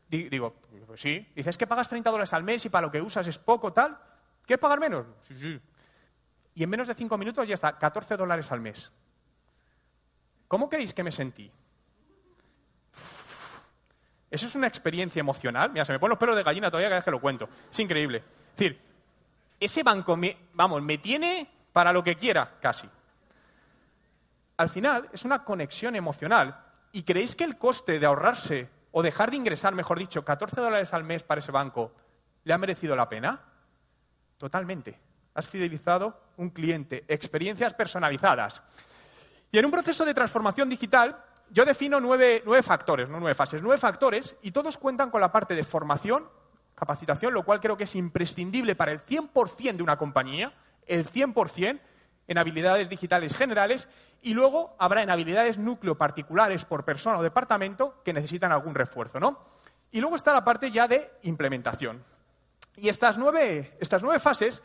Digo, 0.09 0.55
pues 0.87 1.01
sí. 1.01 1.27
Dice, 1.35 1.51
es 1.51 1.59
que 1.59 1.67
pagas 1.67 1.89
30 1.89 2.11
dólares 2.11 2.33
al 2.33 2.43
mes 2.43 2.65
y 2.65 2.69
para 2.69 2.87
lo 2.87 2.91
que 2.91 3.01
usas 3.01 3.27
es 3.27 3.39
poco, 3.39 3.73
tal. 3.73 3.99
¿Quieres 4.47 4.61
pagar 4.61 4.81
menos? 4.81 5.07
Sí, 5.21 5.35
sí. 5.39 5.61
Y 6.55 6.63
en 6.63 6.71
menos 6.71 6.89
de 6.89 6.95
5 6.95 7.19
minutos 7.19 7.47
ya 7.47 7.55
está, 7.55 7.77
14 7.77 8.17
dólares 8.17 8.51
al 8.51 8.61
mes. 8.61 8.91
¿Cómo 10.49 10.69
creéis 10.69 10.95
que 10.95 11.03
me 11.03 11.13
sentí? 11.13 11.51
Eso 14.31 14.47
es 14.47 14.55
una 14.55 14.67
experiencia 14.67 15.21
emocional. 15.21 15.71
Mira, 15.71 15.85
se 15.85 15.93
me 15.93 15.99
ponen 15.99 16.11
los 16.11 16.19
pelos 16.19 16.37
de 16.37 16.43
gallina 16.43 16.71
todavía 16.71 16.89
cada 16.89 16.99
vez 16.99 17.05
que 17.05 17.11
lo 17.11 17.21
cuento. 17.21 17.49
Es 17.71 17.79
increíble. 17.79 18.19
Es 18.19 18.57
decir, 18.57 18.81
ese 19.61 19.83
banco, 19.83 20.17
me, 20.17 20.37
vamos, 20.55 20.83
me 20.83 20.99
tiene 20.99 21.49
para 21.73 21.93
lo 21.93 22.03
que 22.03 22.17
quiera, 22.17 22.59
casi 22.61 22.89
al 24.59 24.69
final 24.69 25.09
es 25.13 25.25
una 25.25 25.45
conexión 25.45 25.97
emocional. 25.97 26.65
¿Y 26.93 27.05
creéis 27.05 27.37
que 27.37 27.45
el 27.45 27.57
coste 27.57 27.99
de 27.99 28.07
ahorrarse 28.07 28.69
o 28.91 29.03
dejar 29.03 29.31
de 29.31 29.37
ingresar, 29.37 29.75
mejor 29.75 29.99
dicho, 29.99 30.25
14 30.25 30.61
dólares 30.61 30.93
al 30.93 31.05
mes 31.05 31.23
para 31.23 31.39
ese 31.39 31.53
banco, 31.53 31.93
le 32.45 32.53
ha 32.53 32.59
merecido 32.59 32.97
la 32.97 33.09
pena? 33.09 33.41
Totalmente. 34.37 34.99
Has 35.35 35.49
fidelizado 35.49 36.21
un 36.39 36.51
cliente, 36.51 37.05
experiencias 37.07 37.73
personalizadas. 37.75 38.61
Y 39.53 39.59
en 39.59 39.65
un 39.65 39.71
proceso 39.71 40.05
de 40.05 40.13
transformación 40.13 40.69
digital, 40.69 41.25
yo 41.51 41.65
defino 41.65 42.01
nueve, 42.01 42.43
nueve, 42.45 42.63
factores, 42.63 43.09
no 43.09 43.21
nueve 43.21 43.35
fases, 43.35 43.63
nueve 43.63 43.79
factores, 43.79 44.35
y 44.43 44.51
todos 44.51 44.77
cuentan 44.77 45.11
con 45.11 45.21
la 45.21 45.31
parte 45.31 45.55
de 45.55 45.63
formación, 45.63 46.29
capacitación, 46.75 47.33
lo 47.33 47.45
cual 47.45 47.61
creo 47.61 47.77
que 47.77 47.85
es 47.85 47.95
imprescindible 47.95 48.75
para 48.75 48.91
el 48.91 49.05
100% 49.05 49.77
de 49.77 49.83
una 49.83 49.97
compañía, 49.97 50.53
el 50.87 51.07
100%, 51.07 51.81
en 52.29 52.39
habilidades 52.39 52.89
digitales 52.89 53.35
generales 53.35 53.89
y 54.23 54.35
luego 54.35 54.77
habrá 54.79 55.03
en 55.03 55.11
habilidades 55.11 55.59
núcleo 55.59 55.97
particulares 55.97 56.65
por 56.65 56.85
persona 56.85 57.19
o 57.19 57.23
departamento 57.23 58.03
que 58.05 58.13
necesitan 58.13 58.53
algún 58.53 58.75
refuerzo, 58.75 59.19
¿no? 59.19 59.39
Y 59.91 60.01
luego 60.01 60.17
está 60.17 60.33
la 60.33 60.45
parte 60.45 60.71
ya 60.71 60.87
de 60.87 61.11
implementación. 61.23 62.05
Y 62.77 62.89
estas 62.89 63.19
nueve, 63.19 63.75
estas 63.81 64.03
nueve 64.03 64.21
fases, 64.21 64.63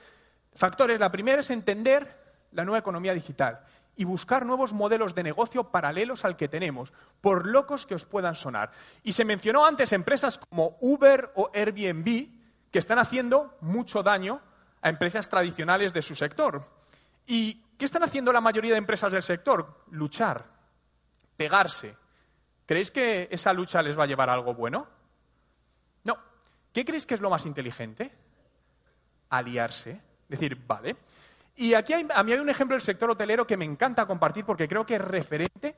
factores, 0.53 0.99
la 0.99 1.11
primera 1.11 1.39
es 1.39 1.49
entender 1.49 2.21
la 2.51 2.65
nueva 2.65 2.79
economía 2.79 3.13
digital 3.13 3.61
y 3.95 4.05
buscar 4.05 4.45
nuevos 4.45 4.73
modelos 4.73 5.15
de 5.15 5.23
negocio 5.23 5.71
paralelos 5.71 6.25
al 6.25 6.35
que 6.35 6.47
tenemos, 6.47 6.91
por 7.21 7.47
locos 7.47 7.85
que 7.85 7.95
os 7.95 8.05
puedan 8.05 8.35
sonar. 8.35 8.71
Y 9.03 9.13
se 9.13 9.25
mencionó 9.25 9.65
antes 9.65 9.93
empresas 9.93 10.37
como 10.37 10.77
Uber 10.81 11.31
o 11.35 11.49
Airbnb 11.53 12.29
que 12.71 12.79
están 12.79 12.99
haciendo 12.99 13.55
mucho 13.61 14.03
daño 14.03 14.41
a 14.81 14.89
empresas 14.89 15.29
tradicionales 15.29 15.93
de 15.93 16.01
su 16.01 16.15
sector. 16.15 16.67
¿Y 17.25 17.55
qué 17.77 17.85
están 17.85 18.03
haciendo 18.03 18.31
la 18.33 18.41
mayoría 18.41 18.71
de 18.71 18.77
empresas 18.77 19.11
del 19.11 19.23
sector? 19.23 19.85
Luchar, 19.91 20.45
pegarse. 21.37 21.95
¿Creéis 22.65 22.91
que 22.91 23.27
esa 23.31 23.53
lucha 23.53 23.81
les 23.81 23.97
va 23.97 24.03
a 24.03 24.07
llevar 24.07 24.29
a 24.29 24.33
algo 24.33 24.53
bueno? 24.53 24.87
No. 26.03 26.17
¿Qué 26.71 26.85
creéis 26.85 27.05
que 27.05 27.15
es 27.15 27.21
lo 27.21 27.29
más 27.29 27.45
inteligente? 27.45 28.11
Aliarse. 29.29 30.01
Decir, 30.27 30.57
vale. 30.65 30.95
Y 31.55 31.73
aquí 31.73 31.93
a 31.93 32.23
mí 32.23 32.31
hay 32.31 32.39
un 32.39 32.49
ejemplo 32.49 32.75
del 32.75 32.81
sector 32.81 33.09
hotelero 33.11 33.45
que 33.45 33.57
me 33.57 33.65
encanta 33.65 34.07
compartir 34.07 34.45
porque 34.45 34.67
creo 34.67 34.85
que 34.85 34.95
es 34.95 35.01
referente, 35.01 35.75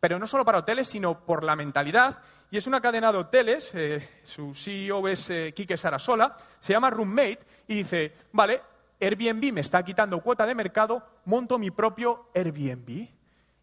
pero 0.00 0.18
no 0.18 0.26
solo 0.26 0.44
para 0.44 0.58
hoteles, 0.58 0.88
sino 0.88 1.24
por 1.24 1.44
la 1.44 1.56
mentalidad. 1.56 2.18
Y 2.50 2.56
es 2.56 2.66
una 2.66 2.80
cadena 2.80 3.12
de 3.12 3.18
hoteles, 3.18 3.74
eh, 3.74 4.20
su 4.22 4.54
CEO 4.54 5.06
es 5.08 5.30
eh, 5.30 5.52
Quique 5.54 5.76
Sarasola, 5.76 6.36
se 6.60 6.72
llama 6.72 6.90
Roommate, 6.90 7.40
y 7.68 7.76
dice, 7.76 8.14
vale, 8.32 8.60
Airbnb 9.00 9.52
me 9.52 9.60
está 9.60 9.82
quitando 9.84 10.20
cuota 10.20 10.46
de 10.46 10.54
mercado, 10.54 11.06
monto 11.24 11.58
mi 11.58 11.70
propio 11.70 12.28
Airbnb 12.34 13.08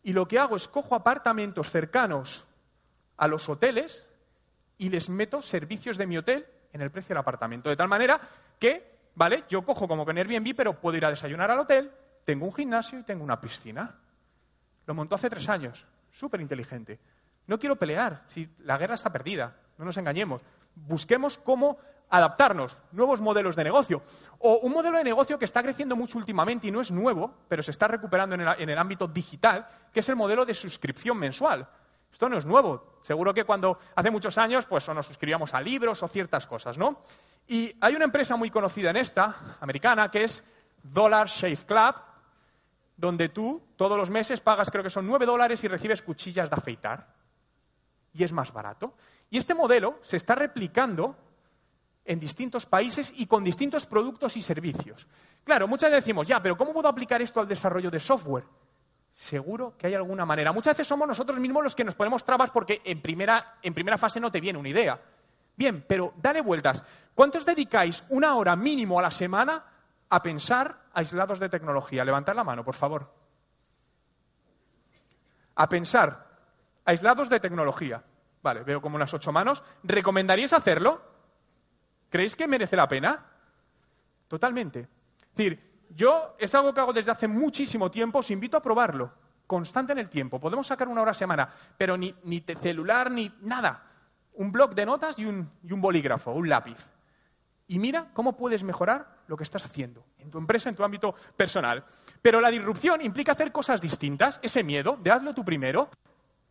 y 0.04 0.14
lo 0.14 0.28
que 0.28 0.40
hago 0.40 0.56
es 0.56 0.68
cojo 0.68 0.96
apartamentos 0.96 1.72
cercanos 1.72 2.46
a 3.18 3.28
los 3.28 3.50
hoteles 3.50 4.06
y 4.78 4.90
les 4.90 5.10
meto 5.10 5.42
servicios 5.42 5.98
de 5.98 6.06
mi 6.06 6.18
hotel 6.18 6.46
en 6.72 6.82
el 6.82 6.92
precio 6.92 7.10
del 7.10 7.20
apartamento. 7.20 7.70
De 7.70 7.76
tal 7.76 7.88
manera 7.88 8.20
que, 8.60 9.10
¿vale? 9.16 9.46
Yo 9.50 9.64
cojo 9.64 9.88
como 9.88 10.10
en 10.10 10.18
Airbnb, 10.18 10.56
pero 10.56 10.80
puedo 10.80 10.98
ir 10.98 11.06
a 11.06 11.10
desayunar 11.10 11.50
al 11.50 11.60
hotel, 11.60 11.92
tengo 12.24 12.46
un 12.46 12.54
gimnasio 12.54 13.00
y 13.00 13.04
tengo 13.04 13.24
una 13.24 13.42
piscina. 13.42 13.96
Lo 14.86 14.94
montó 14.94 15.16
hace 15.16 15.30
tres 15.30 15.50
años. 15.50 15.86
Súper 16.12 16.40
inteligente. 16.40 17.00
No 17.48 17.60
quiero 17.60 17.76
pelear, 17.76 18.24
si 18.30 18.50
la 18.60 18.78
guerra 18.78 18.96
está 18.96 19.12
perdida, 19.12 19.56
no 19.78 19.86
nos 19.86 19.98
engañemos. 19.98 20.42
Busquemos 20.76 21.38
cómo 21.38 21.78
adaptarnos, 22.10 22.78
nuevos 22.91 23.20
modelos 23.22 23.56
de 23.56 23.64
negocio. 23.64 24.01
O 24.39 24.60
un 24.60 24.72
modelo 24.72 24.97
de 24.97 25.03
negocio 25.03 25.39
que 25.39 25.45
está 25.45 25.64
creciendo 25.64 25.95
mucho 25.95 26.18
últimamente 26.18 26.68
y 26.68 26.72
no 26.72 26.82
es 26.82 26.91
nuevo, 26.91 27.34
pero 27.47 27.64
se 27.64 27.72
está 27.72 27.88
recuperando 27.88 28.36
en 28.36 28.70
el, 28.70 28.78
ámbito 28.78 29.08
digital, 29.08 29.68
que 29.91 30.01
es 30.01 30.10
el 30.10 30.16
modelo 30.16 30.45
de 30.45 30.53
suscripción 30.53 31.18
mensual. 31.18 31.68
Esto 32.12 32.30
no 32.30 32.38
es 32.38 32.45
nuevo. 32.45 32.99
Seguro 33.01 33.34
que 33.34 33.43
cuando 33.43 33.80
hace 33.95 34.10
muchos 34.10 34.38
años, 34.38 34.66
pues 34.66 34.88
o 34.88 34.93
nos 34.93 35.06
suscribíamos 35.06 35.53
a 35.53 35.62
libros 35.62 36.01
o 36.03 36.08
ciertas 36.08 36.47
cosas, 36.47 36.78
¿no? 36.78 37.01
Y 37.47 37.76
hay 37.82 37.95
una 37.95 38.06
empresa 38.06 38.36
muy 38.36 38.49
conocida 38.49 38.89
en 38.89 38.97
esta, 38.97 39.58
americana, 39.60 40.10
que 40.10 40.24
es 40.24 40.43
Dollar 40.82 41.28
Shave 41.28 41.66
Club, 41.66 41.95
donde 42.97 43.30
tú 43.30 43.62
todos 43.76 43.97
los 43.97 44.10
meses 44.10 44.39
pagas, 44.39 44.72
creo 44.72 44.84
que 44.84 44.89
son 44.89 45.06
9 45.08 45.26
dólares 45.26 45.64
y 45.64 45.68
recibes 45.68 46.01
cuchillas 46.01 46.49
de 46.49 46.56
afeitar. 46.56 47.14
Y 48.14 48.24
es 48.24 48.32
más 48.32 48.53
barato. 48.53 48.93
Y 49.30 49.38
este 49.38 49.53
modelo 49.53 49.99
se 50.01 50.18
está 50.18 50.36
replicando 50.36 51.18
en 52.06 52.20
distintos 52.20 52.66
países 52.66 53.12
y 53.18 53.26
con 53.26 53.43
distintos 53.43 53.86
productos 53.86 54.38
y 54.38 54.41
servicios. 54.41 55.08
Claro, 55.43 55.68
muchas 55.68 55.89
veces 55.89 56.06
decimos, 56.06 56.28
ya, 56.28 56.41
pero 56.41 56.56
¿cómo 56.56 56.72
puedo 56.72 56.88
aplicar 56.88 57.22
esto 57.22 57.39
al 57.39 57.47
desarrollo 57.47 57.89
de 57.89 57.99
software? 57.99 58.45
Seguro 59.12 59.76
que 59.78 59.88
hay 59.88 59.93
alguna 59.93 60.26
manera. 60.26 60.51
Muchas 60.51 60.74
veces 60.74 60.88
somos 60.88 61.08
nosotros 61.08 61.39
mismos 61.39 61.64
los 61.64 61.76
que 61.76 61.84
nos 61.84 61.95
ponemos 61.95 62.24
trabas 62.24 62.51
porque 62.51 62.82
en 62.84 63.01
primera, 63.01 63.58
en 63.62 63.74
primera 63.74 63.97
fase 63.97 64.20
no 64.20 64.32
te 64.32 64.41
viene 64.41 64.60
una 64.60 64.70
idea. 64.70 65.01
Bien, 65.56 65.86
pero 65.88 66.14
dale 66.18 66.41
vueltas. 66.41 66.84
¿Cuántos 67.14 67.45
dedicáis 67.45 68.03
una 68.10 68.36
hora 68.36 68.56
mínimo 68.56 68.99
a 68.99 69.01
la 69.01 69.12
semana 69.12 69.64
a 70.10 70.22
pensar 70.22 70.89
aislados 70.93 71.39
de 71.39 71.49
tecnología? 71.49 72.03
Levantad 72.03 72.36
la 72.36 72.43
mano, 72.43 72.64
por 72.64 72.76
favor. 72.76 73.10
A 75.56 75.70
pensar 75.70 76.28
aislados 76.84 77.30
de 77.30 77.39
tecnología. 77.39 78.03
Vale, 78.43 78.64
veo 78.64 78.82
como 78.82 78.97
unas 78.97 79.14
ocho 79.14 79.32
manos. 79.32 79.64
¿Recomendaríais 79.84 80.51
hacerlo? 80.51 81.14
¿Creéis 82.16 82.38
que 82.38 82.47
merece 82.47 82.78
la 82.78 82.88
pena? 82.88 83.26
Totalmente. 84.30 84.80
Es 84.80 85.36
decir, 85.36 85.84
yo 85.89 86.38
es 86.39 86.55
algo 86.55 86.74
que 86.74 86.80
hago 86.80 86.93
desde 86.93 87.11
hace 87.11 87.28
muchísimo 87.28 87.91
tiempo, 87.91 88.20
os 88.20 88.32
invito 88.32 88.55
a 88.55 88.61
probarlo, 88.61 89.11
constante 89.45 89.91
en 89.91 89.99
el 89.99 90.07
tiempo. 90.07 90.39
Podemos 90.39 90.66
sacar 90.66 90.88
una 90.88 91.01
hora 91.01 91.11
a 91.11 91.13
semana, 91.13 91.49
pero 91.78 91.97
ni, 91.97 92.16
ni 92.24 92.39
celular 92.39 93.11
ni 93.11 93.30
nada. 93.41 93.84
Un 94.36 94.49
bloc 94.49 94.74
de 94.74 94.86
notas 94.86 95.20
y 95.20 95.26
un, 95.26 95.51
y 95.61 95.74
un 95.74 95.82
bolígrafo, 95.82 96.32
un 96.32 96.47
lápiz. 96.47 96.89
Y 97.68 97.80
mira 97.80 98.09
cómo 98.13 98.38
puedes 98.38 98.63
mejorar 98.63 99.24
lo 99.28 99.36
que 99.36 99.43
estás 99.43 99.66
haciendo 99.66 100.05
en 100.20 100.32
tu 100.32 100.38
empresa, 100.38 100.70
en 100.70 100.76
tu 100.78 100.86
ámbito 100.86 101.13
personal. 101.36 101.84
Pero 102.22 102.39
la 102.39 102.49
disrupción 102.49 103.01
implica 103.01 103.34
hacer 103.34 103.51
cosas 103.51 103.82
distintas, 103.82 104.39
ese 104.41 104.63
miedo 104.63 104.97
de 105.03 105.11
hazlo 105.11 105.34
tú 105.34 105.43
primero, 105.43 105.89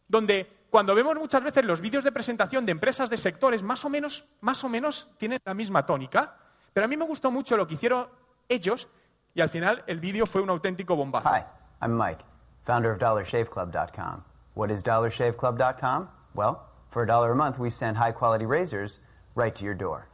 donde 0.08 0.63
cuando 0.74 0.92
vemos 0.92 1.14
muchas 1.14 1.40
veces 1.40 1.64
los 1.64 1.80
vídeos 1.80 2.02
de 2.02 2.10
presentación 2.10 2.66
de 2.66 2.72
empresas 2.72 3.08
de 3.08 3.16
sectores, 3.16 3.62
más 3.62 3.84
o 3.84 3.88
menos, 3.88 4.26
más 4.40 4.64
o 4.64 4.68
menos 4.68 5.08
tienen 5.18 5.38
la 5.44 5.54
misma 5.54 5.86
tónica, 5.86 6.34
pero 6.72 6.86
a 6.86 6.88
mí 6.88 6.96
me 6.96 7.04
gustó 7.04 7.30
mucho 7.30 7.56
lo 7.56 7.64
que 7.68 7.74
hicieron 7.74 8.08
ellos 8.48 8.88
y 9.34 9.40
al 9.40 9.48
final 9.48 9.84
el 9.86 10.00
vídeo 10.00 10.26
fue 10.26 10.42
un 10.42 10.50
auténtico 10.50 10.96
bombazo. 10.96 11.28
Hi, 11.28 11.44
I'm 11.80 11.96
Mike, 11.96 12.24
founder 12.64 12.90
of 12.90 12.98
DollarShaveClub.com. 12.98 14.24
What 14.56 14.70
is 14.72 14.82
DollarShaveClub.com? 14.82 16.08
Well, 16.34 16.56
for 16.90 17.04
a 17.04 17.06
dollar 17.06 17.30
a 17.30 17.36
month, 17.36 17.56
we 17.60 17.70
send 17.70 17.96
high 17.96 18.10
quality 18.10 18.44
razors 18.44 18.98
right 19.36 19.54
to 19.54 19.64
your 19.64 19.76
door. 19.76 20.08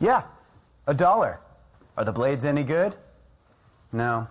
Yeah, 0.00 0.22
a 0.86 0.94
dollar. 0.94 1.38
Are 1.98 2.06
the 2.06 2.12
blades 2.12 2.46
any 2.46 2.64
good? 2.64 2.96
No. 3.92 4.26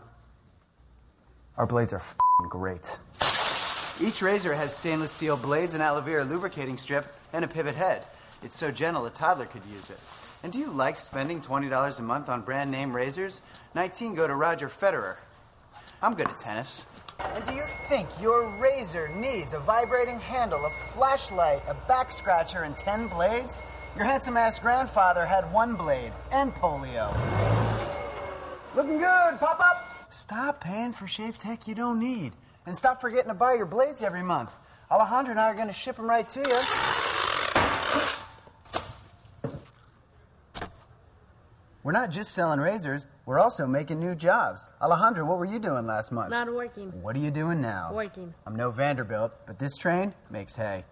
Our 1.56 1.68
blades 1.68 1.94
are 1.94 2.02
great. 2.50 2.98
Each 4.04 4.24
razor 4.24 4.56
has 4.56 4.76
stainless 4.76 5.12
steel 5.12 5.38
blades, 5.38 5.76
an 5.76 5.82
aloe 5.82 6.02
vera 6.02 6.24
lubricating 6.24 6.78
strip, 6.78 7.06
and 7.34 7.46
a 7.46 7.48
pivot 7.48 7.76
head. 7.76 8.04
It's 8.42 8.58
so 8.58 8.72
gentle 8.72 9.06
a 9.06 9.12
toddler 9.12 9.46
could 9.46 9.62
use 9.72 9.92
it. 9.92 10.00
And 10.42 10.52
do 10.52 10.58
you 10.58 10.72
like 10.72 10.98
spending 10.98 11.40
$20 11.40 12.00
a 12.00 12.02
month 12.02 12.28
on 12.28 12.42
brand 12.42 12.72
name 12.72 12.96
razors? 12.96 13.44
19 13.76 14.16
go 14.16 14.28
to 14.28 14.34
Roger 14.34 14.70
Federer. 14.70 15.18
I'm 16.02 16.16
good 16.16 16.28
at 16.28 16.38
tennis. 16.40 16.88
And 17.20 17.44
do 17.46 17.54
you 17.54 17.62
think 17.62 18.10
your 18.20 18.50
razor 18.58 19.08
needs 19.10 19.54
a 19.54 19.60
vibrating 19.60 20.20
handle, 20.20 20.66
a 20.66 20.72
flashlight, 20.72 21.62
a 21.68 21.76
back 21.88 22.12
scratcher, 22.12 22.64
and 22.64 22.76
10 22.76 23.08
blades? 23.08 23.62
Your 23.96 24.06
handsome 24.06 24.36
ass 24.36 24.58
grandfather 24.58 25.28
had 25.28 25.44
one 25.54 25.76
blade 25.76 26.12
and 26.32 26.56
polio. 26.56 27.16
Looking 28.76 28.98
good, 28.98 29.40
pop 29.40 29.60
up. 29.60 30.08
Stop 30.10 30.60
paying 30.60 30.92
for 30.92 31.06
shave 31.06 31.38
tech 31.38 31.68
you 31.68 31.76
don't 31.76 32.00
need. 32.00 32.34
And 32.66 32.78
stop 32.78 33.02
forgetting 33.02 33.30
to 33.30 33.34
buy 33.34 33.54
your 33.54 33.66
blades 33.66 34.04
every 34.04 34.24
month. 34.24 34.54
Alejandro 34.90 35.32
and 35.32 35.40
I 35.40 35.46
are 35.46 35.56
going 35.56 35.68
to 35.68 35.74
ship 35.74 35.96
them 35.96 36.10
right 36.10 36.28
to 36.30 36.40
you. 36.40 36.60
We're 41.84 41.94
not 41.94 42.12
just 42.12 42.36
selling 42.36 42.60
razors, 42.60 43.08
we're 43.26 43.40
also 43.40 43.66
making 43.66 44.00
new 44.00 44.14
jobs. 44.14 44.68
Alejandro, 44.80 45.26
what 45.26 45.40
were 45.40 45.46
you 45.46 45.58
doing 45.58 45.88
last 45.88 46.12
month? 46.12 46.30
Not 46.30 46.54
working. 46.54 46.92
What 47.02 47.16
are 47.16 47.20
you 47.20 47.32
doing 47.32 47.60
now? 47.60 47.92
Working. 47.92 48.34
I'm 48.46 48.56
no 48.56 48.70
Vanderbilt, 48.70 49.32
but 49.48 49.58
this 49.58 49.78
train 49.78 50.14
makes 50.30 50.56
hay. 50.56 50.86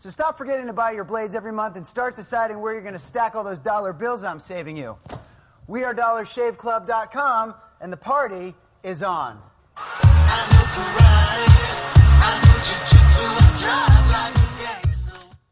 So 0.00 0.10
stop 0.10 0.36
forgetting 0.36 0.66
to 0.66 0.72
buy 0.74 0.92
your 0.92 1.04
blades 1.04 1.34
every 1.34 1.52
month 1.52 1.76
and 1.76 1.86
start 1.86 2.16
deciding 2.16 2.60
where 2.60 2.72
you're 2.72 2.82
going 2.82 2.92
to 2.92 2.98
stack 2.98 3.34
all 3.34 3.44
those 3.44 3.58
dollar 3.58 3.94
bills 3.94 4.24
I'm 4.24 4.40
saving 4.40 4.76
you. 4.76 4.98
We 5.66 5.84
are 5.84 5.94
DollarShaveClub.com, 5.94 7.54
and 7.80 7.92
the 7.92 7.96
party 7.96 8.54
is 8.82 9.02
on. 9.02 9.40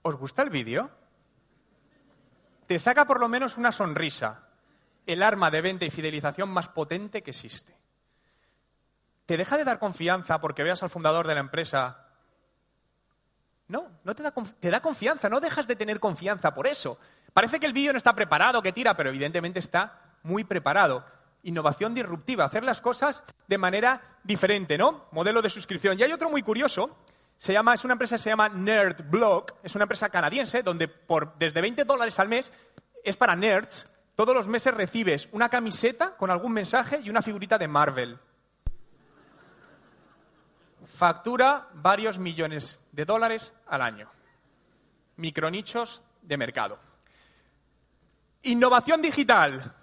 ¿Os 0.03 0.16
gusta 0.16 0.43
el 0.43 0.49
vídeo? 0.49 0.91
Te 2.66 2.79
saca 2.79 3.05
por 3.05 3.21
lo 3.21 3.29
menos 3.29 3.59
una 3.59 3.73
sonrisa, 3.73 4.49
el 5.07 5.23
arma 5.23 5.51
de 5.51 5.61
venta 5.61 5.85
y 5.85 5.91
fidelización 5.91 6.49
más 6.49 6.69
potente 6.69 7.23
que 7.23 7.31
existe. 7.31 7.77
¿Te 9.27 9.37
deja 9.37 9.59
de 9.59 9.64
dar 9.64 9.79
confianza 9.79 10.41
porque 10.41 10.62
veas 10.62 10.83
al 10.83 10.89
fundador 10.89 11.27
de 11.27 11.35
la 11.35 11.41
empresa? 11.41 12.07
No, 13.69 14.01
no 14.03 14.14
te 14.14 14.23
da, 14.23 14.33
te 14.33 14.71
da 14.71 14.81
confianza, 14.81 15.29
no 15.29 15.41
dejas 15.41 15.66
de 15.66 15.77
tener 15.77 16.01
confianza 16.01 16.55
por 16.55 16.66
eso. 16.66 16.99
Parece 17.35 17.61
que 17.61 17.66
el 17.66 17.75
vídeo 17.75 17.93
no 17.93 17.99
está 17.99 18.14
preparado, 18.14 18.62
que 18.62 18.73
tira, 18.73 18.97
pero 18.97 19.11
evidentemente 19.11 19.59
está 19.59 20.16
muy 20.23 20.45
preparado. 20.45 21.05
Innovación 21.45 21.95
disruptiva, 21.95 22.45
hacer 22.45 22.64
las 22.64 22.80
cosas 22.80 23.22
de 23.47 23.59
manera 23.59 24.18
diferente, 24.22 24.76
¿no? 24.76 25.07
Modelo 25.12 25.41
de 25.41 25.51
suscripción. 25.51 25.99
Y 25.99 26.03
hay 26.03 26.12
otro 26.12 26.30
muy 26.30 26.43
curioso, 26.43 26.97
se 27.39 27.53
llama, 27.53 27.74
es 27.74 27.84
una 27.84 27.93
empresa 27.93 28.16
que 28.16 28.22
se 28.22 28.30
llama 28.30 28.49
NerdBlock, 28.49 29.55
es 29.62 29.74
una 29.76 29.84
empresa 29.84 30.09
canadiense 30.09 30.62
donde 30.62 30.89
por 30.89 31.39
desde 31.39 31.61
20 31.61 31.84
dólares 31.84 32.18
al 32.18 32.28
mes 32.28 32.53
es 33.05 33.16
para 33.16 33.36
nerds. 33.36 33.89
Todos 34.16 34.34
los 34.34 34.49
meses 34.49 34.74
recibes 34.74 35.28
una 35.30 35.49
camiseta 35.49 36.16
con 36.16 36.30
algún 36.30 36.53
mensaje 36.53 37.01
y 37.03 37.09
una 37.09 37.22
figurita 37.22 37.57
de 37.57 37.68
Marvel. 37.68 38.18
Factura 40.84 41.68
varios 41.74 42.18
millones 42.18 42.80
de 42.91 43.05
dólares 43.05 43.53
al 43.68 43.82
año. 43.82 44.11
Micronichos 45.16 46.03
de 46.22 46.36
mercado. 46.36 46.78
Innovación 48.43 49.01
digital. 49.01 49.76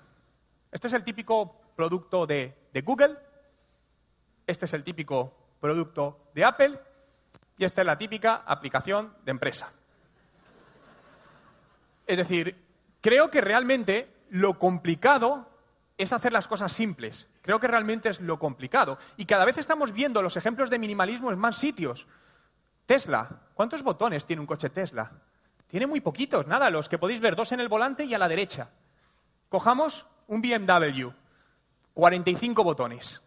Este 0.75 0.87
es 0.87 0.93
el 0.93 1.05
típico 1.05 1.55
producto 1.73 2.27
de, 2.27 2.53
Google. 2.83 3.15
Este 4.45 4.65
es 4.65 4.73
el 4.73 4.83
típico 4.83 5.33
producto 5.61 6.27
de 6.33 6.43
Apple. 6.43 6.77
Y 7.57 7.63
esta 7.63 7.79
es 7.79 7.87
la 7.87 7.97
típica 7.97 8.43
aplicación 8.45 9.15
de 9.23 9.31
empresa. 9.31 9.71
Es 12.05 12.17
decir, 12.17 12.61
creo 12.99 13.31
que 13.31 13.39
realmente 13.39 14.13
lo 14.31 14.59
complicado 14.59 15.49
es 15.97 16.11
hacer 16.11 16.33
las 16.33 16.49
cosas 16.49 16.73
simples. 16.73 17.29
Creo 17.41 17.61
que 17.61 17.69
realmente 17.69 18.09
es 18.09 18.19
lo 18.19 18.37
complicado. 18.37 18.97
Y 19.15 19.23
cada 19.23 19.45
vez 19.45 19.57
estamos 19.57 19.93
viendo 19.93 20.21
los 20.21 20.35
ejemplos 20.35 20.69
de 20.69 20.77
minimalismo 20.77 21.31
en 21.31 21.39
más 21.39 21.55
sitios. 21.55 22.05
Tesla. 22.85 23.43
¿Cuántos 23.53 23.81
botones 23.81 24.25
tiene 24.25 24.41
un 24.41 24.45
coche 24.45 24.69
Tesla? 24.69 25.09
Tiene 25.67 25.87
muy 25.87 26.01
poquitos, 26.01 26.47
nada, 26.47 26.69
los 26.69 26.89
que 26.89 26.97
podéis 26.97 27.21
ver, 27.21 27.37
dos 27.37 27.53
en 27.53 27.61
el 27.61 27.69
volante 27.69 28.03
y 28.03 28.13
a 28.13 28.19
la 28.19 28.27
derecha. 28.27 28.71
Cojamos 29.47 30.05
un 30.27 30.41
BMW. 30.41 31.09
45 31.93 32.63
botones. 32.63 33.21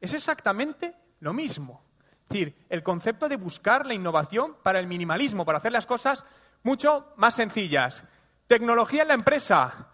Es 0.00 0.14
exactamente 0.14 0.94
lo 1.20 1.32
mismo. 1.32 1.82
Es 2.22 2.28
decir, 2.28 2.66
el 2.68 2.82
concepto 2.82 3.28
de 3.28 3.36
buscar 3.36 3.84
la 3.84 3.94
innovación 3.94 4.56
para 4.62 4.78
el 4.78 4.86
minimalismo, 4.86 5.44
para 5.44 5.58
hacer 5.58 5.72
las 5.72 5.86
cosas 5.86 6.24
mucho 6.62 7.12
más 7.16 7.34
sencillas. 7.34 8.04
Tecnología 8.46 9.02
en 9.02 9.08
la 9.08 9.14
empresa. 9.14 9.88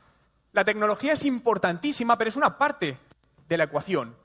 La 0.52 0.64
tecnología 0.64 1.14
es 1.14 1.24
importantísima, 1.24 2.18
pero 2.18 2.30
es 2.30 2.36
una 2.36 2.58
parte 2.58 2.98
de 3.48 3.56
la 3.56 3.64
ecuación, 3.64 4.16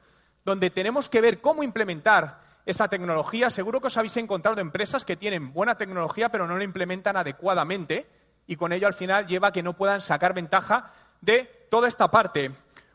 donde 0.44 0.70
tenemos 0.70 1.10
que 1.10 1.22
ver 1.22 1.42
cómo 1.42 1.64
implementar 1.64 2.42
esa 2.66 2.88
tecnología. 2.88 3.50
Seguro 3.50 3.80
que 3.80 3.88
os 3.88 3.98
habéis 3.98 4.18
encontrado 4.18 4.60
empresas 4.60 5.06
que 5.06 5.16
tienen 5.16 5.54
buena 5.54 5.78
tecnología, 5.78 6.30
pero 6.30 6.48
no 6.48 6.58
la 6.58 6.64
implementan 6.64 7.18
adecuadamente, 7.18 8.10
y 8.48 8.56
con 8.56 8.72
ello 8.72 8.88
al 8.88 8.94
final 8.94 9.26
lleva 9.26 9.50
a 9.50 9.52
que 9.52 9.64
no 9.64 9.74
puedan 9.74 10.02
sacar 10.02 10.34
ventaja 10.34 10.92
de 11.22 11.68
toda 11.70 11.88
esta 11.88 12.10
parte. 12.10 12.52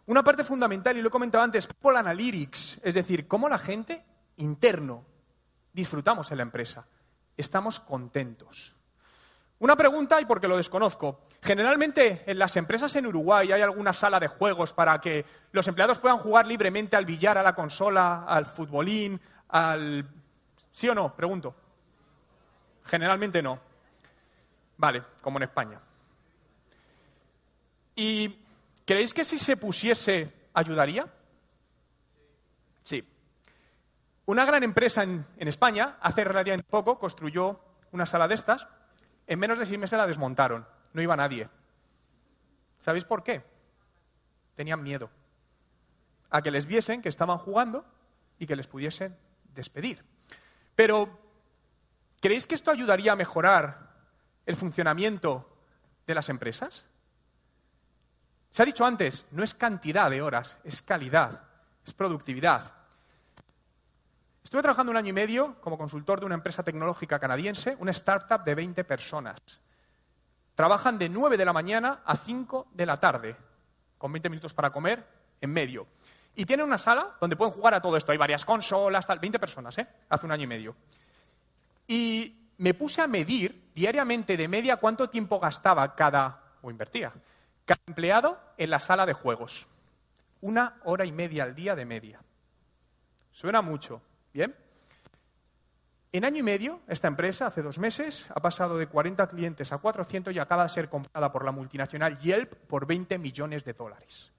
Una 0.07 0.23
parte 0.25 0.45
fundamental, 0.45 0.97
y 0.97 1.03
lo 1.03 1.09
he 1.09 1.13
comentado 1.13 1.45
antes, 1.45 1.67
People 1.67 1.99
Analytics, 1.99 2.81
es 2.83 2.95
decir, 2.95 3.29
cómo 3.29 3.49
la 3.49 3.59
gente 3.59 4.05
interno 4.37 5.05
disfrutamos 5.73 6.31
en 6.31 6.39
la 6.39 6.43
empresa. 6.43 6.87
Estamos 7.37 7.79
contentos. 7.81 8.75
Una 9.61 9.77
pregunta, 9.77 10.21
y 10.21 10.25
porque 10.25 10.49
lo 10.49 10.57
desconozco. 10.57 11.21
Generalmente 11.43 12.25
en 12.27 12.39
las 12.39 12.57
empresas 12.57 12.97
en 12.97 13.07
Uruguay 13.07 13.53
hay 13.53 13.61
alguna 13.63 13.93
sala 13.93 14.19
de 14.19 14.29
juegos 14.29 14.73
para 14.73 15.01
que 15.01 15.25
los 15.53 15.69
empleados 15.69 15.99
puedan 15.99 16.19
jugar 16.19 16.47
libremente 16.47 16.97
al 16.97 17.07
billar, 17.07 17.39
a 17.39 17.43
la 17.43 17.55
consola, 17.55 18.25
al 18.27 18.47
futbolín, 18.47 19.21
al... 19.49 20.09
¿Sí 20.73 20.89
o 20.89 20.95
no? 20.95 21.15
Pregunto. 21.15 21.55
Generalmente 22.85 23.43
no. 23.43 23.61
Vale, 24.77 25.03
como 25.21 25.39
en 25.39 25.45
España. 25.45 25.79
¿Y 27.95 28.45
creéis 28.85 29.15
que 29.15 29.25
si 29.25 29.39
se 29.39 29.57
pusiese 29.57 30.33
ayudaría? 30.55 31.07
Sí. 32.83 33.07
Una 34.27 34.45
gran 34.45 34.63
empresa 34.63 35.03
en, 35.03 35.27
España, 35.39 35.99
hace 36.01 36.25
relativamente 36.25 36.69
poco, 36.69 36.99
construyó 36.99 37.61
una 37.93 38.07
sala 38.07 38.29
de 38.29 38.35
estas. 38.35 38.67
En 39.27 39.39
menos 39.39 39.59
de 39.59 39.67
seis 39.67 39.79
meses 39.79 39.99
la 39.99 40.07
desmontaron. 40.07 40.67
No 40.93 41.03
iba 41.03 41.17
nadie. 41.17 41.49
¿Sabéis 42.81 43.05
por 43.05 43.23
qué? 43.23 43.43
Tenían 44.55 44.83
miedo. 44.83 45.11
A 46.31 46.43
que 46.43 46.51
les 46.51 46.67
viesen 46.67 47.03
que 47.03 47.09
estaban 47.09 47.39
jugando 47.39 47.85
y 48.39 48.47
que 48.47 48.57
les 48.57 48.67
pudiesen 48.67 49.17
despedir. 49.55 50.05
Pero, 50.77 51.19
¿creéis 52.21 52.47
que 52.47 52.55
esto 52.55 52.71
ayudaría 52.71 53.13
a 53.13 53.17
mejorar 53.17 53.91
el 54.47 54.57
funcionamiento 54.57 55.47
de 56.07 56.15
las 56.15 56.29
empresas? 56.29 56.90
Se 58.53 58.63
ha 58.63 58.67
dicho 58.67 58.85
antes, 58.85 59.27
no 59.31 59.43
es 59.43 59.55
cantidad 59.55 60.11
de 60.11 60.23
horas, 60.23 60.57
es 60.65 60.83
calidad, 60.83 61.43
es 61.87 61.93
productividad. 61.93 62.73
Estuve 64.43 64.63
trabajando 64.63 64.91
un 64.91 64.97
año 64.97 65.11
y 65.11 65.13
medio 65.13 65.61
como 65.61 65.79
consultor 65.79 66.19
de 66.19 66.27
una 66.27 66.35
empresa 66.35 66.65
tecnológica 66.65 67.21
canadiense, 67.21 67.77
una 67.79 67.93
startup 67.93 68.43
de 68.43 68.55
20 68.57 68.83
personas. 68.85 69.39
Trabajan 70.57 70.99
de 70.99 71.09
9 71.09 71.37
de 71.37 71.45
la 71.45 71.53
mañana 71.53 72.01
a 72.05 72.17
5 72.17 72.69
de 72.73 72.87
la 72.87 72.99
tarde, 72.99 73.37
con 73.97 74.13
20 74.13 74.29
minutos 74.29 74.53
para 74.53 74.73
comer 74.73 75.07
en 75.41 75.53
medio. 75.53 75.87
Y 76.35 76.45
tienen 76.45 76.67
una 76.67 76.79
sala 76.79 77.17
donde 77.21 77.37
pueden 77.37 77.55
jugar 77.55 77.75
a 77.75 77.81
todo 77.81 77.97
esto. 77.97 78.11
Hay 78.13 78.19
varias 78.19 78.45
consolas, 78.45 79.07
tal, 79.07 79.21
20 79.21 79.39
personas, 79.39 79.79
¿eh? 79.79 79.87
Hace 80.09 80.27
un 80.27 80.33
año 80.33 80.45
y 80.45 80.49
medio. 80.49 80.77
Y 81.87 82.51
me 82.59 82.75
puse 82.75 83.03
a 83.03 83.07
medir 83.07 83.71
diariamente 83.75 84.37
de 84.37 84.49
media 84.49 84.77
cuánto 84.77 85.09
tiempo 85.09 85.39
gastaba 85.39 85.95
cada, 85.95 86.57
o 86.63 86.71
invertía, 86.71 87.13
cada 87.71 87.83
empleado 87.87 88.37
en 88.59 88.69
la 88.69 88.81
sala 88.81 89.07
de 89.07 89.13
juegos. 89.13 89.69
Una 90.41 90.81
hora 90.83 91.05
y 91.05 91.13
media 91.13 91.45
al 91.45 91.55
día 91.55 91.77
de 91.77 91.85
media. 91.85 92.21
Suena 93.31 93.63
mucho, 93.63 94.03
¿bien? 94.35 94.57
En 96.11 96.25
año 96.25 96.39
y 96.39 96.43
medio, 96.43 96.81
esta 96.89 97.07
empresa, 97.07 97.47
hace 97.47 97.63
dos 97.63 97.79
meses, 97.79 98.27
ha 98.35 98.41
pasado 98.41 98.77
de 98.77 98.89
40 98.89 99.25
clientes 99.29 99.71
a 99.71 99.79
400 99.79 100.35
y 100.35 100.41
acaba 100.41 100.65
de 100.65 100.71
ser 100.71 100.89
comprada 100.89 101.31
por 101.31 101.45
la 101.45 101.53
multinacional 101.53 102.19
Yelp 102.19 102.55
por 102.67 102.89
20 102.89 103.19
millones 103.19 103.63
de 103.65 103.73
dólares. 103.73 104.33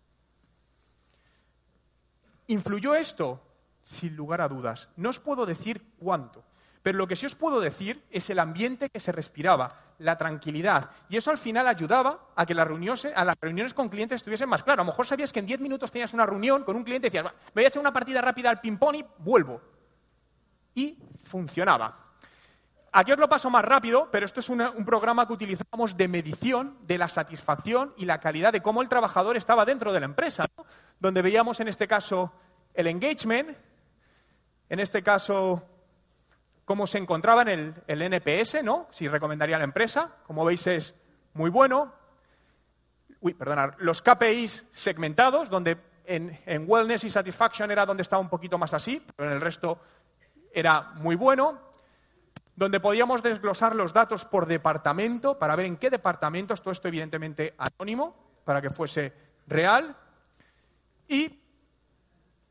¿Influyó 2.47 2.95
esto? 2.95 3.41
Sin 3.81 4.17
lugar 4.17 4.41
a 4.41 4.49
dudas. 4.49 4.89
No 4.97 5.09
os 5.09 5.21
puedo 5.21 5.45
decir 5.45 5.93
cuánto, 5.99 6.43
pero 6.83 6.97
lo 6.97 7.07
que 7.07 7.15
sí 7.15 7.25
os 7.25 7.35
puedo 7.35 7.59
decir 7.59 8.03
es 8.09 8.29
el 8.29 8.39
ambiente 8.39 8.89
que 8.89 8.99
se 8.99 9.11
respiraba, 9.11 9.77
la 9.99 10.17
tranquilidad. 10.17 10.89
Y 11.09 11.17
eso 11.17 11.29
al 11.29 11.37
final 11.37 11.67
ayudaba 11.67 12.29
a 12.35 12.45
que 12.45 12.55
las 12.55 12.67
reuniones, 12.67 13.07
a 13.15 13.23
las 13.23 13.35
reuniones 13.39 13.73
con 13.73 13.89
clientes 13.89 14.17
estuviesen 14.17 14.49
más 14.49 14.63
claras. 14.63 14.79
A 14.79 14.85
lo 14.85 14.91
mejor 14.91 15.05
sabías 15.05 15.31
que 15.31 15.39
en 15.39 15.45
10 15.45 15.59
minutos 15.59 15.91
tenías 15.91 16.13
una 16.13 16.25
reunión 16.25 16.63
con 16.63 16.75
un 16.75 16.83
cliente 16.83 17.07
y 17.07 17.09
decías, 17.09 17.25
"Va, 17.25 17.31
me 17.31 17.61
voy 17.61 17.65
a 17.65 17.67
echar 17.67 17.81
una 17.81 17.93
partida 17.93 18.21
rápida 18.21 18.49
al 18.49 18.59
ping-pong 18.59 18.95
y 18.95 19.05
vuelvo. 19.19 19.61
Y 20.73 20.97
funcionaba. 21.21 21.97
Aquí 22.93 23.13
os 23.13 23.19
lo 23.19 23.29
paso 23.29 23.49
más 23.49 23.63
rápido, 23.63 24.09
pero 24.11 24.25
esto 24.25 24.41
es 24.41 24.49
un 24.49 24.85
programa 24.85 25.25
que 25.25 25.31
utilizamos 25.31 25.95
de 25.95 26.09
medición 26.09 26.77
de 26.81 26.97
la 26.97 27.07
satisfacción 27.07 27.93
y 27.95 28.03
la 28.03 28.19
calidad 28.19 28.51
de 28.51 28.61
cómo 28.61 28.81
el 28.81 28.89
trabajador 28.89 29.37
estaba 29.37 29.63
dentro 29.63 29.93
de 29.93 30.01
la 30.01 30.07
empresa, 30.07 30.43
donde 30.99 31.21
veíamos 31.21 31.61
en 31.61 31.69
este 31.69 31.87
caso 31.87 32.33
el 32.73 32.87
engagement, 32.87 33.57
en 34.67 34.79
este 34.81 35.03
caso 35.03 35.70
cómo 36.71 36.87
se 36.87 36.99
encontraba 36.99 37.41
en 37.41 37.49
el, 37.49 37.73
el 37.85 38.01
NPS, 38.01 38.63
¿no? 38.63 38.87
Si 38.91 39.05
recomendaría 39.05 39.57
la 39.57 39.65
empresa, 39.65 40.09
como 40.25 40.45
veis 40.45 40.65
es 40.67 40.95
muy 41.33 41.49
bueno. 41.49 41.91
Uy, 43.19 43.33
perdonad, 43.33 43.73
los 43.79 44.01
KPIs 44.01 44.67
segmentados, 44.71 45.49
donde 45.49 45.77
en, 46.05 46.39
en 46.45 46.63
wellness 46.65 47.03
y 47.03 47.09
satisfaction 47.09 47.71
era 47.71 47.85
donde 47.85 48.03
estaba 48.03 48.21
un 48.21 48.29
poquito 48.29 48.57
más 48.57 48.73
así, 48.73 49.05
pero 49.17 49.27
en 49.27 49.35
el 49.35 49.41
resto 49.41 49.81
era 50.53 50.93
muy 50.95 51.15
bueno 51.15 51.59
donde 52.55 52.79
podíamos 52.79 53.21
desglosar 53.21 53.75
los 53.75 53.91
datos 53.91 54.23
por 54.23 54.45
departamento 54.45 55.37
para 55.37 55.57
ver 55.57 55.65
en 55.65 55.75
qué 55.75 55.89
departamentos, 55.89 56.61
todo 56.61 56.71
esto 56.71 56.87
evidentemente 56.87 57.53
anónimo, 57.57 58.15
para 58.45 58.61
que 58.61 58.69
fuese 58.69 59.11
real, 59.45 59.97
y 61.09 61.40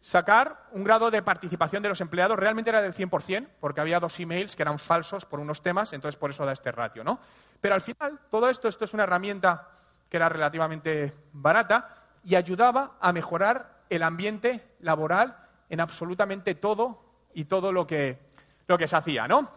sacar 0.01 0.67
un 0.73 0.83
grado 0.83 1.11
de 1.11 1.23
participación 1.23 1.83
de 1.83 1.91
los 1.91 2.01
empleados, 2.01 2.39
realmente 2.39 2.71
era 2.71 2.83
del 2.83 2.95
100%, 2.95 3.49
porque 3.61 3.81
había 3.81 4.01
dos 4.01 4.19
emails 4.19 4.57
que 4.57 4.63
eran 4.63 4.79
falsos 4.79 5.27
por 5.27 5.41
unos 5.41 5.61
temas, 5.61 5.93
entonces 5.93 6.19
por 6.19 6.31
eso 6.31 6.47
da 6.47 6.53
este 6.53 6.73
ratio, 6.73 7.05
¿no? 7.05 7.21
Pero 7.61 7.75
al 7.75 7.83
final, 7.83 8.19
todo 8.31 8.49
esto, 8.49 8.69
esto 8.69 8.87
es 8.87 8.95
una 8.95 9.03
herramienta 9.03 9.69
que 10.09 10.17
era 10.17 10.29
relativamente 10.29 11.15
barata 11.33 11.95
y 12.25 12.35
ayudaba 12.35 12.97
a 13.01 13.13
mejorar 13.13 13.81
el 13.91 14.03
ambiente 14.03 14.75
laboral 14.81 15.37
en 15.69 15.81
absolutamente 15.81 16.55
todo 16.55 17.03
y 17.35 17.45
todo 17.45 17.71
lo 17.73 17.87
que, 17.87 18.19
lo 18.67 18.79
que 18.79 18.89
se 18.89 18.97
hacía, 18.97 19.29
¿no? 19.29 19.49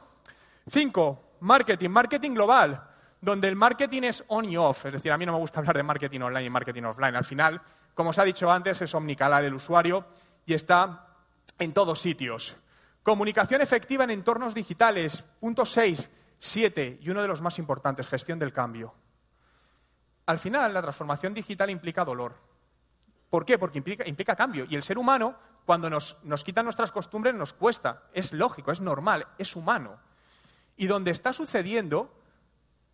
Cinco, 0.69 1.35
marketing, 1.39 1.89
marketing 1.89 2.31
global, 2.31 2.83
donde 3.19 3.47
el 3.47 3.55
marketing 3.55 4.03
es 4.03 4.23
on 4.27 4.45
y 4.45 4.57
off. 4.57 4.85
Es 4.85 4.93
decir, 4.93 5.11
a 5.11 5.17
mí 5.17 5.25
no 5.25 5.33
me 5.33 5.39
gusta 5.39 5.59
hablar 5.59 5.77
de 5.77 5.83
marketing 5.83 6.21
online 6.21 6.45
y 6.45 6.49
marketing 6.49 6.83
offline. 6.83 7.15
Al 7.15 7.25
final, 7.25 7.61
como 7.93 8.09
os 8.09 8.19
ha 8.19 8.23
dicho 8.23 8.51
antes, 8.51 8.81
es 8.81 8.93
omnicanal 8.93 9.45
el 9.45 9.53
usuario 9.53 10.05
y 10.45 10.53
está 10.53 11.07
en 11.59 11.73
todos 11.73 12.01
sitios. 12.01 12.55
Comunicación 13.03 13.61
efectiva 13.61 14.03
en 14.03 14.11
entornos 14.11 14.53
digitales. 14.53 15.23
Punto 15.39 15.65
seis, 15.65 16.09
siete, 16.39 16.99
y 17.01 17.09
uno 17.09 17.21
de 17.21 17.27
los 17.27 17.41
más 17.41 17.59
importantes, 17.59 18.07
gestión 18.07 18.39
del 18.39 18.53
cambio. 18.53 18.93
Al 20.25 20.39
final, 20.39 20.73
la 20.73 20.81
transformación 20.81 21.33
digital 21.33 21.69
implica 21.69 22.05
dolor. 22.05 22.35
¿Por 23.29 23.45
qué? 23.45 23.57
Porque 23.57 23.79
implica, 23.79 24.07
implica 24.07 24.35
cambio. 24.35 24.65
Y 24.69 24.75
el 24.75 24.83
ser 24.83 24.97
humano, 24.97 25.35
cuando 25.65 25.89
nos, 25.89 26.17
nos 26.23 26.43
quitan 26.43 26.65
nuestras 26.65 26.91
costumbres, 26.91 27.35
nos 27.35 27.51
cuesta. 27.53 28.03
Es 28.13 28.31
lógico, 28.31 28.71
es 28.71 28.79
normal, 28.79 29.27
es 29.37 29.55
humano. 29.55 29.99
Y 30.77 30.87
donde 30.87 31.11
está 31.11 31.33
sucediendo 31.33 32.13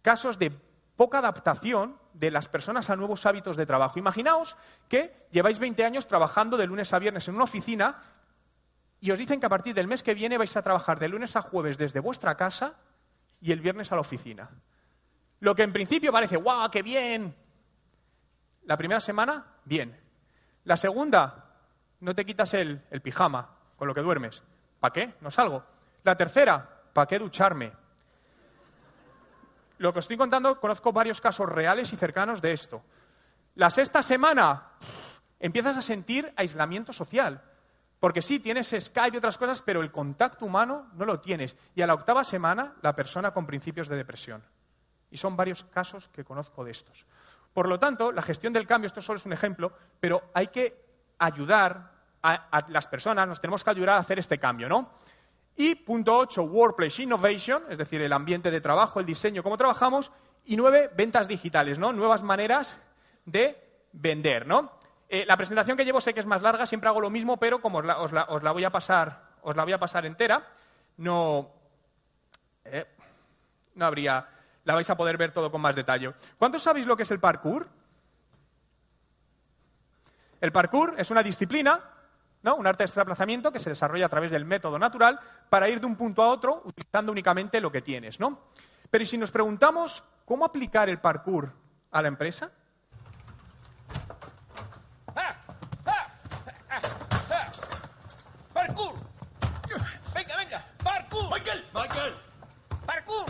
casos 0.02 0.40
de 0.40 0.52
poca 1.00 1.20
adaptación 1.20 1.98
de 2.12 2.30
las 2.30 2.50
personas 2.50 2.90
a 2.90 2.98
nuevos 2.98 3.26
hábitos 3.26 3.56
de 3.56 3.66
trabajo. 3.66 3.98
Imaginaos 3.98 4.58
que 4.90 5.16
lleváis 5.32 5.58
20 5.58 5.86
años 5.86 6.08
trabajando 6.08 6.58
de 6.58 6.68
lunes 6.68 6.92
a 6.92 7.00
viernes 7.00 7.26
en 7.30 7.36
una 7.36 7.46
oficina 7.46 8.04
y 9.00 9.10
os 9.10 9.18
dicen 9.18 9.40
que 9.40 9.46
a 9.46 9.50
partir 9.50 9.74
del 9.74 9.88
mes 9.88 10.04
que 10.04 10.14
viene 10.14 10.38
vais 10.38 10.58
a 10.58 10.62
trabajar 10.62 11.00
de 11.00 11.08
lunes 11.08 11.38
a 11.38 11.42
jueves 11.42 11.78
desde 11.78 12.02
vuestra 12.02 12.36
casa 12.36 12.74
y 13.40 13.54
el 13.54 13.62
viernes 13.62 13.94
a 13.94 13.96
la 13.96 14.02
oficina. 14.02 14.50
Lo 15.40 15.56
que 15.56 15.64
en 15.64 15.72
principio 15.72 16.12
parece, 16.12 16.36
¡guau, 16.36 16.70
qué 16.70 16.84
bien! 16.84 17.34
La 18.66 18.76
primera 18.76 19.00
semana, 19.00 19.46
bien. 19.64 19.98
La 20.66 20.76
segunda, 20.76 21.46
no 22.02 22.14
te 22.14 22.26
quitas 22.26 22.54
el, 22.56 22.84
el 22.92 23.02
pijama 23.02 23.56
con 23.78 23.88
lo 23.88 23.96
que 23.96 24.02
duermes. 24.02 24.44
¿Para 24.82 24.92
qué? 24.92 25.14
No 25.22 25.32
salgo. 25.32 25.64
La 26.04 26.18
tercera, 26.18 26.82
¿para 26.92 27.08
qué 27.08 27.20
ducharme? 27.20 27.72
Lo 29.80 29.94
que 29.94 30.00
os 30.00 30.04
estoy 30.04 30.18
contando, 30.18 30.60
conozco 30.60 30.92
varios 30.92 31.22
casos 31.22 31.48
reales 31.48 31.92
y 31.94 31.98
cercanos 31.98 32.42
de 32.42 32.52
esto. 32.52 32.84
La 33.56 33.70
sexta 33.70 34.04
semana, 34.04 34.74
empiezas 35.40 35.78
a 35.78 35.82
sentir 35.82 36.32
aislamiento 36.36 36.92
social. 36.94 37.42
Porque 38.00 38.22
sí, 38.22 38.40
tienes 38.40 38.76
Skype 38.78 39.16
y 39.16 39.18
otras 39.18 39.38
cosas, 39.38 39.62
pero 39.62 39.82
el 39.82 39.92
contacto 39.92 40.46
humano 40.46 40.88
no 40.96 41.06
lo 41.06 41.22
tienes. 41.22 41.56
Y 41.76 41.82
a 41.82 41.88
la 41.88 41.94
octava 41.94 42.24
semana, 42.26 42.76
la 42.82 42.94
persona 42.94 43.32
con 43.32 43.46
principios 43.46 43.88
de 43.88 43.96
depresión. 43.96 44.44
Y 45.12 45.18
son 45.18 45.38
varios 45.38 45.64
casos 45.64 46.10
que 46.10 46.26
conozco 46.26 46.64
de 46.64 46.72
estos. 46.72 47.06
Por 47.54 47.68
lo 47.68 47.80
tanto, 47.80 48.12
la 48.12 48.22
gestión 48.22 48.52
del 48.52 48.68
cambio, 48.68 48.88
esto 48.88 49.02
solo 49.02 49.18
es 49.18 49.26
un 49.26 49.34
ejemplo, 49.34 49.74
pero 50.00 50.30
hay 50.34 50.48
que 50.48 50.86
ayudar 51.18 51.92
a, 52.22 52.34
a 52.52 52.66
las 52.70 52.88
personas, 52.88 53.28
nos 53.28 53.42
tenemos 53.42 53.64
que 53.64 53.70
ayudar 53.70 53.96
a 53.96 54.00
hacer 54.00 54.20
este 54.20 54.38
cambio, 54.38 54.68
¿no? 54.68 54.92
Y 55.56 55.76
punto 55.76 56.18
8, 56.18 56.44
Workplace 56.44 57.04
Innovation, 57.04 57.64
es 57.70 57.78
decir, 57.78 58.02
el 58.02 58.14
ambiente 58.14 58.52
de 58.52 58.62
trabajo, 58.62 59.00
el 59.00 59.06
diseño, 59.06 59.44
cómo 59.44 59.58
trabajamos. 59.58 60.12
Y 60.46 60.56
nueve, 60.56 60.90
ventas 60.96 61.28
digitales, 61.28 61.78
¿no? 61.78 61.92
Nuevas 61.92 62.24
maneras 62.24 62.80
de 63.26 63.58
vender, 63.92 64.48
¿no? 64.48 64.72
Eh, 65.10 65.26
la 65.28 65.38
presentación 65.38 65.76
que 65.76 65.86
llevo 65.86 66.02
sé 66.02 66.14
que 66.14 66.20
es 66.20 66.26
más 66.26 66.42
larga, 66.42 66.66
siempre 66.66 66.88
hago 66.88 67.02
lo 67.02 67.10
mismo, 67.10 67.38
pero 67.38 67.62
como 67.62 67.80
os 67.80 67.86
la, 67.86 68.00
os 68.00 68.12
la, 68.12 68.24
os 68.26 68.44
la 68.44 68.52
voy, 68.52 68.64
a 68.64 68.70
pasar, 68.70 69.30
os 69.42 69.56
la 69.56 69.64
voy 69.64 69.74
a 69.74 69.80
pasar 69.80 70.06
entera, 70.06 70.48
no, 70.98 71.52
eh, 72.66 72.86
no 73.76 73.86
habría, 73.86 74.28
la 74.64 74.76
vais 74.76 74.90
a 74.90 74.96
poder 74.96 75.18
ver 75.18 75.32
todo 75.32 75.52
con 75.52 75.62
más 75.62 75.76
detalle. 75.76 76.14
¿Cuántos 76.38 76.64
sabéis 76.64 76.86
lo 76.86 76.96
que 76.96 77.04
es 77.04 77.12
el 77.12 77.20
parkour? 77.20 77.68
El 80.42 80.52
parkour 80.52 80.96
es 80.98 81.10
una 81.12 81.24
disciplina 81.24 81.82
¿no? 82.44 82.56
un 82.56 82.68
arte 82.68 82.84
de 82.84 82.92
desplazamiento 82.92 83.52
que 83.52 83.60
se 83.60 83.70
desarrolla 83.70 84.06
a 84.06 84.10
través 84.10 84.32
del 84.32 84.46
método 84.46 84.80
natural 84.80 85.20
para 85.50 85.70
ir 85.70 85.80
de 85.80 85.86
un 85.86 85.96
punto 85.96 86.22
a 86.22 86.28
otro 86.28 86.62
utilizando 86.66 87.12
únicamente 87.12 87.62
lo 87.62 87.72
que 87.72 87.82
tienes. 87.82 88.20
¿no? 88.20 88.40
Pero 88.90 89.04
¿y 89.04 89.08
si 89.08 89.18
nos 89.18 89.32
preguntamos 89.32 90.04
cómo 90.26 90.46
aplicar 90.46 90.90
el 90.90 91.00
parkour 91.00 91.54
a 91.92 92.02
la 92.02 92.08
empresa? 92.08 92.52
¡Parkour! 98.54 98.94
¡Venga, 100.14 100.38
venga! 100.38 100.66
¡Parkour! 100.84 101.30
¡Michael! 101.32 101.64
¡Michael! 101.74 102.14
¡Parkour! 102.86 103.26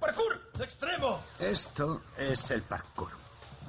¡Parkour! 0.00 0.50
¡Extremo! 0.60 1.22
Esto 1.38 2.02
es 2.18 2.50
el 2.50 2.62
parkour. 2.62 3.10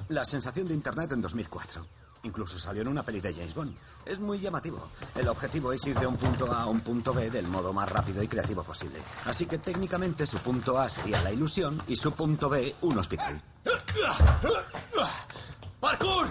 La 0.08 0.24
sensación 0.24 0.68
de 0.68 0.74
Internet 0.74 1.12
en 1.12 1.22
2004. 1.22 1.86
Incluso 2.24 2.58
salió 2.58 2.82
en 2.82 2.88
una 2.88 3.02
peli 3.02 3.20
de 3.20 3.32
James 3.32 3.54
Bond. 3.54 3.76
Es 4.04 4.18
muy 4.18 4.40
llamativo. 4.40 4.90
El 5.14 5.28
objetivo 5.28 5.72
es 5.72 5.86
ir 5.86 5.98
de 5.98 6.06
un 6.06 6.16
punto 6.16 6.52
A 6.52 6.62
a 6.62 6.66
un 6.66 6.80
punto 6.80 7.12
B 7.12 7.30
del 7.30 7.46
modo 7.46 7.72
más 7.72 7.88
rápido 7.88 8.22
y 8.22 8.28
creativo 8.28 8.62
posible. 8.62 9.00
Así 9.24 9.46
que 9.46 9.58
técnicamente 9.58 10.26
su 10.26 10.38
punto 10.38 10.78
A 10.78 10.90
sería 10.90 11.22
la 11.22 11.32
ilusión 11.32 11.82
y 11.86 11.96
su 11.96 12.12
punto 12.12 12.48
B 12.48 12.74
un 12.80 12.98
hospital. 12.98 13.40
¡Parkour! 15.80 16.28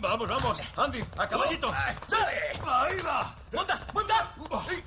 Vamos, 0.00 0.28
vamos. 0.28 0.60
Andy, 0.76 1.04
a 1.16 1.28
caballito. 1.28 1.70
¡Dale! 2.08 2.60
Ahí 2.66 2.96
va. 3.06 3.34
¡Monta! 3.52 3.78
¡Monta! 3.92 4.34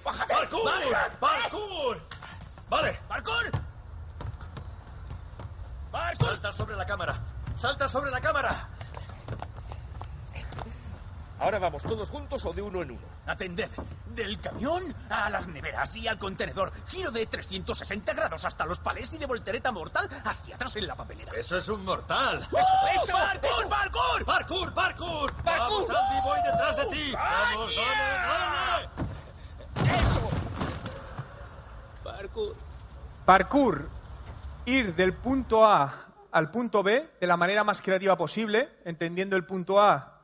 ¡Bájate! 0.04 0.34
¡Parkour! 0.34 0.72
¡Parkour! 1.20 2.02
Vale. 2.70 3.00
¡Parkour! 3.08 3.61
Salta 5.92 6.54
sobre 6.54 6.76
la 6.76 6.86
cámara. 6.86 7.16
Salta 7.58 7.89
sobre 7.89 8.12
la 8.12 8.22
cámara. 8.22 8.70
Ahora 11.39 11.58
vamos 11.58 11.82
todos 11.82 12.10
juntos 12.10 12.46
o 12.46 12.54
de 12.54 12.62
uno 12.62 12.84
en 12.84 12.92
uno. 12.92 13.02
Atended. 13.26 13.70
Del 14.14 14.39
camión 14.39 14.84
a 15.10 15.30
las 15.30 15.48
neveras 15.48 15.96
y 15.96 16.08
al 16.08 16.20
contenedor. 16.20 16.72
Giro 16.88 17.12
de 17.12 17.26
360 17.26 18.14
grados 18.14 18.46
hasta 18.46 18.66
los 18.66 18.80
palés 18.80 19.12
y 19.14 19.18
de 19.18 19.26
voltereta 19.26 19.72
mortal 19.72 20.08
hacia 20.24 20.56
atrás 20.56 20.76
en 20.76 20.86
la 20.86 20.96
papelera. 20.96 21.32
Eso 21.36 21.58
es 21.58 21.68
un 21.68 21.84
mortal. 21.84 22.38
¡Eso! 22.39 22.58
¡Eso! 22.96 23.18
¡Eso, 23.42 23.70
parkour! 23.70 24.26
¡Parkour, 24.26 24.74
parkour! 24.74 25.34
¡Parkour! 25.44 25.88
¡Vamos, 25.88 25.89
Andy! 25.89 26.22
¡Voy 26.24 26.39
detrás 26.46 26.78
de 26.78 26.86
ti! 26.86 27.12
¡Vamos, 27.12 27.72
¡Ah, 27.80 28.80
dale, 28.80 28.89
dale! 29.82 30.02
¡Eso! 30.02 30.30
Parkour. 32.04 32.56
Parkour, 33.26 33.89
ir 34.66 34.95
del 34.95 35.14
punto 35.14 35.66
A 35.66 36.07
al 36.32 36.51
punto 36.51 36.84
B 36.84 37.09
de 37.20 37.28
la 37.28 37.38
manera 37.38 37.64
más 37.64 37.82
creativa 37.82 38.18
posible, 38.18 38.70
entendiendo 38.86 39.36
el 39.36 39.45
punto 39.45 39.82
A, 39.82 40.22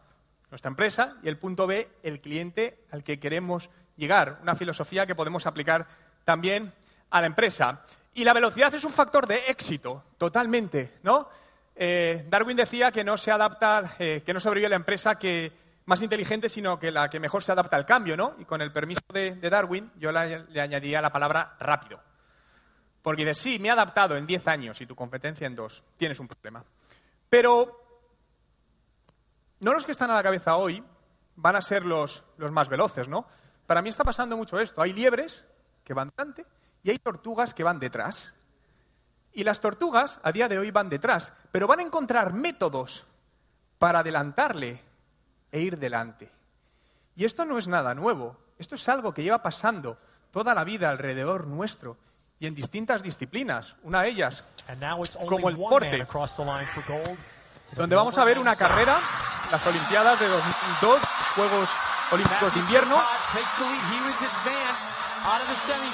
nuestra 0.50 0.70
empresa, 0.70 1.18
y 1.24 1.28
el 1.28 1.38
punto 1.38 1.68
B, 1.68 1.90
el 2.04 2.22
cliente 2.22 2.86
al 2.92 3.04
que 3.04 3.20
queremos 3.20 3.70
llegar. 3.98 4.40
Una 4.42 4.56
filosofía 4.56 5.06
que 5.06 5.16
podemos 5.16 5.46
aplicar 5.46 5.88
también 6.24 6.74
a 7.10 7.22
la 7.22 7.28
empresa. 7.28 7.82
Y 8.14 8.24
la 8.24 8.34
velocidad 8.34 8.74
es 8.74 8.84
un 8.84 8.92
factor 8.92 9.28
de 9.28 9.38
éxito, 9.48 10.04
totalmente, 10.18 10.94
¿no? 11.04 11.30
Eh, 11.76 12.26
Darwin 12.30 12.58
decía 12.58 12.92
que 12.92 13.04
no 13.04 13.18
se 13.18 13.32
adapta, 13.32 13.96
eh, 14.00 14.24
que 14.26 14.34
no 14.34 14.40
sobrevive 14.40 14.70
la 14.70 14.78
empresa 14.78 15.20
que 15.20 15.52
más 15.86 16.02
inteligente, 16.02 16.50
sino 16.50 16.80
que 16.80 16.92
la 16.92 17.10
que 17.10 17.20
mejor 17.20 17.44
se 17.44 17.52
adapta 17.52 17.76
al 17.76 17.86
cambio, 17.86 18.18
¿no? 18.18 18.36
Y 18.40 18.46
con 18.46 18.62
el 18.62 18.72
permiso 18.72 19.02
de, 19.14 19.36
Darwin, 19.36 19.92
yo 19.98 20.12
le 20.12 20.62
añadiría 20.62 21.02
la 21.02 21.12
palabra 21.12 21.56
rápido. 21.60 22.00
Porque 23.08 23.24
dices, 23.24 23.38
sí, 23.38 23.58
me 23.58 23.70
he 23.70 23.72
adaptado 23.72 24.18
en 24.18 24.28
10 24.28 24.50
años 24.50 24.82
y 24.82 24.86
tu 24.86 24.94
competencia 24.94 25.48
en 25.48 25.56
2. 25.56 25.82
Tienes 25.96 26.20
un 26.20 26.28
problema. 26.28 26.62
Pero 27.30 28.04
no 29.62 29.72
los 29.72 29.86
que 29.86 29.94
están 29.94 30.12
a 30.12 30.16
la 30.16 30.22
cabeza 30.22 30.58
hoy 30.58 30.84
van 31.38 31.56
a 31.56 31.62
ser 31.62 31.86
los, 31.86 32.26
los 32.36 32.52
más 32.52 32.68
veloces, 32.68 33.08
¿no? 33.08 33.26
Para 33.66 33.82
mí 33.82 33.88
está 33.88 34.04
pasando 34.04 34.36
mucho 34.36 34.60
esto. 34.60 34.82
Hay 34.82 34.92
liebres 34.92 35.48
que 35.86 35.94
van 35.94 36.12
delante 36.18 36.46
y 36.84 36.90
hay 36.90 36.98
tortugas 36.98 37.54
que 37.54 37.64
van 37.64 37.80
detrás. 37.80 38.36
Y 39.32 39.46
las 39.46 39.62
tortugas 39.62 40.20
a 40.22 40.34
día 40.34 40.50
de 40.50 40.60
hoy 40.60 40.72
van 40.72 40.90
detrás, 40.90 41.32
pero 41.54 41.66
van 41.66 41.80
a 41.80 41.84
encontrar 41.84 42.34
métodos 42.34 43.08
para 43.80 44.00
adelantarle 44.00 44.84
e 45.54 45.62
ir 45.62 45.78
delante. 45.78 46.30
Y 47.16 47.24
esto 47.24 47.46
no 47.46 47.58
es 47.58 47.70
nada 47.70 47.96
nuevo, 47.96 48.36
esto 48.58 48.76
es 48.76 48.90
algo 48.90 49.14
que 49.14 49.24
lleva 49.24 49.42
pasando 49.42 49.98
toda 50.32 50.54
la 50.54 50.66
vida 50.66 50.90
alrededor 50.90 51.48
nuestro 51.48 51.96
y 52.40 52.48
en 52.48 52.56
distintas 52.56 53.02
disciplinas. 53.02 53.76
Una 53.84 54.02
de 54.02 54.10
ellas, 54.10 54.44
como 55.28 55.50
el 55.50 55.56
deporte, 55.58 56.06
donde 57.74 57.96
vamos 57.96 58.18
a 58.18 58.24
ver 58.24 58.40
una 58.40 58.56
carrera, 58.56 59.00
las 59.52 59.66
Olimpiadas 59.66 60.20
de 60.20 60.28
2002, 60.28 61.02
Juegos 61.36 61.70
Olímpicos 62.12 62.54
de 62.54 62.60
Invierno. 62.60 63.04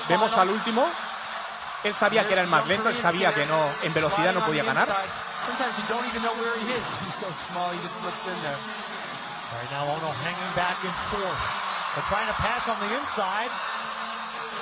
Vemos 0.09 0.37
al 0.37 0.49
último. 0.49 0.89
Él 1.83 1.93
sabía 1.93 2.25
que 2.25 2.33
era 2.33 2.43
el 2.43 2.47
más 2.47 2.65
lento, 2.65 2.87
él 2.87 2.95
sabía 2.95 3.33
que 3.33 3.45
no, 3.45 3.73
en 3.81 3.93
velocidad 3.93 4.33
no 4.33 4.45
podía 4.45 4.63
ganar. 4.63 4.87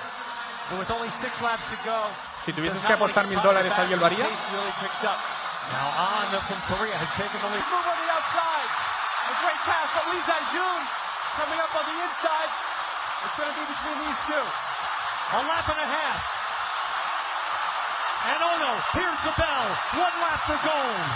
But 0.68 0.78
with 0.80 0.91
only 0.91 1.12
six 1.22 1.34
laps 1.41 1.64
to 1.72 1.78
go, 1.86 2.12
Si 2.43 2.52
he 2.52 2.58
tuvieses 2.58 2.82
does 2.82 2.86
que 2.86 2.93
not 2.93 3.02
want 3.02 3.12
apostar 3.14 3.24
to 3.26 3.30
mil 3.32 3.39
get 3.39 3.48
dólares, 3.48 3.72
back. 3.72 3.80
¿alguien 3.88 4.00
lo 4.02 4.06
haría? 4.06 4.26
Pace 4.28 4.45
really 4.54 4.74
picks 4.82 5.02
up. 5.06 5.20
Now 5.72 5.88
on 5.91 6.28
from 6.48 6.60
Korea 6.72 6.95
has 6.98 7.12
taken 7.18 7.39
the 7.41 7.50
lead. 7.52 7.64
Move 7.68 7.88
on 7.88 7.98
the 8.00 8.10
outside. 8.12 8.70
A 9.28 9.34
great 9.43 9.62
pass, 9.68 9.88
but 9.95 10.06
Lee 10.12 10.24
Zajun 10.24 10.80
coming 11.39 11.60
up 11.60 11.72
on 11.76 11.84
the 11.88 11.98
inside. 12.04 12.52
It's 13.28 13.36
going 13.36 13.50
to 13.52 13.58
be 13.60 13.66
between 13.68 13.98
these 14.08 14.20
two. 14.30 14.45
A 15.36 15.39
lap 15.43 15.68
and 15.68 15.80
a 15.84 15.89
half. 15.89 16.20
And 18.28 18.39
oh 18.43 18.56
no, 18.60 18.72
here's 18.95 19.22
the 19.28 19.36
bell. 19.39 19.66
One 20.00 20.16
lap 20.24 20.39
for 20.48 20.60
gold. 20.64 21.08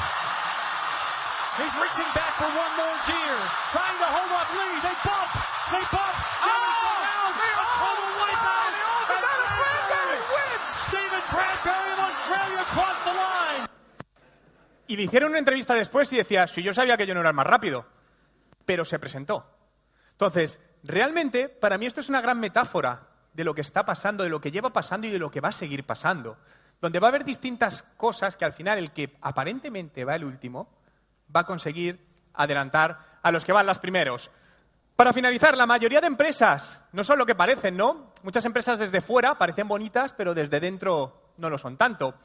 He's 1.59 1.75
reaching 1.75 2.11
back 2.15 2.39
for 2.39 2.47
one 2.47 2.73
more 2.79 2.97
gear. 3.11 3.35
Trying 3.75 3.99
to 3.99 4.07
hold 4.07 4.31
up 4.31 4.47
Lee. 4.55 4.79
They 4.87 4.95
bump. 5.03 5.31
They 5.67 5.83
bump. 5.91 6.15
Steven's 6.39 6.83
around. 6.95 7.33
A 7.35 7.65
total 7.75 8.09
wipeout. 8.23 8.73
And 9.11 9.23
Bradbury 9.59 10.21
wins. 10.31 10.63
Stephen 10.87 11.23
Bradbury 11.27 11.91
of 11.91 11.99
Australia 12.07 12.59
across 12.63 12.97
the 13.03 13.13
line. 13.13 13.67
Y 14.87 14.95
le 14.95 15.03
hicieron 15.03 15.31
una 15.31 15.39
entrevista 15.39 15.73
después 15.73 16.11
y 16.13 16.17
decía, 16.17 16.47
si 16.47 16.63
yo 16.63 16.73
sabía 16.73 16.95
que 16.95 17.05
yo 17.05 17.13
no 17.13 17.19
era 17.19 17.29
el 17.29 17.35
más 17.35 17.47
rápido, 17.47 17.85
pero 18.65 18.85
se 18.85 18.97
presentó. 18.97 19.45
Entonces, 20.13 20.57
realmente, 20.83 21.49
para 21.49 21.77
mí 21.77 21.85
esto 21.85 21.99
es 21.99 22.07
una 22.07 22.21
gran 22.21 22.39
metáfora 22.39 23.09
de 23.33 23.43
lo 23.43 23.53
que 23.53 23.61
está 23.61 23.85
pasando, 23.85 24.23
de 24.23 24.29
lo 24.29 24.39
que 24.39 24.51
lleva 24.51 24.71
pasando 24.71 25.07
y 25.07 25.11
de 25.11 25.19
lo 25.19 25.29
que 25.29 25.41
va 25.41 25.49
a 25.49 25.53
seguir 25.53 25.85
pasando. 25.85 26.37
Donde 26.79 26.99
va 26.99 27.07
a 27.07 27.09
haber 27.09 27.25
distintas 27.25 27.83
cosas 27.97 28.37
que 28.37 28.45
al 28.45 28.53
final 28.53 28.77
el 28.77 28.91
que 28.91 29.17
aparentemente 29.21 30.05
va 30.05 30.15
el 30.15 30.23
último 30.23 30.80
va 31.35 31.41
a 31.41 31.45
conseguir 31.45 32.05
adelantar 32.33 33.19
a 33.21 33.31
los 33.31 33.45
que 33.45 33.53
van 33.53 33.65
las 33.65 33.79
primeros. 33.79 34.31
Para 34.95 35.13
finalizar, 35.13 35.57
la 35.57 35.65
mayoría 35.65 36.01
de 36.01 36.07
empresas 36.07 36.83
no 36.91 37.03
son 37.03 37.17
lo 37.17 37.25
que 37.25 37.35
parecen, 37.35 37.75
¿no? 37.75 38.11
Muchas 38.23 38.45
empresas 38.45 38.77
desde 38.77 39.01
fuera 39.01 39.37
parecen 39.37 39.67
bonitas, 39.67 40.13
pero 40.13 40.33
desde 40.33 40.59
dentro 40.59 41.33
no 41.37 41.49
lo 41.49 41.57
son 41.57 41.77
tanto. 41.77 42.15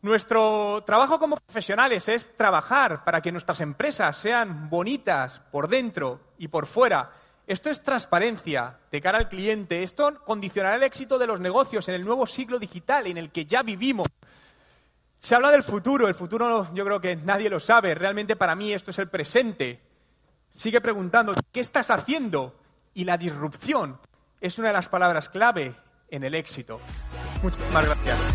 Nuestro 0.00 0.84
trabajo 0.86 1.18
como 1.18 1.36
profesionales 1.36 2.08
es 2.08 2.36
trabajar 2.36 3.02
para 3.02 3.20
que 3.20 3.32
nuestras 3.32 3.60
empresas 3.60 4.16
sean 4.16 4.70
bonitas 4.70 5.40
por 5.50 5.66
dentro 5.66 6.20
y 6.38 6.46
por 6.46 6.66
fuera. 6.66 7.10
Esto 7.48 7.68
es 7.68 7.82
transparencia 7.82 8.78
de 8.92 9.00
cara 9.00 9.18
al 9.18 9.28
cliente. 9.28 9.82
Esto 9.82 10.22
condicionará 10.24 10.76
el 10.76 10.84
éxito 10.84 11.18
de 11.18 11.26
los 11.26 11.40
negocios 11.40 11.88
en 11.88 11.96
el 11.96 12.04
nuevo 12.04 12.26
siglo 12.26 12.60
digital 12.60 13.08
en 13.08 13.18
el 13.18 13.32
que 13.32 13.46
ya 13.46 13.62
vivimos. 13.64 14.06
Se 15.18 15.34
habla 15.34 15.50
del 15.50 15.62
futuro. 15.62 16.08
El 16.08 16.14
futuro 16.14 16.72
yo 16.74 16.84
creo 16.84 17.00
que 17.00 17.16
nadie 17.16 17.50
lo 17.50 17.60
sabe. 17.60 17.94
Realmente 17.94 18.36
para 18.36 18.54
mí 18.54 18.72
esto 18.72 18.90
es 18.90 18.98
el 18.98 19.08
presente. 19.08 19.80
Sigue 20.54 20.80
preguntando, 20.80 21.34
¿qué 21.52 21.60
estás 21.60 21.90
haciendo? 21.90 22.58
Y 22.94 23.04
la 23.04 23.16
disrupción 23.16 24.00
es 24.40 24.58
una 24.58 24.68
de 24.68 24.74
las 24.74 24.88
palabras 24.88 25.28
clave 25.28 25.74
en 26.10 26.24
el 26.24 26.34
éxito. 26.34 26.80
Muchísimas 27.42 27.84
gracias. 27.84 28.34